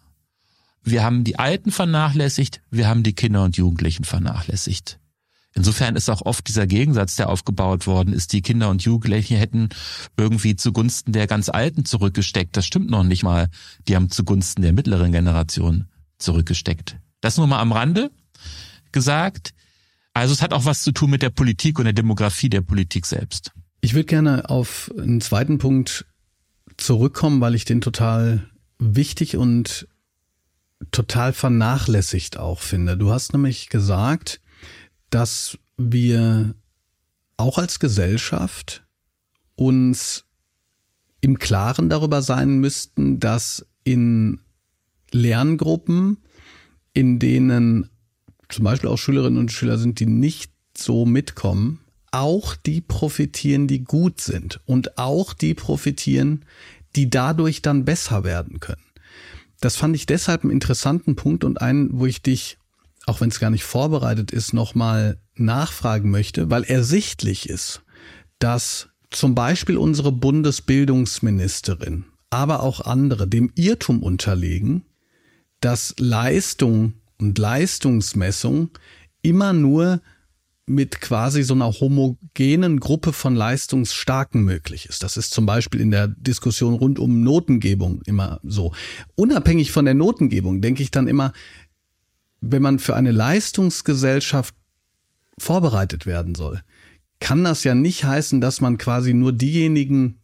Wir 0.83 1.03
haben 1.05 1.25
die 1.25 1.39
Alten 1.39 1.71
vernachlässigt, 1.71 2.61
wir 2.71 2.87
haben 2.87 3.03
die 3.03 3.15
Kinder 3.15 3.45
und 3.45 3.57
Jugendlichen 3.57 4.05
vernachlässigt. 4.05 5.01
Insofern 5.53 5.97
ist 5.97 6.09
auch 6.09 6.23
oft 6.23 6.47
dieser 6.47 6.67
Gegensatz, 6.67 7.17
der 7.17 7.29
aufgebaut 7.29 7.87
worden 7.87 8.13
ist, 8.15 8.33
die 8.33 8.43
Kinder 8.43 8.71
und 8.71 8.83
Jugendlichen 8.83 9.37
hätten 9.37 9.69
irgendwie 10.17 10.55
zugunsten 10.55 11.13
der 11.13 11.27
ganz 11.27 11.49
Alten 11.49 11.85
zurückgesteckt. 11.85 12.57
Das 12.57 12.67
stimmt 12.67 12.89
noch 12.89 13.03
nicht 13.03 13.25
mal. 13.25 13.49
Die 13.89 13.97
haben 13.97 14.11
zugunsten 14.11 14.63
der 14.63 14.73
mittleren 14.73 15.11
Generation 15.11 15.89
zurückgesteckt. 16.19 16.97
Das 17.21 17.37
nur 17.37 17.49
mal 17.49 17.61
am 17.61 17.73
Rande 17.73 18.11
gesagt. 18.93 19.53
Also 20.15 20.33
es 20.33 20.43
hat 20.43 20.53
auch 20.53 20.65
was 20.65 20.83
zu 20.83 20.93
tun 20.93 21.11
mit 21.11 21.23
der 21.23 21.31
Politik 21.31 21.79
und 21.79 21.85
der 21.85 21.93
Demografie 21.93 22.49
der 22.49 22.63
Politik 22.63 23.07
selbst. 23.07 23.53
Ich 23.81 23.95
würde 23.95 24.07
gerne 24.07 24.49
auf 24.51 24.93
einen 24.99 25.21
zweiten 25.21 25.59
Punkt 25.59 26.07
zurückkommen, 26.77 27.41
weil 27.41 27.55
ich 27.55 27.65
den 27.65 27.81
total 27.81 28.49
wichtig 28.79 29.37
und 29.37 29.89
total 30.91 31.33
vernachlässigt 31.33 32.39
auch 32.39 32.61
finde. 32.61 32.97
Du 32.97 33.11
hast 33.11 33.33
nämlich 33.33 33.69
gesagt, 33.69 34.41
dass 35.11 35.59
wir 35.77 36.55
auch 37.37 37.59
als 37.59 37.79
Gesellschaft 37.79 38.85
uns 39.57 40.25
im 41.21 41.39
Klaren 41.39 41.89
darüber 41.89 42.23
sein 42.23 42.59
müssten, 42.59 43.21
dass 43.21 43.67
in 43.85 44.41
Lerngruppen, 45.13 46.19
in 46.93 47.19
denen 47.19 47.91
zum 48.49 48.65
Beispiel 48.65 48.89
auch 48.89 48.97
Schülerinnen 48.97 49.39
und 49.39 49.53
Schüler 49.53 49.79
sind, 49.79 50.01
die 50.01 50.07
nicht 50.07 50.53
so 50.77 51.07
mitkommen, 51.07 51.81
auch 52.11 52.57
die 52.57 52.81
profitieren, 52.81 53.67
die 53.67 53.85
gut 53.85 54.21
sind 54.21 54.61
und 54.67 54.99
auch 54.99 55.33
die 55.33 55.55
profitieren, 55.55 56.45
die 56.97 57.09
dadurch 57.09 57.63
dann 57.63 57.85
besser 57.85 58.25
werden 58.25 58.61
können. 58.61 58.83
Das 59.61 59.77
fand 59.77 59.95
ich 59.95 60.07
deshalb 60.07 60.43
einen 60.43 60.53
interessanten 60.53 61.17
Punkt 61.17 61.45
und 61.45 61.61
einen, 61.61 61.99
wo 61.99 62.07
ich 62.07 62.23
dich 62.23 62.59
auch 63.11 63.21
wenn 63.21 63.29
es 63.29 63.41
gar 63.41 63.51
nicht 63.51 63.65
vorbereitet 63.65 64.31
ist, 64.31 64.55
nochmal 64.55 65.19
nachfragen 65.35 66.11
möchte, 66.11 66.49
weil 66.49 66.63
ersichtlich 66.63 67.49
ist, 67.49 67.83
dass 68.39 68.89
zum 69.11 69.35
Beispiel 69.35 69.77
unsere 69.77 70.13
Bundesbildungsministerin, 70.13 72.05
aber 72.31 72.63
auch 72.63 72.81
andere 72.81 73.27
dem 73.27 73.51
Irrtum 73.57 74.05
unterlegen, 74.05 74.85
dass 75.61 75.95
Leistung 75.99 76.95
und 77.19 77.37
Leistungsmessung 77.37 78.71
immer 79.23 79.53
nur 79.53 80.01
mit 80.67 81.01
quasi 81.01 81.43
so 81.43 81.55
einer 81.55 81.73
homogenen 81.73 82.79
Gruppe 82.79 83.13
von 83.13 83.35
Leistungsstarken 83.35 84.45
möglich 84.45 84.87
ist. 84.87 85.03
Das 85.03 85.17
ist 85.17 85.33
zum 85.33 85.47
Beispiel 85.47 85.81
in 85.81 85.91
der 85.91 86.07
Diskussion 86.07 86.75
rund 86.75 87.01
um 87.01 87.25
Notengebung 87.25 88.03
immer 88.07 88.39
so. 88.45 88.73
Unabhängig 89.17 89.73
von 89.73 89.85
der 89.85 89.95
Notengebung 89.95 90.61
denke 90.61 90.85
ich 90.85 90.93
dann 90.93 91.09
immer, 91.09 91.33
wenn 92.41 92.63
man 92.63 92.79
für 92.79 92.97
eine 92.97 93.13
Leistungsgesellschaft 93.13 94.55
vorbereitet 95.39 96.07
werden 96.07 96.35
soll, 96.35 96.63
kann 97.21 97.45
das 97.45 97.65
ja 97.65 97.75
nicht 97.75 98.05
heißen, 98.05 98.41
dass 98.41 98.61
man 98.61 98.79
quasi 98.79 99.15
nur 99.15 99.33
diejenigen 99.33 100.21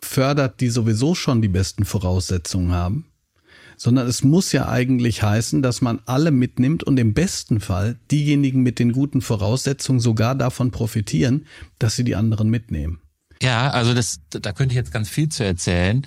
fördert, 0.00 0.60
die 0.60 0.70
sowieso 0.70 1.14
schon 1.14 1.42
die 1.42 1.48
besten 1.48 1.84
Voraussetzungen 1.84 2.72
haben, 2.72 3.06
sondern 3.76 4.06
es 4.06 4.24
muss 4.24 4.52
ja 4.52 4.68
eigentlich 4.68 5.22
heißen, 5.22 5.62
dass 5.62 5.80
man 5.80 6.00
alle 6.06 6.30
mitnimmt 6.30 6.82
und 6.82 6.98
im 6.98 7.14
besten 7.14 7.60
Fall 7.60 7.98
diejenigen 8.10 8.62
mit 8.62 8.78
den 8.78 8.92
guten 8.92 9.20
Voraussetzungen 9.20 10.00
sogar 10.00 10.34
davon 10.34 10.70
profitieren, 10.70 11.46
dass 11.78 11.96
sie 11.96 12.04
die 12.04 12.16
anderen 12.16 12.48
mitnehmen. 12.48 13.00
Ja, 13.42 13.70
also 13.70 13.92
das, 13.92 14.20
da 14.30 14.52
könnte 14.52 14.72
ich 14.72 14.76
jetzt 14.76 14.92
ganz 14.92 15.08
viel 15.08 15.28
zu 15.28 15.44
erzählen. 15.44 16.06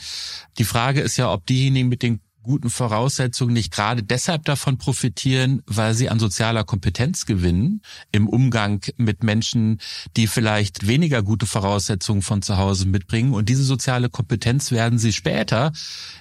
Die 0.57 0.63
Frage 0.63 1.01
ist 1.01 1.17
ja, 1.17 1.31
ob 1.31 1.45
diejenigen 1.45 1.89
mit 1.89 2.01
den 2.01 2.21
guten 2.45 2.69
Voraussetzungen 2.69 3.53
nicht 3.53 3.73
gerade 3.73 4.03
deshalb 4.03 4.45
davon 4.45 4.77
profitieren, 4.77 5.61
weil 5.65 5.93
sie 5.93 6.09
an 6.09 6.19
sozialer 6.19 6.63
Kompetenz 6.63 7.25
gewinnen 7.25 7.81
im 8.11 8.29
Umgang 8.29 8.81
mit 8.97 9.23
Menschen, 9.23 9.79
die 10.15 10.27
vielleicht 10.27 10.87
weniger 10.87 11.23
gute 11.23 11.45
Voraussetzungen 11.45 12.21
von 12.21 12.41
zu 12.41 12.57
Hause 12.57 12.87
mitbringen. 12.87 13.33
Und 13.33 13.49
diese 13.49 13.63
soziale 13.63 14.09
Kompetenz 14.09 14.71
werden 14.71 14.99
sie 14.99 15.11
später 15.11 15.73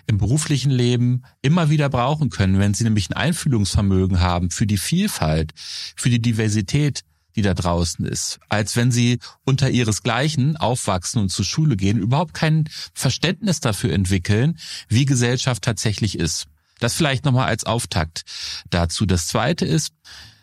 im 0.07 0.19
beruflichen 0.19 0.71
Leben 0.71 1.23
immer 1.43 1.71
wieder 1.71 1.89
brauchen 1.89 2.31
können, 2.31 2.59
wenn 2.59 2.75
sie 2.75 2.85
nämlich 2.85 3.11
ein 3.11 3.17
Einfühlungsvermögen 3.17 4.21
haben 4.21 4.51
für 4.51 4.67
die 4.67 4.79
Vielfalt, 4.79 5.53
für 5.55 6.11
die 6.11 6.21
Diversität 6.21 7.05
die 7.37 7.43
da 7.43 7.55
draußen 7.55 8.05
ist, 8.07 8.39
als 8.49 8.77
wenn 8.77 8.93
sie 8.93 9.19
unter 9.45 9.71
ihresgleichen 9.71 10.57
aufwachsen 10.57 11.21
und 11.21 11.31
zur 11.31 11.45
Schule 11.45 11.77
gehen, 11.77 11.99
überhaupt 11.99 12.35
kein 12.35 12.69
Verständnis 12.95 13.61
dafür 13.61 13.93
entwickeln, 13.93 14.59
wie 14.89 15.05
Gesellschaft 15.05 15.63
tatsächlich 15.63 16.19
ist. 16.19 16.47
Das 16.81 16.95
vielleicht 16.95 17.25
nochmal 17.25 17.47
als 17.47 17.65
Auftakt 17.65 18.25
dazu. 18.71 19.07
Das 19.07 19.27
zweite 19.27 19.65
ist, 19.65 19.93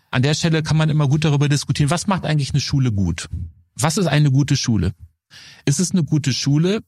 an 0.09 0.23
der 0.23 0.33
Stelle 0.33 0.63
kann 0.63 0.77
man 0.77 0.89
immer 0.89 1.07
gut 1.07 1.23
darüber 1.23 1.47
diskutieren, 1.47 1.89
was 1.89 2.07
macht 2.07 2.25
eigentlich 2.25 2.51
eine 2.51 2.61
Schule 2.61 2.91
gut? 2.91 3.29
Was 3.75 3.97
ist 3.97 4.07
eine 4.07 4.31
gute 4.31 4.57
Schule? 4.57 4.93
Ist 5.65 5.79
es 5.79 5.91
eine 5.91 6.03
gute 6.03 6.33
Schule, 6.33 6.81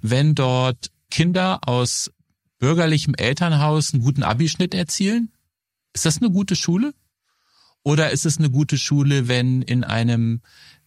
wenn 0.00 0.34
dort 0.34 0.90
Kinder 1.10 1.60
aus 1.66 2.10
bürgerlichem 2.58 3.14
Elternhaus 3.14 3.92
einen 3.92 4.02
guten 4.02 4.24
Abischnitt 4.24 4.74
erzielen? 4.74 5.32
Ist 5.94 6.06
das 6.06 6.18
eine 6.18 6.30
gute 6.30 6.56
Schule? 6.56 6.92
Oder 7.82 8.10
ist 8.10 8.26
es 8.26 8.38
eine 8.38 8.50
gute 8.50 8.78
Schule, 8.78 9.28
wenn 9.28 9.62
in 9.62 9.84
einem 9.84 10.40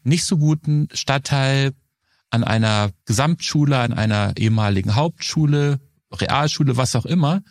nicht 0.03 0.25
so 0.25 0.37
guten 0.37 0.87
Stadtteil 0.93 1.71
an 2.29 2.43
einer 2.43 2.91
Gesamtschule, 3.05 3.77
an 3.77 3.93
einer 3.93 4.33
ehemaligen 4.37 4.95
Hauptschule, 4.95 5.79
Realschule, 6.11 6.77
was 6.77 6.95
auch 6.95 7.05
immer, 7.05 7.41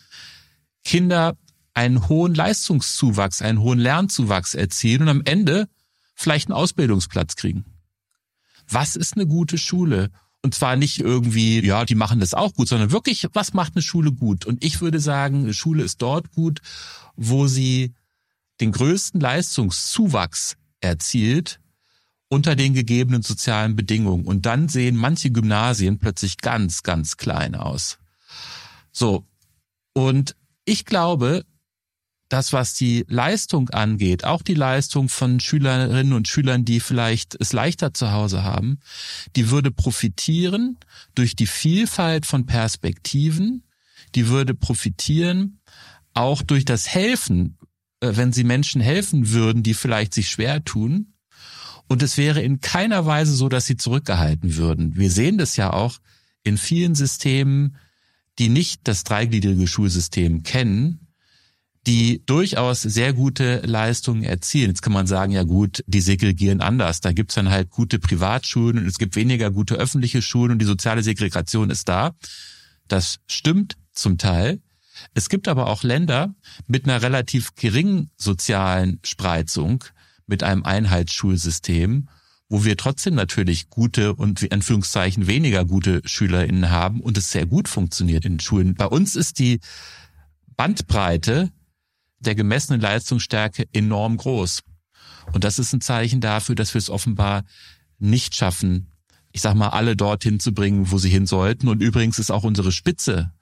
Kinder 0.84 1.36
einen 1.74 2.08
hohen 2.08 2.34
Leistungszuwachs, 2.34 3.42
einen 3.42 3.60
hohen 3.60 3.78
Lernzuwachs 3.78 4.54
erzielen 4.54 5.02
und 5.02 5.08
am 5.08 5.22
Ende 5.24 5.68
vielleicht 6.14 6.48
einen 6.48 6.56
Ausbildungsplatz 6.56 7.36
kriegen. 7.36 7.64
Was 8.68 8.96
ist 8.96 9.14
eine 9.14 9.26
gute 9.26 9.58
Schule? 9.58 10.10
Und 10.42 10.54
zwar 10.54 10.76
nicht 10.76 11.00
irgendwie, 11.00 11.64
ja, 11.64 11.84
die 11.84 11.94
machen 11.94 12.20
das 12.20 12.34
auch 12.34 12.54
gut, 12.54 12.68
sondern 12.68 12.92
wirklich, 12.92 13.26
was 13.32 13.52
macht 13.52 13.74
eine 13.74 13.82
Schule 13.82 14.12
gut? 14.12 14.46
Und 14.46 14.64
ich 14.64 14.80
würde 14.80 15.00
sagen, 15.00 15.42
eine 15.42 15.54
Schule 15.54 15.82
ist 15.82 16.00
dort 16.00 16.32
gut, 16.32 16.60
wo 17.14 17.46
sie 17.46 17.94
den 18.60 18.72
größten 18.72 19.20
Leistungszuwachs 19.20 20.56
erzielt 20.80 21.60
unter 22.28 22.54
den 22.54 22.74
gegebenen 22.74 23.22
sozialen 23.22 23.74
Bedingungen. 23.74 24.24
Und 24.24 24.46
dann 24.46 24.68
sehen 24.68 24.96
manche 24.96 25.30
Gymnasien 25.30 25.98
plötzlich 25.98 26.38
ganz, 26.38 26.82
ganz 26.82 27.16
klein 27.16 27.54
aus. 27.54 27.98
So. 28.92 29.26
Und 29.92 30.36
ich 30.64 30.84
glaube, 30.84 31.44
das, 32.28 32.52
was 32.52 32.74
die 32.74 33.04
Leistung 33.08 33.70
angeht, 33.70 34.24
auch 34.24 34.42
die 34.42 34.54
Leistung 34.54 35.08
von 35.08 35.40
Schülerinnen 35.40 36.12
und 36.12 36.28
Schülern, 36.28 36.64
die 36.64 36.78
vielleicht 36.78 37.36
es 37.40 37.52
leichter 37.52 37.92
zu 37.92 38.12
Hause 38.12 38.44
haben, 38.44 38.78
die 39.34 39.50
würde 39.50 39.72
profitieren 39.72 40.78
durch 41.16 41.34
die 41.34 41.48
Vielfalt 41.48 42.26
von 42.26 42.46
Perspektiven, 42.46 43.64
die 44.14 44.28
würde 44.28 44.54
profitieren 44.54 45.60
auch 46.14 46.42
durch 46.42 46.64
das 46.64 46.88
Helfen 46.88 47.58
wenn 48.00 48.32
sie 48.32 48.44
Menschen 48.44 48.80
helfen 48.80 49.30
würden, 49.30 49.62
die 49.62 49.74
vielleicht 49.74 50.14
sich 50.14 50.30
schwer 50.30 50.64
tun. 50.64 51.12
Und 51.88 52.02
es 52.02 52.16
wäre 52.16 52.40
in 52.40 52.60
keiner 52.60 53.04
Weise 53.04 53.34
so, 53.34 53.48
dass 53.48 53.66
sie 53.66 53.76
zurückgehalten 53.76 54.56
würden. 54.56 54.96
Wir 54.96 55.10
sehen 55.10 55.38
das 55.38 55.56
ja 55.56 55.72
auch 55.72 55.98
in 56.44 56.56
vielen 56.56 56.94
Systemen, 56.94 57.76
die 58.38 58.48
nicht 58.48 58.82
das 58.84 59.04
dreigliedrige 59.04 59.66
Schulsystem 59.66 60.42
kennen, 60.42 61.08
die 61.86 62.22
durchaus 62.26 62.82
sehr 62.82 63.12
gute 63.12 63.62
Leistungen 63.64 64.22
erzielen. 64.22 64.70
Jetzt 64.70 64.82
kann 64.82 64.92
man 64.92 65.06
sagen, 65.06 65.32
ja 65.32 65.42
gut, 65.42 65.82
die 65.86 66.00
segregieren 66.00 66.60
anders. 66.60 67.00
Da 67.00 67.12
gibt's 67.12 67.34
dann 67.34 67.50
halt 67.50 67.70
gute 67.70 67.98
Privatschulen 67.98 68.78
und 68.78 68.86
es 68.86 68.98
gibt 68.98 69.16
weniger 69.16 69.50
gute 69.50 69.74
öffentliche 69.74 70.22
Schulen 70.22 70.52
und 70.52 70.58
die 70.58 70.66
soziale 70.66 71.02
Segregation 71.02 71.70
ist 71.70 71.88
da. 71.88 72.14
Das 72.86 73.18
stimmt 73.26 73.76
zum 73.92 74.18
Teil. 74.18 74.60
Es 75.14 75.28
gibt 75.28 75.48
aber 75.48 75.66
auch 75.68 75.82
Länder 75.82 76.34
mit 76.66 76.84
einer 76.84 77.02
relativ 77.02 77.54
geringen 77.54 78.10
sozialen 78.16 79.00
Spreizung, 79.04 79.84
mit 80.26 80.42
einem 80.42 80.64
Einheitsschulsystem, 80.64 82.08
wo 82.48 82.64
wir 82.64 82.76
trotzdem 82.76 83.14
natürlich 83.14 83.70
gute 83.70 84.14
und 84.14 84.42
in 84.42 84.52
Anführungszeichen 84.52 85.26
weniger 85.26 85.64
gute 85.64 86.02
SchülerInnen 86.04 86.70
haben 86.70 87.00
und 87.00 87.16
es 87.16 87.30
sehr 87.30 87.46
gut 87.46 87.68
funktioniert 87.68 88.24
in 88.24 88.40
Schulen. 88.40 88.74
Bei 88.74 88.86
uns 88.86 89.14
ist 89.14 89.38
die 89.38 89.60
Bandbreite 90.56 91.50
der 92.18 92.34
gemessenen 92.34 92.80
Leistungsstärke 92.80 93.66
enorm 93.72 94.16
groß. 94.16 94.62
Und 95.32 95.44
das 95.44 95.58
ist 95.58 95.72
ein 95.72 95.80
Zeichen 95.80 96.20
dafür, 96.20 96.54
dass 96.54 96.74
wir 96.74 96.80
es 96.80 96.90
offenbar 96.90 97.44
nicht 97.98 98.34
schaffen, 98.34 98.88
ich 99.32 99.40
sag 99.42 99.54
mal, 99.54 99.68
alle 99.68 99.96
dorthin 99.96 100.40
zu 100.40 100.52
bringen, 100.52 100.90
wo 100.90 100.98
sie 100.98 101.08
hin 101.08 101.26
sollten. 101.26 101.68
Und 101.68 101.82
übrigens 101.82 102.18
ist 102.18 102.30
auch 102.30 102.42
unsere 102.42 102.72
Spitze 102.72 103.32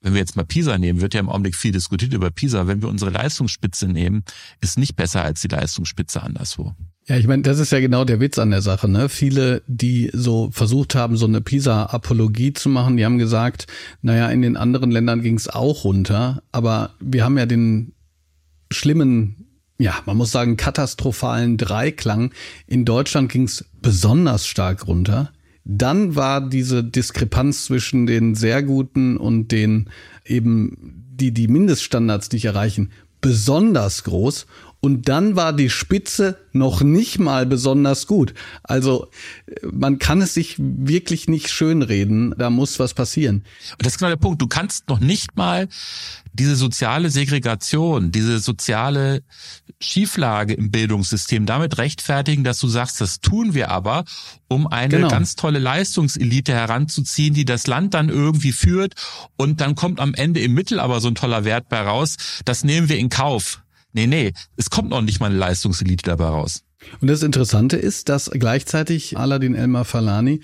wenn 0.00 0.14
wir 0.14 0.20
jetzt 0.20 0.36
mal 0.36 0.44
PISA 0.44 0.78
nehmen, 0.78 1.00
wird 1.00 1.14
ja 1.14 1.20
im 1.20 1.28
Augenblick 1.28 1.56
viel 1.56 1.72
diskutiert 1.72 2.12
über 2.12 2.30
PISA. 2.30 2.66
Wenn 2.66 2.82
wir 2.82 2.88
unsere 2.88 3.10
Leistungsspitze 3.10 3.88
nehmen, 3.88 4.22
ist 4.60 4.78
nicht 4.78 4.96
besser 4.96 5.22
als 5.22 5.40
die 5.40 5.48
Leistungsspitze 5.48 6.22
anderswo. 6.22 6.74
Ja, 7.08 7.16
ich 7.16 7.26
meine, 7.26 7.42
das 7.42 7.58
ist 7.58 7.72
ja 7.72 7.80
genau 7.80 8.04
der 8.04 8.20
Witz 8.20 8.38
an 8.38 8.50
der 8.50 8.60
Sache. 8.60 8.86
Ne? 8.86 9.08
Viele, 9.08 9.62
die 9.66 10.10
so 10.12 10.50
versucht 10.52 10.94
haben, 10.94 11.16
so 11.16 11.26
eine 11.26 11.40
PISA-Apologie 11.40 12.52
zu 12.52 12.68
machen, 12.68 12.96
die 12.96 13.04
haben 13.04 13.18
gesagt, 13.18 13.66
naja, 14.02 14.28
in 14.28 14.42
den 14.42 14.56
anderen 14.56 14.90
Ländern 14.90 15.22
ging 15.22 15.36
es 15.36 15.48
auch 15.48 15.84
runter, 15.84 16.42
aber 16.52 16.90
wir 17.00 17.24
haben 17.24 17.38
ja 17.38 17.46
den 17.46 17.92
schlimmen, 18.70 19.46
ja, 19.78 19.94
man 20.04 20.18
muss 20.18 20.32
sagen, 20.32 20.58
katastrophalen 20.58 21.56
Dreiklang. 21.56 22.32
In 22.66 22.84
Deutschland 22.84 23.32
ging 23.32 23.44
es 23.44 23.64
besonders 23.80 24.46
stark 24.46 24.86
runter. 24.86 25.32
Dann 25.70 26.16
war 26.16 26.40
diese 26.40 26.82
Diskrepanz 26.82 27.66
zwischen 27.66 28.06
den 28.06 28.34
sehr 28.34 28.62
guten 28.62 29.18
und 29.18 29.52
den 29.52 29.90
eben, 30.24 31.04
die 31.12 31.30
die 31.32 31.46
Mindeststandards 31.46 32.32
nicht 32.32 32.46
erreichen, 32.46 32.90
besonders 33.20 34.04
groß. 34.04 34.46
Und 34.80 35.08
dann 35.08 35.34
war 35.34 35.52
die 35.52 35.70
Spitze 35.70 36.38
noch 36.52 36.82
nicht 36.82 37.18
mal 37.18 37.46
besonders 37.46 38.06
gut. 38.06 38.34
Also 38.62 39.08
man 39.68 39.98
kann 39.98 40.20
es 40.20 40.34
sich 40.34 40.54
wirklich 40.58 41.26
nicht 41.26 41.50
schönreden. 41.50 42.32
Da 42.38 42.48
muss 42.48 42.78
was 42.78 42.94
passieren. 42.94 43.44
Und 43.72 43.86
das 43.86 43.94
ist 43.94 43.98
genau 43.98 44.10
der 44.10 44.16
Punkt. 44.16 44.40
Du 44.40 44.46
kannst 44.46 44.88
noch 44.88 45.00
nicht 45.00 45.36
mal 45.36 45.68
diese 46.32 46.54
soziale 46.54 47.10
Segregation, 47.10 48.12
diese 48.12 48.38
soziale 48.38 49.22
Schieflage 49.80 50.54
im 50.54 50.70
Bildungssystem 50.70 51.46
damit 51.46 51.78
rechtfertigen, 51.78 52.44
dass 52.44 52.58
du 52.58 52.68
sagst, 52.68 53.00
das 53.00 53.20
tun 53.20 53.54
wir 53.54 53.70
aber, 53.70 54.04
um 54.46 54.68
eine 54.68 54.88
genau. 54.88 55.08
ganz 55.08 55.34
tolle 55.34 55.58
Leistungselite 55.58 56.52
heranzuziehen, 56.52 57.34
die 57.34 57.44
das 57.44 57.66
Land 57.66 57.94
dann 57.94 58.08
irgendwie 58.08 58.52
führt 58.52 58.94
und 59.36 59.60
dann 59.60 59.74
kommt 59.74 59.98
am 59.98 60.14
Ende 60.14 60.40
im 60.40 60.54
Mittel 60.54 60.78
aber 60.78 61.00
so 61.00 61.08
ein 61.08 61.16
toller 61.16 61.44
Wert 61.44 61.68
bei 61.68 61.80
raus. 61.80 62.16
Das 62.44 62.62
nehmen 62.62 62.88
wir 62.88 62.98
in 62.98 63.08
Kauf. 63.08 63.60
Nee, 63.98 64.06
nee, 64.06 64.32
es 64.56 64.70
kommt 64.70 64.90
noch 64.90 65.02
nicht 65.02 65.18
mal 65.18 65.26
eine 65.26 65.38
Leistungselite 65.38 66.04
dabei 66.04 66.26
raus. 66.26 66.62
Und 67.00 67.08
das 67.08 67.24
Interessante 67.24 67.76
ist, 67.76 68.08
dass 68.08 68.30
gleichzeitig 68.30 69.18
Aladin 69.18 69.56
Elmar 69.56 69.84
Falani 69.84 70.40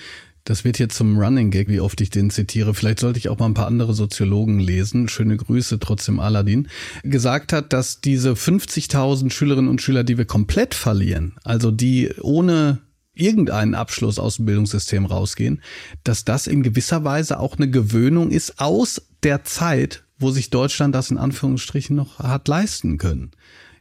das 0.47 0.63
wird 0.63 0.77
hier 0.77 0.91
zum 0.91 1.19
Running 1.19 1.51
Gag, 1.51 1.69
wie 1.69 1.81
oft 1.81 1.99
ich 2.03 2.11
den 2.11 2.29
zitiere. 2.29 2.75
Vielleicht 2.75 3.01
sollte 3.01 3.19
ich 3.19 3.31
auch 3.31 3.39
mal 3.39 3.47
ein 3.47 3.55
paar 3.55 3.67
andere 3.67 3.95
Soziologen 3.95 4.61
lesen. 4.61 5.09
Schöne 5.09 5.39
Grüße 5.39 5.79
trotzdem 5.79 6.21
Aladin. 6.21 6.69
Gesagt 7.03 7.55
hat, 7.55 7.73
dass 7.73 8.03
diese 8.03 8.33
50.000 8.33 9.31
Schülerinnen 9.31 9.71
und 9.71 9.81
Schüler, 9.81 10.05
die 10.05 10.19
wir 10.19 10.27
komplett 10.27 10.75
verlieren, 10.75 11.35
also 11.45 11.71
die 11.71 12.13
ohne 12.21 12.81
irgendeinen 13.15 13.75
Abschluss 13.75 14.19
aus 14.19 14.37
dem 14.37 14.45
Bildungssystem 14.45 15.07
rausgehen, 15.07 15.63
dass 16.03 16.27
das 16.27 16.47
in 16.47 16.63
gewisser 16.63 17.05
Weise 17.05 17.41
auch 17.41 17.57
eine 17.57 17.71
Gewöhnung 17.71 18.31
ist 18.31 18.61
aus 18.61 19.01
der 19.23 19.45
Zeit, 19.45 20.05
wo 20.19 20.31
sich 20.31 20.51
Deutschland 20.51 20.95
das 20.95 21.11
in 21.11 21.17
Anführungsstrichen 21.17 21.97
noch 21.97 22.19
hat 22.19 22.49
leisten 22.49 22.99
können. 22.99 23.31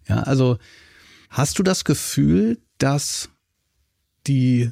Ja, 0.08 0.24
also 0.24 0.58
hast 1.30 1.60
du 1.60 1.64
das 1.64 1.84
Gefühl, 1.86 2.60
dass 2.78 3.30
die 4.28 4.72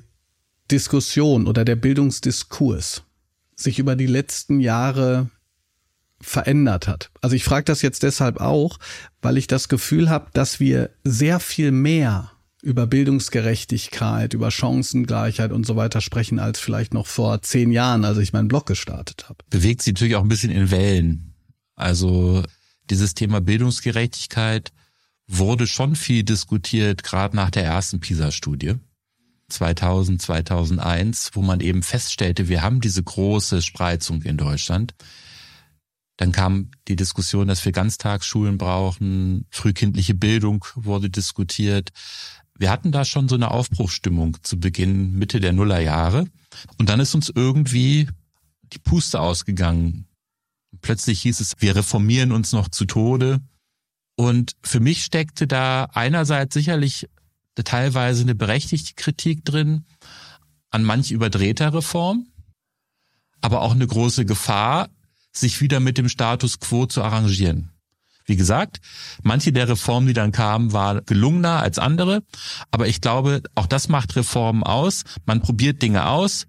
Diskussion 0.69 1.47
oder 1.47 1.65
der 1.65 1.75
Bildungsdiskurs 1.75 3.03
sich 3.55 3.79
über 3.79 3.95
die 3.95 4.07
letzten 4.07 4.59
Jahre 4.59 5.29
verändert 6.19 6.87
hat. 6.87 7.11
Also 7.21 7.35
ich 7.35 7.43
frage 7.43 7.65
das 7.65 7.81
jetzt 7.81 8.03
deshalb 8.03 8.39
auch, 8.39 8.77
weil 9.21 9.37
ich 9.37 9.47
das 9.47 9.69
Gefühl 9.69 10.09
habe, 10.09 10.29
dass 10.33 10.59
wir 10.59 10.91
sehr 11.03 11.39
viel 11.39 11.71
mehr 11.71 12.31
über 12.61 12.85
Bildungsgerechtigkeit, 12.85 14.33
über 14.35 14.51
Chancengleichheit 14.51 15.51
und 15.51 15.65
so 15.65 15.75
weiter 15.75 15.99
sprechen, 15.99 16.37
als 16.37 16.59
vielleicht 16.59 16.93
noch 16.93 17.07
vor 17.07 17.41
zehn 17.41 17.71
Jahren, 17.71 18.05
als 18.05 18.19
ich 18.19 18.33
meinen 18.33 18.47
Blog 18.47 18.67
gestartet 18.67 19.27
habe. 19.27 19.39
Bewegt 19.49 19.81
sich 19.81 19.93
natürlich 19.93 20.15
auch 20.15 20.21
ein 20.21 20.29
bisschen 20.29 20.51
in 20.51 20.69
Wellen. 20.69 21.33
Also 21.75 22.43
dieses 22.91 23.15
Thema 23.15 23.41
Bildungsgerechtigkeit 23.41 24.71
wurde 25.37 25.67
schon 25.67 25.95
viel 25.95 26.23
diskutiert, 26.23 27.03
gerade 27.03 27.35
nach 27.35 27.49
der 27.49 27.65
ersten 27.65 27.99
PISA-Studie. 27.99 28.75
2000, 29.49 30.21
2001, 30.21 31.31
wo 31.33 31.41
man 31.41 31.59
eben 31.59 31.83
feststellte, 31.83 32.47
wir 32.47 32.61
haben 32.61 32.81
diese 32.81 33.03
große 33.03 33.61
Spreizung 33.61 34.21
in 34.21 34.37
Deutschland. 34.37 34.93
Dann 36.17 36.31
kam 36.31 36.71
die 36.87 36.95
Diskussion, 36.95 37.47
dass 37.47 37.65
wir 37.65 37.71
Ganztagsschulen 37.71 38.57
brauchen, 38.57 39.45
frühkindliche 39.49 40.13
Bildung 40.13 40.65
wurde 40.75 41.09
diskutiert. 41.09 41.89
Wir 42.57 42.69
hatten 42.69 42.91
da 42.91 43.05
schon 43.05 43.27
so 43.27 43.35
eine 43.35 43.51
Aufbruchsstimmung 43.51 44.37
zu 44.43 44.59
Beginn, 44.59 45.13
Mitte 45.13 45.39
der 45.39 45.51
Nullerjahre. 45.51 46.25
Und 46.77 46.89
dann 46.89 46.99
ist 46.99 47.15
uns 47.15 47.31
irgendwie 47.33 48.07
die 48.71 48.79
Puste 48.79 49.19
ausgegangen. 49.19 50.05
Plötzlich 50.81 51.21
hieß 51.21 51.39
es, 51.39 51.53
wir 51.59 51.75
reformieren 51.75 52.31
uns 52.31 52.53
noch 52.53 52.69
zu 52.69 52.85
Tode. 52.85 53.41
Und 54.15 54.53
für 54.63 54.79
mich 54.79 55.03
steckte 55.03 55.47
da 55.47 55.85
einerseits 55.93 56.53
sicherlich 56.53 57.09
teilweise 57.63 58.23
eine 58.23 58.35
berechtigte 58.35 58.93
Kritik 58.95 59.45
drin 59.45 59.85
an 60.69 60.83
manch 60.83 61.11
überdrehter 61.11 61.73
Reform, 61.73 62.27
aber 63.41 63.61
auch 63.61 63.73
eine 63.73 63.87
große 63.87 64.25
Gefahr, 64.25 64.89
sich 65.31 65.61
wieder 65.61 65.79
mit 65.79 65.97
dem 65.97 66.09
Status 66.09 66.59
quo 66.59 66.85
zu 66.85 67.03
arrangieren. 67.03 67.71
Wie 68.25 68.35
gesagt, 68.35 68.79
manche 69.23 69.51
der 69.51 69.67
Reformen, 69.67 70.07
die 70.07 70.13
dann 70.13 70.31
kamen, 70.31 70.73
waren 70.73 71.01
gelungener 71.05 71.59
als 71.59 71.79
andere. 71.79 72.23
Aber 72.69 72.87
ich 72.87 73.01
glaube, 73.01 73.41
auch 73.55 73.65
das 73.65 73.89
macht 73.89 74.15
Reformen 74.15 74.63
aus. 74.63 75.03
Man 75.25 75.41
probiert 75.41 75.81
Dinge 75.81 76.07
aus. 76.07 76.47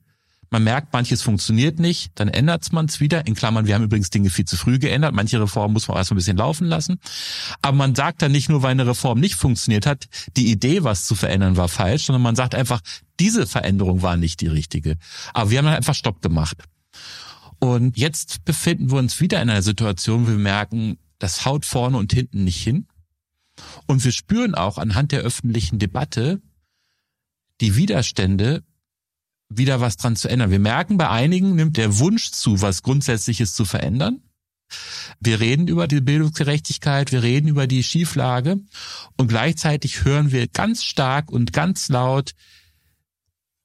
Man 0.53 0.65
merkt, 0.65 0.93
manches 0.93 1.23
funktioniert 1.23 1.79
nicht, 1.79 2.13
dann 2.17 2.29
ändert 2.29 2.71
man 2.75 2.85
es 2.85 3.01
wieder. 3.01 3.27
In 3.27 3.35
Klammern, 3.35 3.67
wir 3.67 3.75
haben 3.75 3.85
übrigens 3.85 4.11
Dinge 4.11 4.29
viel 4.29 4.45
zu 4.45 4.59
früh 4.59 4.79
geändert. 4.79 5.15
Manche 5.15 5.41
Reformen 5.41 5.73
muss 5.73 5.89
man 5.89 5.97
erst 5.97 6.11
mal 6.11 6.15
ein 6.15 6.19
bisschen 6.19 6.37
laufen 6.37 6.67
lassen. 6.67 7.01
Aber 7.63 7.75
man 7.75 7.95
sagt 7.95 8.21
dann 8.21 8.33
nicht 8.33 8.51
nur, 8.51 8.63
weil 8.63 8.73
eine 8.73 8.87
Reform 8.87 9.19
nicht 9.19 9.37
funktioniert 9.37 9.87
hat, 9.87 10.09
die 10.37 10.51
Idee, 10.51 10.85
was 10.85 11.07
zu 11.07 11.15
verändern, 11.15 11.57
war 11.57 11.69
falsch, 11.69 12.05
sondern 12.05 12.21
man 12.21 12.37
sagt 12.37 12.55
einfach, 12.55 12.83
diese 13.19 13.47
Veränderung 13.47 14.03
war 14.03 14.19
nicht 14.19 14.43
die 14.43 14.47
richtige. 14.47 14.99
Aber 15.33 15.51
wir 15.51 15.57
haben 15.57 15.65
dann 15.65 15.75
einfach 15.75 15.95
Stopp 15.95 16.21
gemacht. 16.21 16.59
Und 17.59 17.97
jetzt 17.97 18.45
befinden 18.45 18.91
wir 18.91 18.99
uns 18.99 19.21
wieder 19.21 19.41
in 19.41 19.49
einer 19.49 19.63
Situation, 19.63 20.27
wo 20.27 20.33
wir 20.33 20.37
merken, 20.37 20.99
das 21.19 21.47
haut 21.47 21.65
vorne 21.65 21.97
und 21.97 22.13
hinten 22.13 22.45
nicht 22.45 22.63
hin. 22.63 22.87
Und 23.87 24.05
wir 24.05 24.13
spüren 24.13 24.55
auch 24.55 24.77
anhand 24.77 25.13
der 25.13 25.21
öffentlichen 25.21 25.79
Debatte 25.79 26.43
die 27.63 27.75
Widerstände, 27.75 28.65
wieder 29.57 29.81
was 29.81 29.97
dran 29.97 30.17
zu 30.17 30.29
ändern. 30.29 30.51
Wir 30.51 30.59
merken, 30.59 30.97
bei 30.97 31.09
einigen 31.09 31.55
nimmt 31.55 31.77
der 31.77 31.99
Wunsch 31.99 32.31
zu, 32.31 32.61
was 32.61 32.83
Grundsätzliches 32.83 33.55
zu 33.55 33.65
verändern. 33.65 34.23
Wir 35.21 35.41
reden 35.41 35.69
über 35.69 35.87
die 35.87 36.01
Bildungsgerechtigkeit, 36.01 37.13
wir 37.13 37.23
reden 37.23 37.49
über 37.49 37.67
die 37.67 37.83
Schieflage 37.83 38.61
und 39.17 39.29
gleichzeitig 39.29 40.05
hören 40.05 40.33
wir 40.33 40.49
ganz 40.49 40.83
stark 40.83 41.31
und 41.31 41.53
ganz 41.53 41.89
laut 41.89 42.33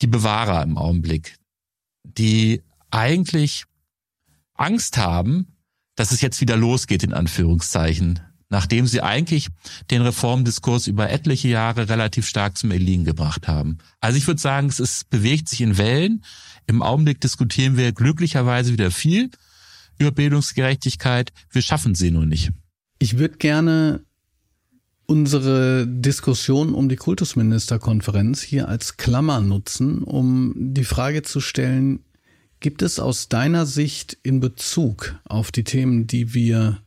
die 0.02 0.08
Bewahrer 0.08 0.62
im 0.64 0.78
Augenblick, 0.78 1.38
die 2.04 2.62
eigentlich 2.92 3.66
Angst 4.54 4.98
haben, 4.98 5.58
dass 5.96 6.12
es 6.12 6.22
jetzt 6.22 6.42
wieder 6.42 6.58
losgeht, 6.58 7.04
in 7.04 7.14
Anführungszeichen, 7.14 8.20
nachdem 8.50 8.88
sie 8.88 9.02
eigentlich 9.02 9.50
den 9.92 10.02
Reformdiskurs 10.02 10.88
über 10.88 11.10
etliche 11.10 11.50
Jahre 11.50 11.90
relativ 11.90 12.28
stark 12.28 12.58
zum 12.58 12.72
Erliegen 12.72 13.06
gebracht 13.06 13.48
haben. 13.48 13.78
Also 14.00 14.18
ich 14.18 14.28
würde 14.28 14.42
sagen, 14.42 14.68
es 14.68 14.80
ist, 14.80 15.10
bewegt 15.10 15.50
sich 15.50 15.62
in 15.62 15.78
Wellen. 15.78 16.24
Im 16.66 16.82
Augenblick 16.82 17.22
diskutieren 17.22 17.78
wir 17.78 17.92
glücklicherweise 17.92 18.72
wieder 18.72 18.92
viel 18.92 19.30
über 20.00 20.12
Bildungsgerechtigkeit. 20.12 21.32
Wir 21.52 21.62
schaffen 21.62 21.96
sie 21.96 22.12
nur 22.12 22.26
nicht. 22.26 22.52
Ich 23.00 23.18
würde 23.18 23.38
gerne 23.38 24.02
unsere 25.06 25.88
Diskussion 25.88 26.74
um 26.74 26.90
die 26.90 26.96
Kultusministerkonferenz 26.98 28.42
hier 28.42 28.68
als 28.68 28.98
Klammer 28.98 29.40
nutzen, 29.40 30.04
um 30.04 30.54
die 30.56 30.84
Frage 30.84 31.22
zu 31.22 31.40
stellen, 31.40 32.02
Gibt 32.60 32.82
es 32.82 33.00
aus 33.00 33.30
deiner 33.30 33.68
Sicht 33.68 34.18
in 34.24 34.40
Bezug 34.40 35.20
auf 35.26 35.52
die 35.52 35.64
Themen, 35.64 36.08
die 36.08 36.34
wir 36.34 36.82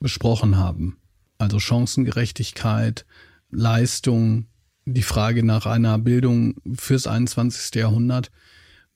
besprochen 0.00 0.56
haben, 0.56 0.98
also 1.38 1.60
Chancengerechtigkeit, 1.60 3.06
Leistung, 3.50 4.46
die 4.84 5.02
Frage 5.02 5.44
nach 5.44 5.66
einer 5.66 5.98
Bildung 5.98 6.56
fürs 6.74 7.06
21. 7.06 7.74
Jahrhundert, 7.74 8.30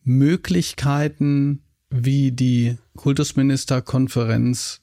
Möglichkeiten, 0.03 1.63
wie 1.91 2.33
die 2.33 2.77
Kultusministerkonferenz 2.97 4.81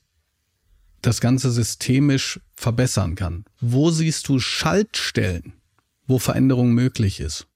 das 1.01 1.19
Ganze 1.19 1.51
systemisch 1.51 2.39
verbessern 2.53 3.15
kann? 3.15 3.45
Wo 3.59 3.89
siehst 3.91 4.27
du 4.27 4.39
Schaltstellen, 4.39 5.53
wo 6.05 6.19
Veränderung 6.19 6.73
möglich 6.73 7.19
ist? 7.19 7.47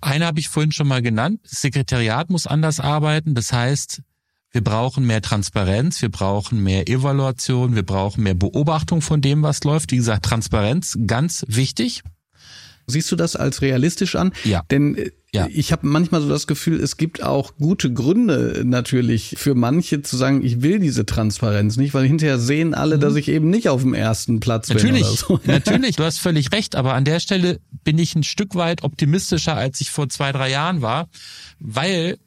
Eine 0.00 0.26
habe 0.26 0.40
ich 0.40 0.48
vorhin 0.48 0.72
schon 0.72 0.88
mal 0.88 1.02
genannt. 1.02 1.40
Das 1.44 1.60
Sekretariat 1.60 2.30
muss 2.30 2.46
anders 2.46 2.80
arbeiten. 2.80 3.34
Das 3.34 3.52
heißt, 3.52 4.02
wir 4.52 4.62
brauchen 4.62 5.06
mehr 5.06 5.22
Transparenz, 5.22 6.02
wir 6.02 6.08
brauchen 6.08 6.62
mehr 6.62 6.88
Evaluation, 6.88 7.76
wir 7.76 7.84
brauchen 7.84 8.22
mehr 8.24 8.34
Beobachtung 8.34 9.00
von 9.00 9.20
dem, 9.20 9.42
was 9.42 9.62
läuft. 9.64 9.92
Wie 9.92 9.96
gesagt, 9.96 10.24
Transparenz, 10.24 10.98
ganz 11.06 11.44
wichtig. 11.48 12.02
Siehst 12.86 13.12
du 13.12 13.16
das 13.16 13.36
als 13.36 13.62
realistisch 13.62 14.16
an? 14.16 14.32
Ja. 14.44 14.62
Denn 14.70 14.96
äh, 14.96 15.10
ja. 15.32 15.46
ich 15.48 15.70
habe 15.70 15.86
manchmal 15.86 16.20
so 16.20 16.28
das 16.28 16.48
Gefühl, 16.48 16.80
es 16.80 16.96
gibt 16.96 17.22
auch 17.22 17.56
gute 17.56 17.92
Gründe 17.92 18.62
natürlich 18.64 19.36
für 19.38 19.54
manche 19.54 20.02
zu 20.02 20.16
sagen, 20.16 20.44
ich 20.44 20.62
will 20.62 20.80
diese 20.80 21.06
Transparenz 21.06 21.76
nicht, 21.76 21.94
weil 21.94 22.06
hinterher 22.06 22.38
sehen 22.38 22.74
alle, 22.74 22.96
mhm. 22.96 23.00
dass 23.00 23.14
ich 23.14 23.28
eben 23.28 23.48
nicht 23.48 23.68
auf 23.68 23.82
dem 23.82 23.94
ersten 23.94 24.40
Platz 24.40 24.68
natürlich, 24.68 25.02
bin. 25.02 25.16
So. 25.16 25.40
Natürlich, 25.44 25.96
du 25.96 26.04
hast 26.04 26.18
völlig 26.18 26.50
recht, 26.52 26.74
aber 26.74 26.94
an 26.94 27.04
der 27.04 27.20
Stelle 27.20 27.60
bin 27.84 27.98
ich 27.98 28.16
ein 28.16 28.24
Stück 28.24 28.56
weit 28.56 28.82
optimistischer, 28.82 29.56
als 29.56 29.80
ich 29.80 29.90
vor 29.90 30.08
zwei, 30.08 30.32
drei 30.32 30.50
Jahren 30.50 30.82
war, 30.82 31.08
weil 31.60 32.18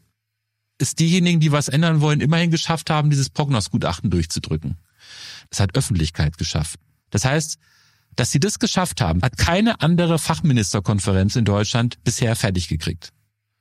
es 0.83 0.95
diejenigen, 0.95 1.39
die 1.39 1.51
was 1.51 1.67
ändern 1.67 2.01
wollen, 2.01 2.21
immerhin 2.21 2.51
geschafft 2.51 2.89
haben, 2.89 3.09
dieses 3.09 3.29
Prognosgutachten 3.29 4.09
durchzudrücken. 4.09 4.77
Das 5.49 5.59
hat 5.59 5.75
Öffentlichkeit 5.75 6.37
geschafft. 6.37 6.79
Das 7.09 7.25
heißt, 7.25 7.57
dass 8.15 8.31
sie 8.31 8.39
das 8.39 8.59
geschafft 8.59 9.01
haben, 9.01 9.21
hat 9.21 9.37
keine 9.37 9.81
andere 9.81 10.19
Fachministerkonferenz 10.19 11.35
in 11.35 11.45
Deutschland 11.45 12.03
bisher 12.03 12.35
fertig 12.35 12.67
gekriegt. 12.67 13.09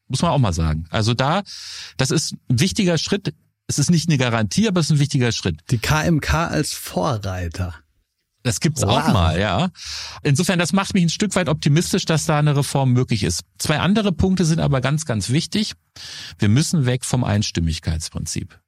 Muss 0.08 0.22
man 0.22 0.30
auch 0.30 0.38
mal 0.38 0.52
sagen. 0.52 0.84
Also 0.90 1.14
da, 1.14 1.42
das 1.96 2.10
ist 2.10 2.34
ein 2.50 2.60
wichtiger 2.60 2.98
Schritt. 2.98 3.34
Es 3.66 3.78
ist 3.78 3.90
nicht 3.90 4.08
eine 4.08 4.18
Garantie, 4.18 4.68
aber 4.68 4.80
es 4.80 4.86
ist 4.86 4.92
ein 4.92 4.98
wichtiger 4.98 5.32
Schritt. 5.32 5.60
Die 5.70 5.78
KMK 5.78 6.34
als 6.34 6.74
Vorreiter. 6.74 7.74
Das 8.42 8.60
gibt's 8.60 8.82
wow. 8.82 8.90
auch 8.90 9.12
mal, 9.12 9.38
ja. 9.38 9.70
Insofern, 10.22 10.58
das 10.58 10.72
macht 10.72 10.94
mich 10.94 11.04
ein 11.04 11.10
Stück 11.10 11.36
weit 11.36 11.48
optimistisch, 11.48 12.04
dass 12.04 12.26
da 12.26 12.38
eine 12.38 12.56
Reform 12.56 12.92
möglich 12.92 13.22
ist. 13.22 13.42
Zwei 13.58 13.78
andere 13.78 14.12
Punkte 14.12 14.44
sind 14.44 14.58
aber 14.58 14.80
ganz, 14.80 15.04
ganz 15.06 15.30
wichtig. 15.30 15.74
Wir 16.38 16.48
müssen 16.48 16.84
weg 16.84 17.04
vom 17.04 17.22
Einstimmigkeitsprinzip. 17.22 18.58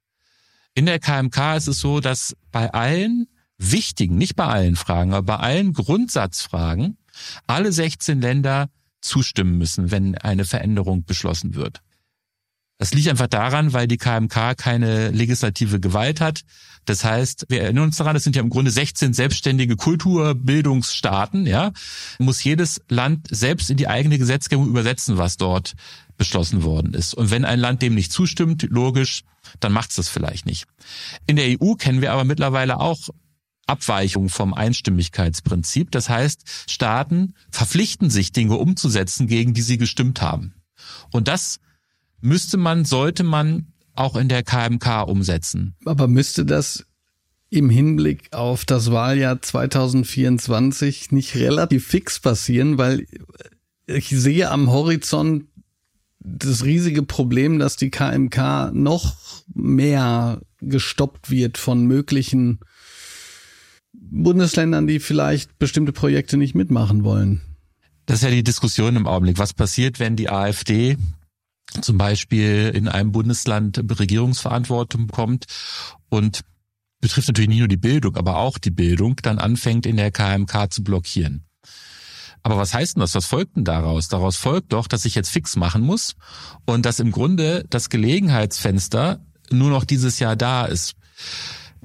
In 0.73 0.85
der 0.85 0.99
KMK 0.99 1.57
ist 1.57 1.67
es 1.67 1.79
so, 1.79 1.99
dass 1.99 2.35
bei 2.51 2.73
allen 2.73 3.27
wichtigen, 3.57 4.17
nicht 4.17 4.35
bei 4.35 4.45
allen 4.45 4.75
Fragen, 4.75 5.13
aber 5.13 5.37
bei 5.37 5.37
allen 5.37 5.73
Grundsatzfragen 5.73 6.97
alle 7.47 7.71
16 7.71 8.21
Länder 8.21 8.69
zustimmen 9.01 9.57
müssen, 9.57 9.91
wenn 9.91 10.17
eine 10.17 10.45
Veränderung 10.45 11.05
beschlossen 11.05 11.55
wird. 11.55 11.81
Das 12.77 12.93
liegt 12.93 13.07
einfach 13.07 13.27
daran, 13.27 13.73
weil 13.73 13.87
die 13.87 13.97
KMK 13.97 14.57
keine 14.57 15.09
legislative 15.11 15.79
Gewalt 15.79 16.19
hat. 16.19 16.41
Das 16.83 17.03
heißt, 17.03 17.45
wir 17.49 17.63
erinnern 17.63 17.85
uns 17.85 17.97
daran, 17.97 18.15
es 18.15 18.23
sind 18.23 18.35
ja 18.35 18.41
im 18.41 18.49
Grunde 18.49 18.69
16 18.69 19.13
selbstständige 19.13 19.75
Kulturbildungsstaaten, 19.75 21.47
ja. 21.47 21.71
Muss 22.19 22.43
jedes 22.43 22.81
Land 22.89 23.27
selbst 23.31 23.69
in 23.69 23.77
die 23.77 23.87
eigene 23.87 24.17
Gesetzgebung 24.17 24.67
übersetzen, 24.67 25.17
was 25.17 25.37
dort 25.37 25.73
beschlossen 26.17 26.63
worden 26.63 26.93
ist. 26.93 27.13
Und 27.13 27.31
wenn 27.31 27.45
ein 27.45 27.59
Land 27.59 27.81
dem 27.81 27.95
nicht 27.95 28.11
zustimmt, 28.11 28.63
logisch, 28.69 29.23
dann 29.59 29.71
macht 29.71 29.89
es 29.89 29.95
das 29.95 30.09
vielleicht 30.09 30.45
nicht. 30.45 30.65
In 31.27 31.37
der 31.37 31.59
EU 31.59 31.73
kennen 31.73 32.01
wir 32.01 32.11
aber 32.11 32.23
mittlerweile 32.23 32.79
auch 32.79 32.99
Abweichung 33.67 34.29
vom 34.29 34.53
Einstimmigkeitsprinzip. 34.53 35.91
Das 35.91 36.09
heißt, 36.09 36.69
Staaten 36.69 37.33
verpflichten 37.49 38.09
sich, 38.09 38.31
Dinge 38.31 38.55
umzusetzen, 38.55 39.27
gegen 39.27 39.53
die 39.53 39.61
sie 39.61 39.77
gestimmt 39.77 40.21
haben. 40.21 40.53
Und 41.11 41.27
das 41.27 41.59
müsste 42.25 42.57
man, 42.57 42.85
sollte 42.85 43.23
man 43.23 43.67
auch 43.93 44.15
in 44.15 44.27
der 44.27 44.43
KMK 44.43 45.03
umsetzen. 45.07 45.75
Aber 45.85 46.07
müsste 46.07 46.45
das 46.45 46.85
im 47.49 47.69
Hinblick 47.69 48.33
auf 48.33 48.65
das 48.65 48.91
Wahljahr 48.91 49.41
2024 49.41 51.11
nicht 51.11 51.35
relativ 51.35 51.87
fix 51.87 52.19
passieren, 52.19 52.77
weil 52.77 53.05
ich 53.85 54.09
sehe 54.09 54.49
am 54.49 54.69
Horizont 54.69 55.45
das 56.19 56.65
riesige 56.65 57.03
Problem, 57.03 57.59
dass 57.59 57.77
die 57.77 57.91
KMK 57.91 58.71
noch 58.73 59.15
mehr 59.53 60.41
gestoppt 60.59 61.29
wird 61.29 61.57
von 61.57 61.85
möglichen 61.85 62.59
Bundesländern, 63.93 64.87
die 64.87 64.99
vielleicht 64.99 65.57
bestimmte 65.59 65.93
Projekte 65.93 66.37
nicht 66.37 66.55
mitmachen 66.55 67.03
wollen. 67.03 67.41
Das 68.07 68.17
ist 68.17 68.23
ja 68.23 68.31
die 68.31 68.43
Diskussion 68.43 68.95
im 68.95 69.07
Augenblick. 69.07 69.37
Was 69.37 69.53
passiert, 69.53 69.99
wenn 69.99 70.15
die 70.15 70.29
AfD 70.29 70.97
zum 71.81 71.97
Beispiel 71.97 72.71
in 72.73 72.87
einem 72.87 73.11
Bundesland 73.11 73.81
Regierungsverantwortung 73.99 75.07
bekommt 75.07 75.45
und 76.09 76.41
betrifft 77.01 77.27
natürlich 77.27 77.49
nicht 77.49 77.59
nur 77.59 77.67
die 77.67 77.77
Bildung, 77.77 78.15
aber 78.15 78.37
auch 78.37 78.57
die 78.57 78.71
Bildung, 78.71 79.17
dann 79.17 79.37
anfängt 79.37 79.85
in 79.85 79.97
der 79.97 80.11
KMK 80.11 80.71
zu 80.71 80.83
blockieren. 80.83 81.45
Aber 82.41 82.57
was 82.57 82.73
heißt 82.73 82.95
denn 82.95 83.01
das? 83.01 83.15
Was 83.15 83.25
folgt 83.25 83.55
denn 83.55 83.63
daraus? 83.63 84.07
Daraus 84.07 84.35
folgt 84.35 84.71
doch, 84.71 84.87
dass 84.87 85.05
ich 85.05 85.15
jetzt 85.15 85.29
fix 85.29 85.55
machen 85.55 85.81
muss 85.81 86.15
und 86.65 86.85
dass 86.85 86.99
im 86.99 87.11
Grunde 87.11 87.65
das 87.69 87.89
Gelegenheitsfenster 87.89 89.19
nur 89.49 89.71
noch 89.71 89.83
dieses 89.83 90.19
Jahr 90.19 90.35
da 90.35 90.65
ist. 90.65 90.93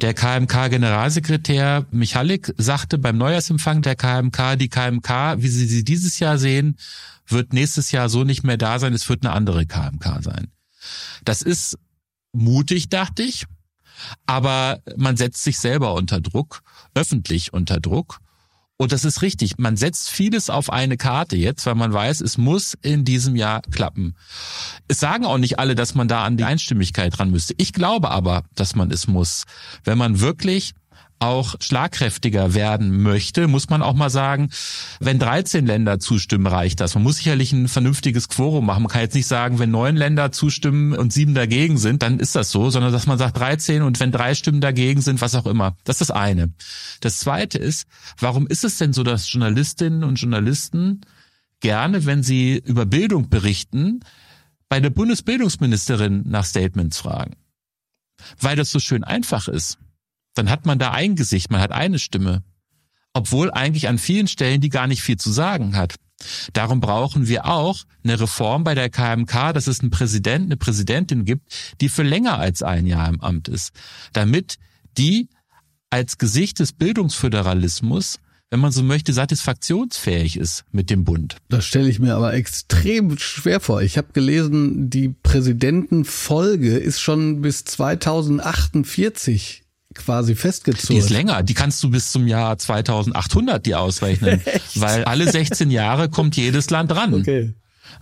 Der 0.01 0.14
KMK-Generalsekretär 0.14 1.84
Michalik 1.90 2.55
sagte 2.57 2.96
beim 2.96 3.18
Neujahrsempfang 3.18 3.82
der 3.82 3.96
KMK, 3.96 4.57
die 4.57 4.70
KMK, 4.70 5.36
wie 5.42 5.48
Sie 5.48 5.66
sie 5.66 5.84
dieses 5.84 6.18
Jahr 6.20 6.38
sehen, 6.38 6.78
wird 7.26 7.53
nächstes 7.53 7.90
Jahr 7.90 8.09
so 8.09 8.24
nicht 8.24 8.42
mehr 8.42 8.57
da 8.57 8.78
sein, 8.78 8.94
es 8.94 9.09
wird 9.11 9.24
eine 9.24 9.34
andere 9.34 9.66
KMK 9.66 10.22
sein. 10.22 10.48
Das 11.24 11.42
ist 11.42 11.78
mutig, 12.32 12.88
dachte 12.88 13.22
ich, 13.22 13.44
aber 14.24 14.80
man 14.96 15.18
setzt 15.18 15.44
sich 15.44 15.59
selber 15.59 15.92
unter 15.92 16.22
Druck, 16.22 16.62
öffentlich 16.94 17.53
unter 17.53 17.78
Druck. 17.78 18.20
Und 18.81 18.93
das 18.93 19.05
ist 19.05 19.20
richtig. 19.20 19.59
Man 19.59 19.76
setzt 19.76 20.09
vieles 20.09 20.49
auf 20.49 20.72
eine 20.72 20.97
Karte 20.97 21.37
jetzt, 21.37 21.66
weil 21.66 21.74
man 21.74 21.93
weiß, 21.93 22.22
es 22.22 22.39
muss 22.39 22.78
in 22.81 23.05
diesem 23.05 23.37
Jahr 23.37 23.61
klappen. 23.70 24.14
Es 24.89 25.01
sagen 25.01 25.26
auch 25.26 25.37
nicht 25.37 25.59
alle, 25.59 25.74
dass 25.74 25.95
man 25.95 26.09
da 26.09 26.24
an 26.24 26.39
die 26.39 26.45
Einstimmigkeit 26.45 27.18
dran 27.18 27.31
müsste. 27.31 27.53
Ich 27.59 27.74
glaube 27.74 28.11
aber, 28.11 28.43
dass 28.55 28.74
man 28.74 28.91
es 28.91 29.07
muss. 29.07 29.45
Wenn 29.85 29.99
man 29.99 30.20
wirklich 30.20 30.72
auch 31.21 31.55
schlagkräftiger 31.61 32.55
werden 32.55 33.03
möchte, 33.03 33.47
muss 33.47 33.68
man 33.68 33.83
auch 33.83 33.93
mal 33.95 34.09
sagen, 34.09 34.49
wenn 35.01 35.18
13 35.18 35.66
Länder 35.66 36.01
zustimmen, 36.01 36.47
reicht 36.47 36.81
das. 36.81 36.95
Man 36.95 37.05
muss 37.05 37.18
sicherlich 37.18 37.53
ein 37.53 37.68
vernünftiges 37.68 38.29
Quorum 38.29 38.66
machen. 38.66 38.83
Man 38.83 38.91
kann 38.91 39.03
jetzt 39.03 39.14
nicht 39.14 39.27
sagen, 39.27 39.59
wenn 39.59 39.71
neun 39.71 39.97
Länder 39.97 40.33
zustimmen 40.33 40.95
und 40.95 41.12
sieben 41.12 41.35
dagegen 41.35 41.77
sind, 41.77 42.03
dann 42.03 42.18
ist 42.18 42.35
das 42.35 42.51
so, 42.51 42.71
sondern 42.71 42.93
dass 42.93 43.07
man 43.07 43.18
sagt 43.18 43.37
13 43.39 43.83
und 43.83 44.01
wenn 44.01 44.12
drei 44.12 44.35
Stimmen 44.35 44.62
dagegen 44.62 45.03
sind, 45.03 45.21
was 45.21 45.35
auch 45.35 45.47
immer. 45.47 45.77
Das 45.85 46.01
ist 46.01 46.09
das 46.09 46.16
eine. 46.16 46.53
Das 47.01 47.18
zweite 47.18 47.59
ist, 47.59 47.87
warum 48.18 48.47
ist 48.47 48.64
es 48.64 48.79
denn 48.79 48.95
so, 48.95 49.03
dass 49.03 49.31
Journalistinnen 49.31 50.05
und 50.05 50.16
Journalisten 50.16 51.03
gerne, 51.61 52.07
wenn 52.07 52.23
sie 52.23 52.62
über 52.64 52.87
Bildung 52.87 53.29
berichten, 53.29 54.01
bei 54.71 54.81
der 54.81 54.91
Bundesbildungsministerin 54.91 56.23
nach 56.27 56.47
Statements 56.47 56.99
fragen? 56.99 57.37
Weil 58.41 58.57
das 58.57 58.71
so 58.71 58.79
schön 58.79 59.05
einfach 59.05 59.47
ist 59.47 59.79
dann 60.35 60.51
hat 60.51 60.66
man 60.66 60.78
da 60.78 60.93
ein 60.93 61.16
Gesicht, 61.16 61.51
man 61.51 61.61
hat 61.61 61.72
eine 61.72 61.99
Stimme. 61.99 62.43
Obwohl 63.12 63.51
eigentlich 63.51 63.89
an 63.89 63.99
vielen 63.99 64.28
Stellen 64.28 64.61
die 64.61 64.68
gar 64.68 64.87
nicht 64.87 65.03
viel 65.03 65.16
zu 65.16 65.33
sagen 65.33 65.76
hat. 65.76 65.97
Darum 66.53 66.81
brauchen 66.81 67.28
wir 67.28 67.47
auch 67.47 67.78
eine 68.05 68.20
Reform 68.20 68.62
bei 68.62 68.74
der 68.74 68.91
KMK, 68.91 69.53
dass 69.55 69.66
es 69.66 69.81
einen 69.81 69.91
Präsident, 69.91 70.45
eine 70.47 70.57
Präsidentin 70.57 71.24
gibt, 71.24 71.74
die 71.81 71.89
für 71.89 72.03
länger 72.03 72.39
als 72.39 72.62
ein 72.62 72.87
Jahr 72.87 73.09
im 73.09 73.20
Amt 73.20 73.49
ist. 73.49 73.72
Damit 74.12 74.59
die 74.99 75.28
als 75.89 76.18
Gesicht 76.18 76.61
des 76.61 76.72
Bildungsföderalismus 76.72 78.18
wenn 78.51 78.61
man 78.61 78.72
so 78.72 78.83
möchte, 78.83 79.12
satisfaktionsfähig 79.12 80.37
ist 80.37 80.64
mit 80.72 80.91
dem 80.91 81.05
Bund. 81.05 81.37
Das 81.49 81.64
stelle 81.64 81.89
ich 81.89 82.01
mir 82.01 82.16
aber 82.16 82.35
extrem 82.35 83.16
schwer 83.16 83.61
vor. 83.61 83.81
Ich 83.81 83.97
habe 83.97 84.09
gelesen, 84.12 84.91
die 84.91 85.09
Präsidentenfolge 85.09 86.76
ist 86.76 87.01
schon 87.01 87.43
bis 87.43 87.64
2048 87.64 89.59
quasi 89.95 90.34
festgezogen. 90.34 90.95
Die 90.95 90.99
ist 90.99 91.11
länger. 91.11 91.43
Die 91.43 91.55
kannst 91.55 91.82
du 91.82 91.91
bis 91.91 92.12
zum 92.12 92.26
Jahr 92.26 92.57
2800 92.57 93.64
die 93.64 93.74
ausrechnen. 93.74 94.41
Weil 94.74 95.05
alle 95.05 95.30
16 95.32 95.70
Jahre 95.70 96.09
kommt 96.09 96.36
jedes 96.36 96.70
Land 96.70 96.91
dran. 96.91 97.14
Okay. 97.14 97.55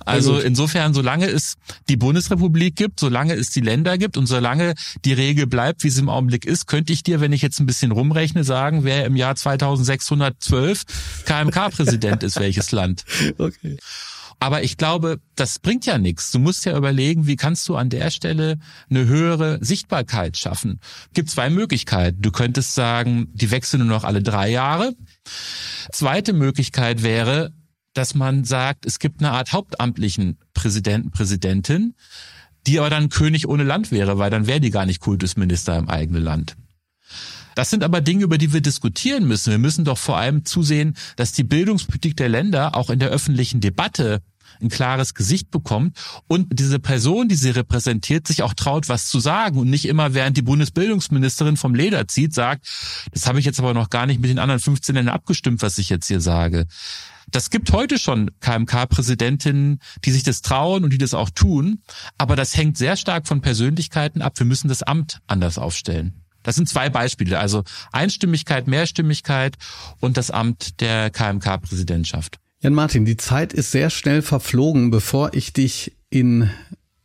Also 0.05 0.39
insofern, 0.39 0.95
solange 0.95 1.27
es 1.27 1.55
die 1.89 1.97
Bundesrepublik 1.97 2.77
gibt, 2.77 3.01
solange 3.01 3.35
es 3.35 3.51
die 3.51 3.61
Länder 3.61 3.99
gibt 3.99 4.17
und 4.17 4.27
solange 4.27 4.75
die 5.05 5.13
Regel 5.13 5.47
bleibt, 5.47 5.83
wie 5.85 5.91
sie 5.91 6.01
im 6.01 6.09
Augenblick 6.09 6.45
ist, 6.45 6.67
könnte 6.67 6.93
ich 6.93 7.03
dir, 7.03 7.21
wenn 7.21 7.33
ich 7.33 7.43
jetzt 7.43 7.59
ein 7.59 7.67
bisschen 7.67 7.91
rumrechne, 7.91 8.45
sagen, 8.45 8.85
wer 8.85 9.05
im 9.07 9.17
Jahr 9.17 9.35
2612 9.35 10.85
KMK-Präsident 11.25 12.23
ist, 12.23 12.39
welches 12.39 12.73
Land. 12.73 13.05
Okay. 13.39 13.77
Aber 14.41 14.63
ich 14.63 14.77
glaube, 14.77 15.21
das 15.35 15.59
bringt 15.59 15.85
ja 15.85 15.99
nichts. 15.99 16.31
Du 16.31 16.39
musst 16.39 16.65
ja 16.65 16.77
überlegen, 16.77 17.27
wie 17.27 17.37
kannst 17.37 17.69
du 17.69 17.77
an 17.77 17.91
der 17.91 18.11
Stelle 18.11 18.59
eine 18.89 19.07
höhere 19.07 19.59
Sichtbarkeit 19.65 20.37
schaffen. 20.37 20.81
Gibt 21.13 21.31
zwei 21.31 21.51
Möglichkeiten. 21.51 22.23
Du 22.23 22.31
könntest 22.31 22.75
sagen, 22.75 23.29
die 23.33 23.51
wechseln 23.51 23.81
nur 23.81 23.89
noch 23.89 24.05
alle 24.05 24.23
drei 24.23 24.49
Jahre. 24.49 24.95
Zweite 25.91 26.33
Möglichkeit 26.33 27.03
wäre, 27.03 27.53
dass 27.95 28.15
man 28.15 28.45
sagt, 28.45 28.87
es 28.87 29.01
gibt 29.01 29.21
eine 29.21 29.33
Art 29.33 29.53
hauptamtlichen 29.53 30.39
Präsidenten, 30.55 31.11
Präsidentin, 31.11 31.95
die 32.67 32.79
aber 32.79 32.91
dann 32.91 33.09
König 33.09 33.49
ohne 33.49 33.65
Land 33.65 33.91
wäre, 33.91 34.19
weil 34.19 34.31
dann 34.31 34.47
wäre 34.47 34.61
die 34.61 34.71
gar 34.71 34.87
nicht 34.87 35.01
Kultusminister 35.01 35.77
im 35.77 35.89
eigenen 35.89 36.23
Land. 36.23 36.57
Das 37.57 37.71
sind 37.71 37.83
aber 37.83 38.01
Dinge, 38.01 38.23
über 38.23 38.39
die 38.39 38.53
wir 38.53 38.61
diskutieren 38.61 39.27
müssen. 39.27 39.51
Wir 39.51 39.59
müssen 39.59 39.85
doch 39.85 39.99
vor 39.99 40.17
allem 40.17 40.45
zusehen, 40.45 40.95
dass 41.17 41.33
die 41.33 41.43
Bildungspolitik 41.43 42.17
der 42.17 42.29
Länder 42.29 42.77
auch 42.77 42.89
in 42.89 43.01
der 43.01 43.09
öffentlichen 43.09 43.61
Debatte 43.61 44.21
ein 44.61 44.69
klares 44.69 45.15
Gesicht 45.15 45.51
bekommt 45.51 45.97
und 46.27 46.47
diese 46.59 46.79
Person, 46.79 47.29
die 47.29 47.35
sie 47.35 47.51
repräsentiert, 47.51 48.27
sich 48.27 48.43
auch 48.43 48.55
traut, 48.55 48.89
was 48.89 49.09
zu 49.09 49.21
sagen 49.21 49.59
und 49.59 49.71
nicht 49.71 49.87
immer, 49.87 50.15
während 50.15 50.37
die 50.37 50.43
Bundesbildungsministerin 50.43 51.57
vom 51.57 51.75
Leder 51.75 52.09
zieht, 52.09 52.35
sagt, 52.35 52.67
das 53.13 53.27
habe 53.27 53.39
ich 53.39 53.45
jetzt 53.45 53.59
aber 53.59 53.75
noch 53.75 53.91
gar 53.91 54.07
nicht 54.07 54.21
mit 54.21 54.31
den 54.31 54.39
anderen 54.39 54.61
15 54.61 54.95
Ländern 54.95 55.15
abgestimmt, 55.15 55.63
was 55.63 55.79
ich 55.79 55.89
jetzt 55.89 56.07
hier 56.07 56.21
sage. 56.21 56.67
Das 57.31 57.51
gibt 57.51 57.73
heute 57.73 57.99
schon 57.99 58.31
KMK-Präsidentinnen, 58.41 59.81
die 60.05 60.11
sich 60.11 60.23
das 60.23 60.41
trauen 60.41 60.85
und 60.85 60.93
die 60.93 60.99
das 60.99 61.13
auch 61.13 61.29
tun, 61.29 61.83
aber 62.17 62.37
das 62.37 62.57
hängt 62.57 62.79
sehr 62.79 62.97
stark 62.97 63.29
von 63.29 63.43
Persönlichkeiten 63.43 64.23
ab. 64.23 64.39
Wir 64.39 64.47
müssen 64.47 64.69
das 64.69 64.83
Amt 64.83 65.21
anders 65.27 65.59
aufstellen. 65.59 66.23
Das 66.43 66.57
sind 66.57 66.69
zwei 66.69 66.89
Beispiele, 66.89 67.39
also 67.39 67.65
Einstimmigkeit, 67.93 68.67
Mehrstimmigkeit 68.67 69.57
und 70.01 70.17
das 70.17 70.31
Amt 70.31 70.81
der 70.81 71.11
KMK-Präsidentschaft. 71.11 72.39
Jan 72.61 72.75
Martin, 72.75 73.05
die 73.05 73.17
Zeit 73.17 73.53
ist 73.53 73.71
sehr 73.71 73.89
schnell 73.89 74.21
verflogen. 74.21 74.91
Bevor 74.91 75.33
ich 75.35 75.53
dich 75.53 75.93
in 76.11 76.51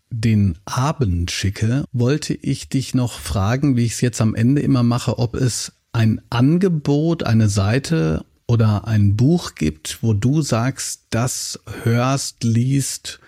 den 0.10 0.58
Abend 0.66 1.30
schicke, 1.30 1.86
wollte 1.92 2.34
ich 2.34 2.70
dich 2.70 2.96
noch 2.96 3.20
fragen, 3.20 3.78
wie 3.78 3.86
ich 3.86 3.92
es 3.92 4.02
jetzt 4.02 4.20
am 4.20 4.34
Ende 4.34 4.64
immer 4.64 4.82
mache, 4.82 5.20
ob 5.20 5.36
es 5.36 5.74
ein 5.92 6.22
Angebot, 6.32 7.22
eine 7.24 7.50
Seite 7.50 8.26
oder 8.48 8.88
ein 8.88 9.16
Buch 9.16 9.54
gibt, 9.54 10.02
wo 10.02 10.14
du 10.14 10.42
sagst, 10.42 11.04
das 11.12 11.60
hörst, 11.84 12.44
liest 12.44 13.20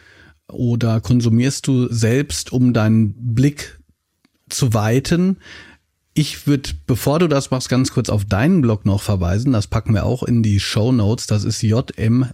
oder 0.47 1.01
konsumierst 1.01 1.67
du 1.67 1.93
selbst, 1.93 2.51
um 2.51 2.73
deinen 2.73 3.35
Blick 3.35 3.79
zu 4.49 4.73
weiten, 4.73 5.37
ich 6.17 6.47
würde, 6.47 6.71
bevor 6.87 7.19
du 7.19 7.27
das 7.27 7.51
machst, 7.51 7.67
ganz 7.67 7.91
kurz 7.91 8.07
auf 8.09 8.23
deinen 8.23 8.61
Blog 8.61 8.85
noch 8.85 9.01
verweisen. 9.01 9.51
Das 9.51 9.67
packen 9.67 9.93
wir 9.93 10.05
auch 10.05 10.23
in 10.23 10.41
die 10.43 10.61
Show 10.61 10.93
Notes. 10.93 11.27
Das 11.27 11.43
ist 11.43 11.61
jmviarda.de. 11.61 12.31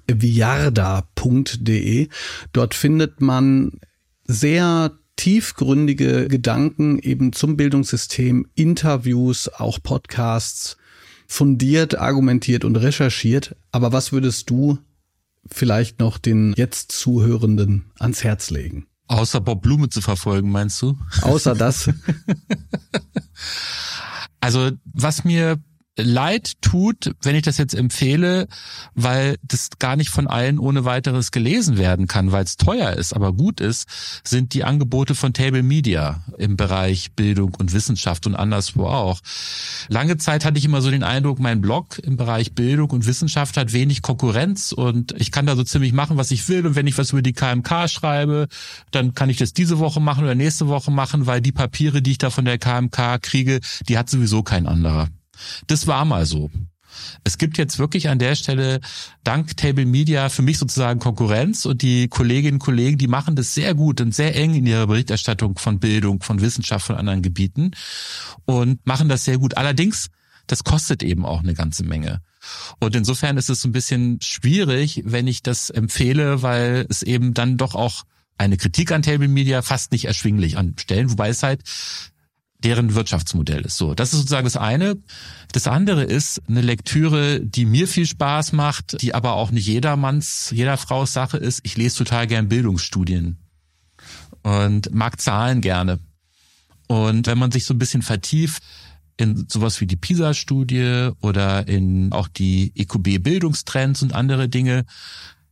Dort 2.53 2.75
findet 2.75 3.21
man 3.21 3.79
sehr 4.25 4.91
tiefgründige 5.15 6.27
Gedanken 6.27 6.99
eben 6.99 7.33
zum 7.33 7.57
Bildungssystem, 7.57 8.45
Interviews, 8.53 9.49
auch 9.49 9.79
Podcasts, 9.81 10.77
fundiert, 11.27 11.97
argumentiert 11.97 12.63
und 12.65 12.75
recherchiert. 12.75 13.55
Aber 13.71 13.91
was 13.91 14.11
würdest 14.11 14.51
du 14.51 14.77
vielleicht 15.49 15.99
noch 15.99 16.19
den 16.19 16.53
jetzt 16.55 16.91
Zuhörenden 16.91 17.85
ans 17.97 18.23
Herz 18.23 18.51
legen? 18.51 18.85
Außer 19.11 19.41
Bob 19.41 19.61
Blume 19.61 19.89
zu 19.89 19.99
verfolgen, 19.99 20.51
meinst 20.51 20.81
du? 20.81 20.97
Außer 21.21 21.53
das. 21.53 21.89
also 24.39 24.71
was 24.85 25.25
mir 25.25 25.57
leid 25.97 26.53
tut, 26.61 27.13
wenn 27.21 27.35
ich 27.35 27.43
das 27.43 27.57
jetzt 27.57 27.75
empfehle, 27.75 28.47
weil 28.95 29.37
das 29.43 29.69
gar 29.77 29.97
nicht 29.97 30.09
von 30.09 30.27
allen 30.27 30.57
ohne 30.57 30.85
weiteres 30.85 31.31
gelesen 31.31 31.77
werden 31.77 32.07
kann, 32.07 32.31
weil 32.31 32.45
es 32.45 32.55
teuer 32.55 32.93
ist, 32.93 33.13
aber 33.13 33.33
gut 33.33 33.59
ist, 33.59 33.87
sind 34.23 34.53
die 34.53 34.63
Angebote 34.63 35.15
von 35.15 35.33
Table 35.33 35.63
Media 35.63 36.23
im 36.37 36.55
Bereich 36.55 37.11
Bildung 37.13 37.55
und 37.55 37.73
Wissenschaft 37.73 38.25
und 38.25 38.35
anderswo 38.35 38.85
auch. 38.85 39.19
Lange 39.89 40.17
Zeit 40.17 40.45
hatte 40.45 40.57
ich 40.57 40.65
immer 40.65 40.81
so 40.81 40.89
den 40.89 41.03
Eindruck, 41.03 41.39
mein 41.39 41.61
Blog 41.61 41.99
im 41.99 42.15
Bereich 42.15 42.53
Bildung 42.53 42.89
und 42.91 43.05
Wissenschaft 43.05 43.57
hat 43.57 43.73
wenig 43.73 44.01
Konkurrenz 44.01 44.71
und 44.71 45.13
ich 45.19 45.31
kann 45.31 45.45
da 45.45 45.57
so 45.57 45.63
ziemlich 45.63 45.91
machen, 45.91 46.15
was 46.15 46.31
ich 46.31 46.47
will 46.47 46.65
und 46.65 46.75
wenn 46.75 46.87
ich 46.87 46.97
was 46.97 47.11
über 47.11 47.21
die 47.21 47.33
KMK 47.33 47.89
schreibe, 47.89 48.47
dann 48.91 49.13
kann 49.13 49.29
ich 49.29 49.37
das 49.37 49.53
diese 49.53 49.79
Woche 49.79 49.99
machen 49.99 50.23
oder 50.23 50.35
nächste 50.35 50.69
Woche 50.69 50.91
machen, 50.91 51.25
weil 51.25 51.41
die 51.41 51.51
Papiere, 51.51 52.01
die 52.01 52.11
ich 52.11 52.17
da 52.17 52.29
von 52.29 52.45
der 52.45 52.57
KMK 52.57 53.21
kriege, 53.21 53.59
die 53.89 53.97
hat 53.97 54.09
sowieso 54.09 54.41
kein 54.41 54.67
anderer. 54.67 55.09
Das 55.67 55.87
war 55.87 56.05
mal 56.05 56.25
so. 56.25 56.49
Es 57.23 57.37
gibt 57.37 57.57
jetzt 57.57 57.79
wirklich 57.79 58.09
an 58.09 58.19
der 58.19 58.35
Stelle 58.35 58.81
dank 59.23 59.55
Table 59.57 59.85
Media 59.85 60.29
für 60.29 60.41
mich 60.41 60.57
sozusagen 60.57 60.99
Konkurrenz 60.99 61.65
und 61.65 61.81
die 61.81 62.07
Kolleginnen 62.07 62.55
und 62.55 62.59
Kollegen, 62.59 62.97
die 62.97 63.07
machen 63.07 63.35
das 63.35 63.53
sehr 63.53 63.73
gut 63.73 64.01
und 64.01 64.13
sehr 64.13 64.35
eng 64.35 64.55
in 64.55 64.65
ihrer 64.65 64.87
Berichterstattung 64.87 65.57
von 65.57 65.79
Bildung, 65.79 66.21
von 66.21 66.41
Wissenschaft, 66.41 66.85
von 66.85 66.97
anderen 66.97 67.21
Gebieten 67.21 67.71
und 68.45 68.85
machen 68.85 69.09
das 69.09 69.23
sehr 69.23 69.37
gut. 69.37 69.57
Allerdings, 69.57 70.09
das 70.47 70.63
kostet 70.63 71.03
eben 71.03 71.25
auch 71.25 71.39
eine 71.41 71.53
ganze 71.53 71.83
Menge. 71.83 72.21
Und 72.79 72.95
insofern 72.95 73.37
ist 73.37 73.49
es 73.49 73.63
ein 73.63 73.71
bisschen 73.71 74.19
schwierig, 74.21 75.03
wenn 75.05 75.27
ich 75.27 75.43
das 75.43 75.69
empfehle, 75.69 76.41
weil 76.41 76.87
es 76.89 77.03
eben 77.03 77.33
dann 77.33 77.57
doch 77.57 77.75
auch 77.75 78.03
eine 78.37 78.57
Kritik 78.57 78.91
an 78.91 79.03
Table 79.03 79.27
Media 79.27 79.61
fast 79.61 79.91
nicht 79.91 80.05
erschwinglich 80.05 80.57
anstellen, 80.57 81.11
wobei 81.11 81.29
es 81.29 81.43
halt 81.43 81.61
deren 82.63 82.93
Wirtschaftsmodell 82.95 83.61
ist. 83.61 83.77
So, 83.77 83.93
das 83.93 84.13
ist 84.13 84.19
sozusagen 84.19 84.45
das 84.45 84.57
eine. 84.57 84.97
Das 85.51 85.67
andere 85.67 86.03
ist 86.03 86.41
eine 86.47 86.61
Lektüre, 86.61 87.39
die 87.39 87.65
mir 87.65 87.87
viel 87.87 88.05
Spaß 88.05 88.53
macht, 88.53 89.01
die 89.01 89.13
aber 89.13 89.33
auch 89.33 89.51
nicht 89.51 89.67
jedermanns, 89.67 90.51
jeder 90.51 90.77
Frau's 90.77 91.13
Sache 91.13 91.37
ist. 91.37 91.61
Ich 91.63 91.77
lese 91.77 91.97
total 91.97 92.27
gern 92.27 92.49
Bildungsstudien 92.49 93.37
und 94.43 94.93
mag 94.93 95.19
Zahlen 95.19 95.61
gerne. 95.61 95.99
Und 96.87 97.27
wenn 97.27 97.37
man 97.37 97.51
sich 97.51 97.65
so 97.65 97.73
ein 97.73 97.79
bisschen 97.79 98.01
vertieft 98.01 98.63
in 99.17 99.45
sowas 99.47 99.81
wie 99.81 99.87
die 99.87 99.95
PISA-Studie 99.95 101.11
oder 101.21 101.67
in 101.67 102.11
auch 102.11 102.27
die 102.27 102.71
EQB-Bildungstrends 102.75 104.03
und 104.03 104.13
andere 104.13 104.49
Dinge, 104.49 104.85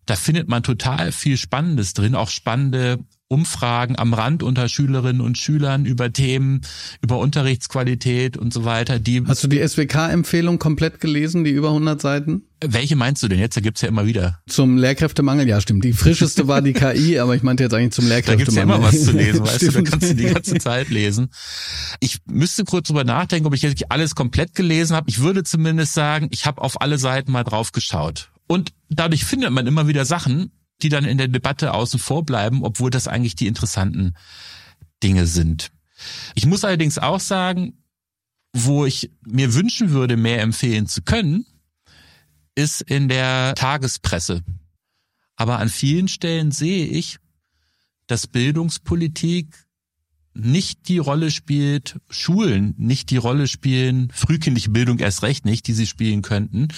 da 0.05 0.15
findet 0.15 0.47
man 0.47 0.63
total 0.63 1.11
viel 1.11 1.37
Spannendes 1.37 1.93
drin, 1.93 2.15
auch 2.15 2.29
spannende 2.29 2.99
Umfragen 3.31 3.95
am 3.95 4.15
Rand 4.15 4.41
unter 4.41 4.67
Schülerinnen 4.67 5.21
und 5.21 5.37
Schülern 5.37 5.85
über 5.85 6.11
Themen, 6.11 6.61
über 7.03 7.19
Unterrichtsqualität 7.19 8.37
und 8.37 8.51
so 8.51 8.65
weiter. 8.65 8.97
Die 8.97 9.23
Hast 9.23 9.43
du 9.43 9.47
die 9.47 9.65
SWK-Empfehlung 9.65 10.57
komplett 10.57 10.99
gelesen, 10.99 11.43
die 11.43 11.51
über 11.51 11.67
100 11.67 12.01
Seiten? 12.01 12.41
Welche 12.59 12.95
meinst 12.95 13.21
du 13.21 13.27
denn 13.27 13.37
jetzt? 13.37 13.55
Da 13.55 13.61
gibt's 13.61 13.81
ja 13.81 13.87
immer 13.87 14.07
wieder. 14.07 14.39
Zum 14.47 14.77
Lehrkräftemangel, 14.77 15.47
ja 15.47 15.61
stimmt. 15.61 15.83
Die 15.83 15.93
frischeste 15.93 16.47
war 16.47 16.63
die 16.63 16.73
KI, 16.73 17.19
aber 17.19 17.35
ich 17.35 17.43
meinte 17.43 17.63
jetzt 17.63 17.73
eigentlich 17.73 17.93
zum 17.93 18.07
Lehrkräftemangel. 18.07 18.37
Da 18.37 18.43
gibt's 18.43 18.55
ja 18.55 18.63
immer 18.63 18.81
was 18.81 19.05
zu 19.05 19.11
lesen, 19.11 19.41
weißt 19.41 19.61
du, 19.61 19.71
da 19.71 19.81
kannst 19.83 20.09
du 20.09 20.15
die 20.15 20.25
ganze 20.25 20.55
Zeit 20.55 20.89
lesen. 20.89 21.29
Ich 21.99 22.17
müsste 22.25 22.63
kurz 22.65 22.87
drüber 22.87 23.03
nachdenken, 23.03 23.45
ob 23.45 23.53
ich 23.53 23.61
jetzt 23.61 23.91
alles 23.91 24.15
komplett 24.15 24.55
gelesen 24.55 24.95
habe. 24.95 25.07
Ich 25.07 25.19
würde 25.19 25.43
zumindest 25.43 25.93
sagen, 25.93 26.29
ich 26.31 26.47
habe 26.47 26.63
auf 26.63 26.81
alle 26.81 26.97
Seiten 26.97 27.31
mal 27.31 27.43
drauf 27.43 27.73
geschaut. 27.73 28.31
Und 28.47 28.73
dadurch 28.89 29.23
findet 29.23 29.51
man 29.51 29.67
immer 29.67 29.87
wieder 29.87 30.05
Sachen, 30.05 30.51
die 30.81 30.89
dann 30.89 31.05
in 31.05 31.17
der 31.17 31.27
Debatte 31.27 31.73
außen 31.73 31.99
vor 31.99 32.25
bleiben, 32.25 32.63
obwohl 32.63 32.89
das 32.89 33.07
eigentlich 33.07 33.35
die 33.35 33.47
interessanten 33.47 34.15
Dinge 35.03 35.27
sind. 35.27 35.71
Ich 36.35 36.45
muss 36.45 36.63
allerdings 36.63 36.97
auch 36.97 37.19
sagen, 37.19 37.83
wo 38.53 38.85
ich 38.85 39.11
mir 39.25 39.53
wünschen 39.53 39.91
würde, 39.91 40.17
mehr 40.17 40.41
empfehlen 40.41 40.87
zu 40.87 41.01
können, 41.01 41.45
ist 42.55 42.81
in 42.81 43.07
der 43.09 43.53
Tagespresse. 43.55 44.43
Aber 45.35 45.59
an 45.59 45.69
vielen 45.69 46.07
Stellen 46.07 46.51
sehe 46.51 46.87
ich, 46.87 47.17
dass 48.07 48.27
Bildungspolitik 48.27 49.65
nicht 50.33 50.87
die 50.87 50.97
Rolle 50.97 51.31
spielt, 51.31 51.99
Schulen 52.09 52.73
nicht 52.77 53.09
die 53.09 53.17
Rolle 53.17 53.47
spielen, 53.47 54.09
frühkindliche 54.13 54.69
Bildung 54.69 54.99
erst 54.99 55.23
recht 55.23 55.45
nicht, 55.45 55.67
die 55.67 55.73
sie 55.73 55.87
spielen 55.87 56.21
könnten. 56.21 56.69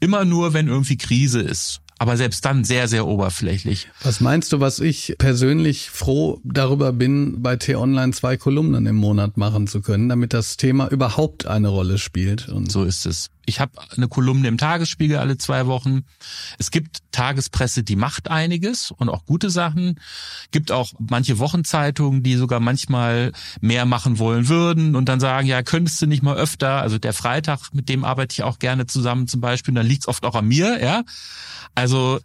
Immer 0.00 0.24
nur, 0.24 0.54
wenn 0.54 0.68
irgendwie 0.68 0.96
Krise 0.96 1.40
ist 1.40 1.82
aber 2.02 2.16
selbst 2.16 2.44
dann 2.44 2.64
sehr, 2.64 2.88
sehr 2.88 3.06
oberflächlich. 3.06 3.88
Was 4.02 4.20
meinst 4.20 4.52
du, 4.52 4.58
was 4.58 4.80
ich 4.80 5.14
persönlich 5.18 5.88
froh 5.88 6.40
darüber 6.42 6.92
bin, 6.92 7.40
bei 7.42 7.54
T-Online 7.54 8.12
zwei 8.12 8.36
Kolumnen 8.36 8.86
im 8.86 8.96
Monat 8.96 9.36
machen 9.36 9.68
zu 9.68 9.82
können, 9.82 10.08
damit 10.08 10.34
das 10.34 10.56
Thema 10.56 10.88
überhaupt 10.88 11.46
eine 11.46 11.68
Rolle 11.68 11.98
spielt? 11.98 12.48
Und 12.48 12.72
so 12.72 12.82
ist 12.82 13.06
es. 13.06 13.30
Ich 13.44 13.60
habe 13.60 13.72
eine 13.96 14.08
Kolumne 14.08 14.48
im 14.48 14.58
Tagesspiegel 14.58 15.18
alle 15.18 15.36
zwei 15.36 15.66
Wochen. 15.66 16.02
Es 16.58 16.70
gibt 16.70 16.98
Tagespresse, 17.10 17.82
die 17.82 17.96
macht 17.96 18.30
einiges 18.30 18.90
und 18.90 19.08
auch 19.08 19.24
gute 19.24 19.50
Sachen. 19.50 19.98
Gibt 20.52 20.70
auch 20.70 20.92
manche 20.98 21.38
Wochenzeitungen, 21.38 22.22
die 22.22 22.36
sogar 22.36 22.60
manchmal 22.60 23.32
mehr 23.60 23.84
machen 23.84 24.18
wollen 24.18 24.48
würden 24.48 24.94
und 24.94 25.08
dann 25.08 25.20
sagen, 25.20 25.46
ja, 25.46 25.62
könntest 25.62 26.00
du 26.00 26.06
nicht 26.06 26.22
mal 26.22 26.36
öfter. 26.36 26.80
Also 26.82 26.98
der 26.98 27.12
Freitag, 27.12 27.72
mit 27.72 27.88
dem 27.88 28.04
arbeite 28.04 28.32
ich 28.32 28.42
auch 28.44 28.58
gerne 28.58 28.86
zusammen 28.86 29.26
zum 29.26 29.40
Beispiel. 29.40 29.74
dann 29.74 29.86
liegt 29.86 30.02
es 30.02 30.08
oft 30.08 30.24
auch 30.24 30.36
an 30.36 30.46
mir, 30.46 30.82
ja. 30.82 31.02
Also, 31.74 32.20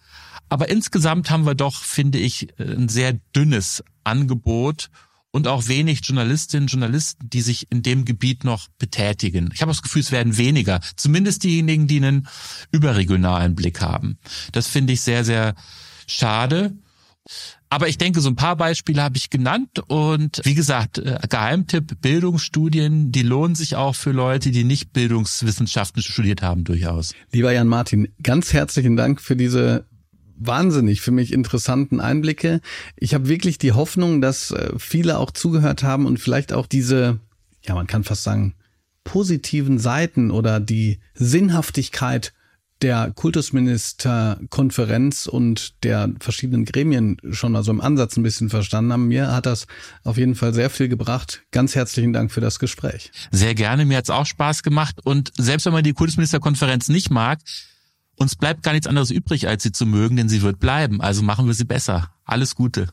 aber 0.49 0.69
insgesamt 0.69 1.29
haben 1.29 1.45
wir 1.45 1.55
doch, 1.55 1.83
finde 1.83 2.19
ich, 2.19 2.47
ein 2.59 2.89
sehr 2.89 3.13
dünnes 3.35 3.83
Angebot 4.03 4.89
und 5.31 5.47
auch 5.47 5.67
wenig 5.67 6.01
Journalistinnen, 6.03 6.67
Journalisten, 6.67 7.29
die 7.29 7.41
sich 7.41 7.71
in 7.71 7.83
dem 7.83 8.05
Gebiet 8.05 8.43
noch 8.43 8.67
betätigen. 8.79 9.49
Ich 9.53 9.61
habe 9.61 9.71
das 9.71 9.81
Gefühl, 9.81 10.01
es 10.01 10.11
werden 10.11 10.37
weniger. 10.37 10.79
Zumindest 10.95 11.43
diejenigen, 11.43 11.87
die 11.87 11.97
einen 11.97 12.27
überregionalen 12.71 13.55
Blick 13.55 13.81
haben. 13.81 14.17
Das 14.51 14.67
finde 14.67 14.93
ich 14.93 15.01
sehr, 15.01 15.23
sehr 15.23 15.55
schade. 16.07 16.73
Aber 17.69 17.89
ich 17.89 17.97
denke, 17.97 18.21
so 18.21 18.29
ein 18.29 18.37
paar 18.37 18.55
Beispiele 18.55 19.03
habe 19.03 19.17
ich 19.17 19.29
genannt 19.29 19.79
und 19.87 20.39
wie 20.45 20.55
gesagt, 20.55 20.99
äh, 20.99 21.19
Geheimtipp, 21.29 21.99
Bildungsstudien, 22.01 23.11
die 23.11 23.23
lohnen 23.23 23.55
sich 23.55 23.75
auch 23.75 23.93
für 23.93 24.11
Leute, 24.11 24.51
die 24.51 24.63
nicht 24.63 24.93
Bildungswissenschaften 24.93 26.01
studiert 26.01 26.41
haben, 26.41 26.63
durchaus. 26.63 27.13
Lieber 27.33 27.51
Jan 27.51 27.67
Martin, 27.67 28.07
ganz 28.23 28.53
herzlichen 28.53 28.95
Dank 28.95 29.19
für 29.19 29.35
diese 29.35 29.85
wahnsinnig 30.37 31.01
für 31.01 31.11
mich 31.11 31.33
interessanten 31.33 31.99
Einblicke. 31.99 32.61
Ich 32.95 33.13
habe 33.13 33.27
wirklich 33.27 33.57
die 33.57 33.73
Hoffnung, 33.73 34.21
dass 34.21 34.51
äh, 34.51 34.71
viele 34.77 35.17
auch 35.17 35.31
zugehört 35.31 35.83
haben 35.83 36.05
und 36.05 36.19
vielleicht 36.19 36.53
auch 36.53 36.67
diese, 36.67 37.19
ja, 37.63 37.75
man 37.75 37.87
kann 37.87 38.03
fast 38.03 38.23
sagen, 38.23 38.53
positiven 39.03 39.79
Seiten 39.79 40.31
oder 40.31 40.59
die 40.59 40.99
Sinnhaftigkeit 41.13 42.33
der 42.81 43.11
Kultusministerkonferenz 43.15 45.27
und 45.27 45.81
der 45.83 46.09
verschiedenen 46.19 46.65
Gremien 46.65 47.17
schon 47.31 47.53
mal 47.53 47.63
so 47.63 47.71
im 47.71 47.79
Ansatz 47.81 48.17
ein 48.17 48.23
bisschen 48.23 48.49
verstanden 48.49 48.93
haben. 48.93 49.07
Mir 49.07 49.31
hat 49.31 49.45
das 49.45 49.67
auf 50.03 50.17
jeden 50.17 50.33
Fall 50.35 50.53
sehr 50.53 50.69
viel 50.69 50.89
gebracht. 50.89 51.41
Ganz 51.51 51.75
herzlichen 51.75 52.13
Dank 52.13 52.31
für 52.31 52.41
das 52.41 52.59
Gespräch. 52.59 53.11
Sehr 53.31 53.55
gerne, 53.55 53.85
mir 53.85 53.97
hat's 53.97 54.11
auch 54.11 54.25
Spaß 54.25 54.63
gemacht 54.63 54.97
und 55.03 55.33
selbst 55.37 55.65
wenn 55.65 55.73
man 55.73 55.83
die 55.83 55.93
Kultusministerkonferenz 55.93 56.89
nicht 56.89 57.09
mag, 57.09 57.39
uns 58.17 58.35
bleibt 58.35 58.63
gar 58.63 58.73
nichts 58.73 58.87
anderes 58.87 59.11
übrig, 59.11 59.47
als 59.47 59.63
sie 59.63 59.71
zu 59.71 59.85
mögen, 59.85 60.17
denn 60.17 60.29
sie 60.29 60.41
wird 60.41 60.59
bleiben. 60.59 61.01
Also 61.01 61.23
machen 61.23 61.47
wir 61.47 61.53
sie 61.53 61.65
besser. 61.65 62.09
Alles 62.25 62.55
Gute. 62.55 62.87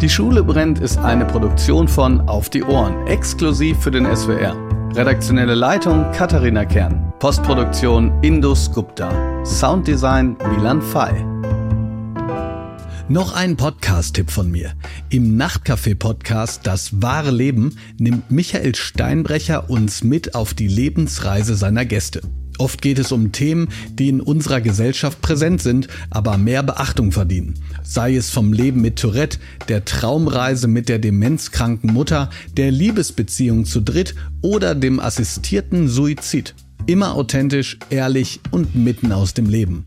Die 0.00 0.08
Schule 0.08 0.42
brennt 0.42 0.80
ist 0.80 0.98
eine 0.98 1.24
Produktion 1.24 1.86
von 1.86 2.20
Auf 2.22 2.50
die 2.50 2.62
Ohren, 2.62 3.06
exklusiv 3.06 3.78
für 3.78 3.90
den 3.90 4.04
SWR. 4.14 4.56
Redaktionelle 4.94 5.54
Leitung 5.54 6.10
Katharina 6.12 6.64
Kern. 6.64 7.12
Postproduktion 7.18 8.12
Indus 8.22 8.70
Gupta. 8.72 9.44
Sounddesign 9.44 10.36
Milan 10.50 10.82
Fay. 10.82 11.24
Noch 13.08 13.34
ein 13.34 13.56
Podcast-Tipp 13.56 14.30
von 14.30 14.50
mir. 14.50 14.72
Im 15.10 15.36
Nachtcafé-Podcast 15.36 16.66
Das 16.66 17.02
wahre 17.02 17.30
Leben 17.30 17.76
nimmt 17.98 18.30
Michael 18.30 18.74
Steinbrecher 18.74 19.68
uns 19.68 20.02
mit 20.02 20.34
auf 20.34 20.54
die 20.54 20.68
Lebensreise 20.68 21.54
seiner 21.54 21.84
Gäste. 21.84 22.22
Oft 22.58 22.82
geht 22.82 22.98
es 22.98 23.10
um 23.10 23.32
Themen, 23.32 23.68
die 23.90 24.08
in 24.08 24.20
unserer 24.20 24.60
Gesellschaft 24.60 25.20
präsent 25.20 25.60
sind, 25.60 25.88
aber 26.10 26.38
mehr 26.38 26.62
Beachtung 26.62 27.10
verdienen. 27.10 27.54
Sei 27.82 28.14
es 28.14 28.30
vom 28.30 28.52
Leben 28.52 28.80
mit 28.80 28.98
Tourette, 28.98 29.38
der 29.68 29.84
Traumreise 29.84 30.68
mit 30.68 30.88
der 30.88 30.98
demenzkranken 30.98 31.92
Mutter, 31.92 32.30
der 32.56 32.70
Liebesbeziehung 32.70 33.64
zu 33.64 33.80
dritt 33.80 34.14
oder 34.40 34.74
dem 34.74 35.00
assistierten 35.00 35.88
Suizid. 35.88 36.54
Immer 36.86 37.14
authentisch, 37.14 37.78
ehrlich 37.90 38.40
und 38.50 38.74
mitten 38.74 39.10
aus 39.10 39.34
dem 39.34 39.48
Leben. 39.48 39.84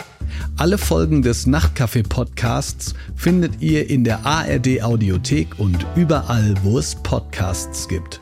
Alle 0.57 0.77
Folgen 0.77 1.21
des 1.21 1.47
Nachtcafé-Podcasts 1.47 2.95
findet 3.15 3.61
ihr 3.61 3.89
in 3.89 4.03
der 4.03 4.25
ARD 4.25 4.81
Audiothek 4.81 5.59
und 5.59 5.85
überall, 5.95 6.55
wo 6.63 6.79
es 6.79 6.95
Podcasts 6.95 7.87
gibt. 7.87 8.21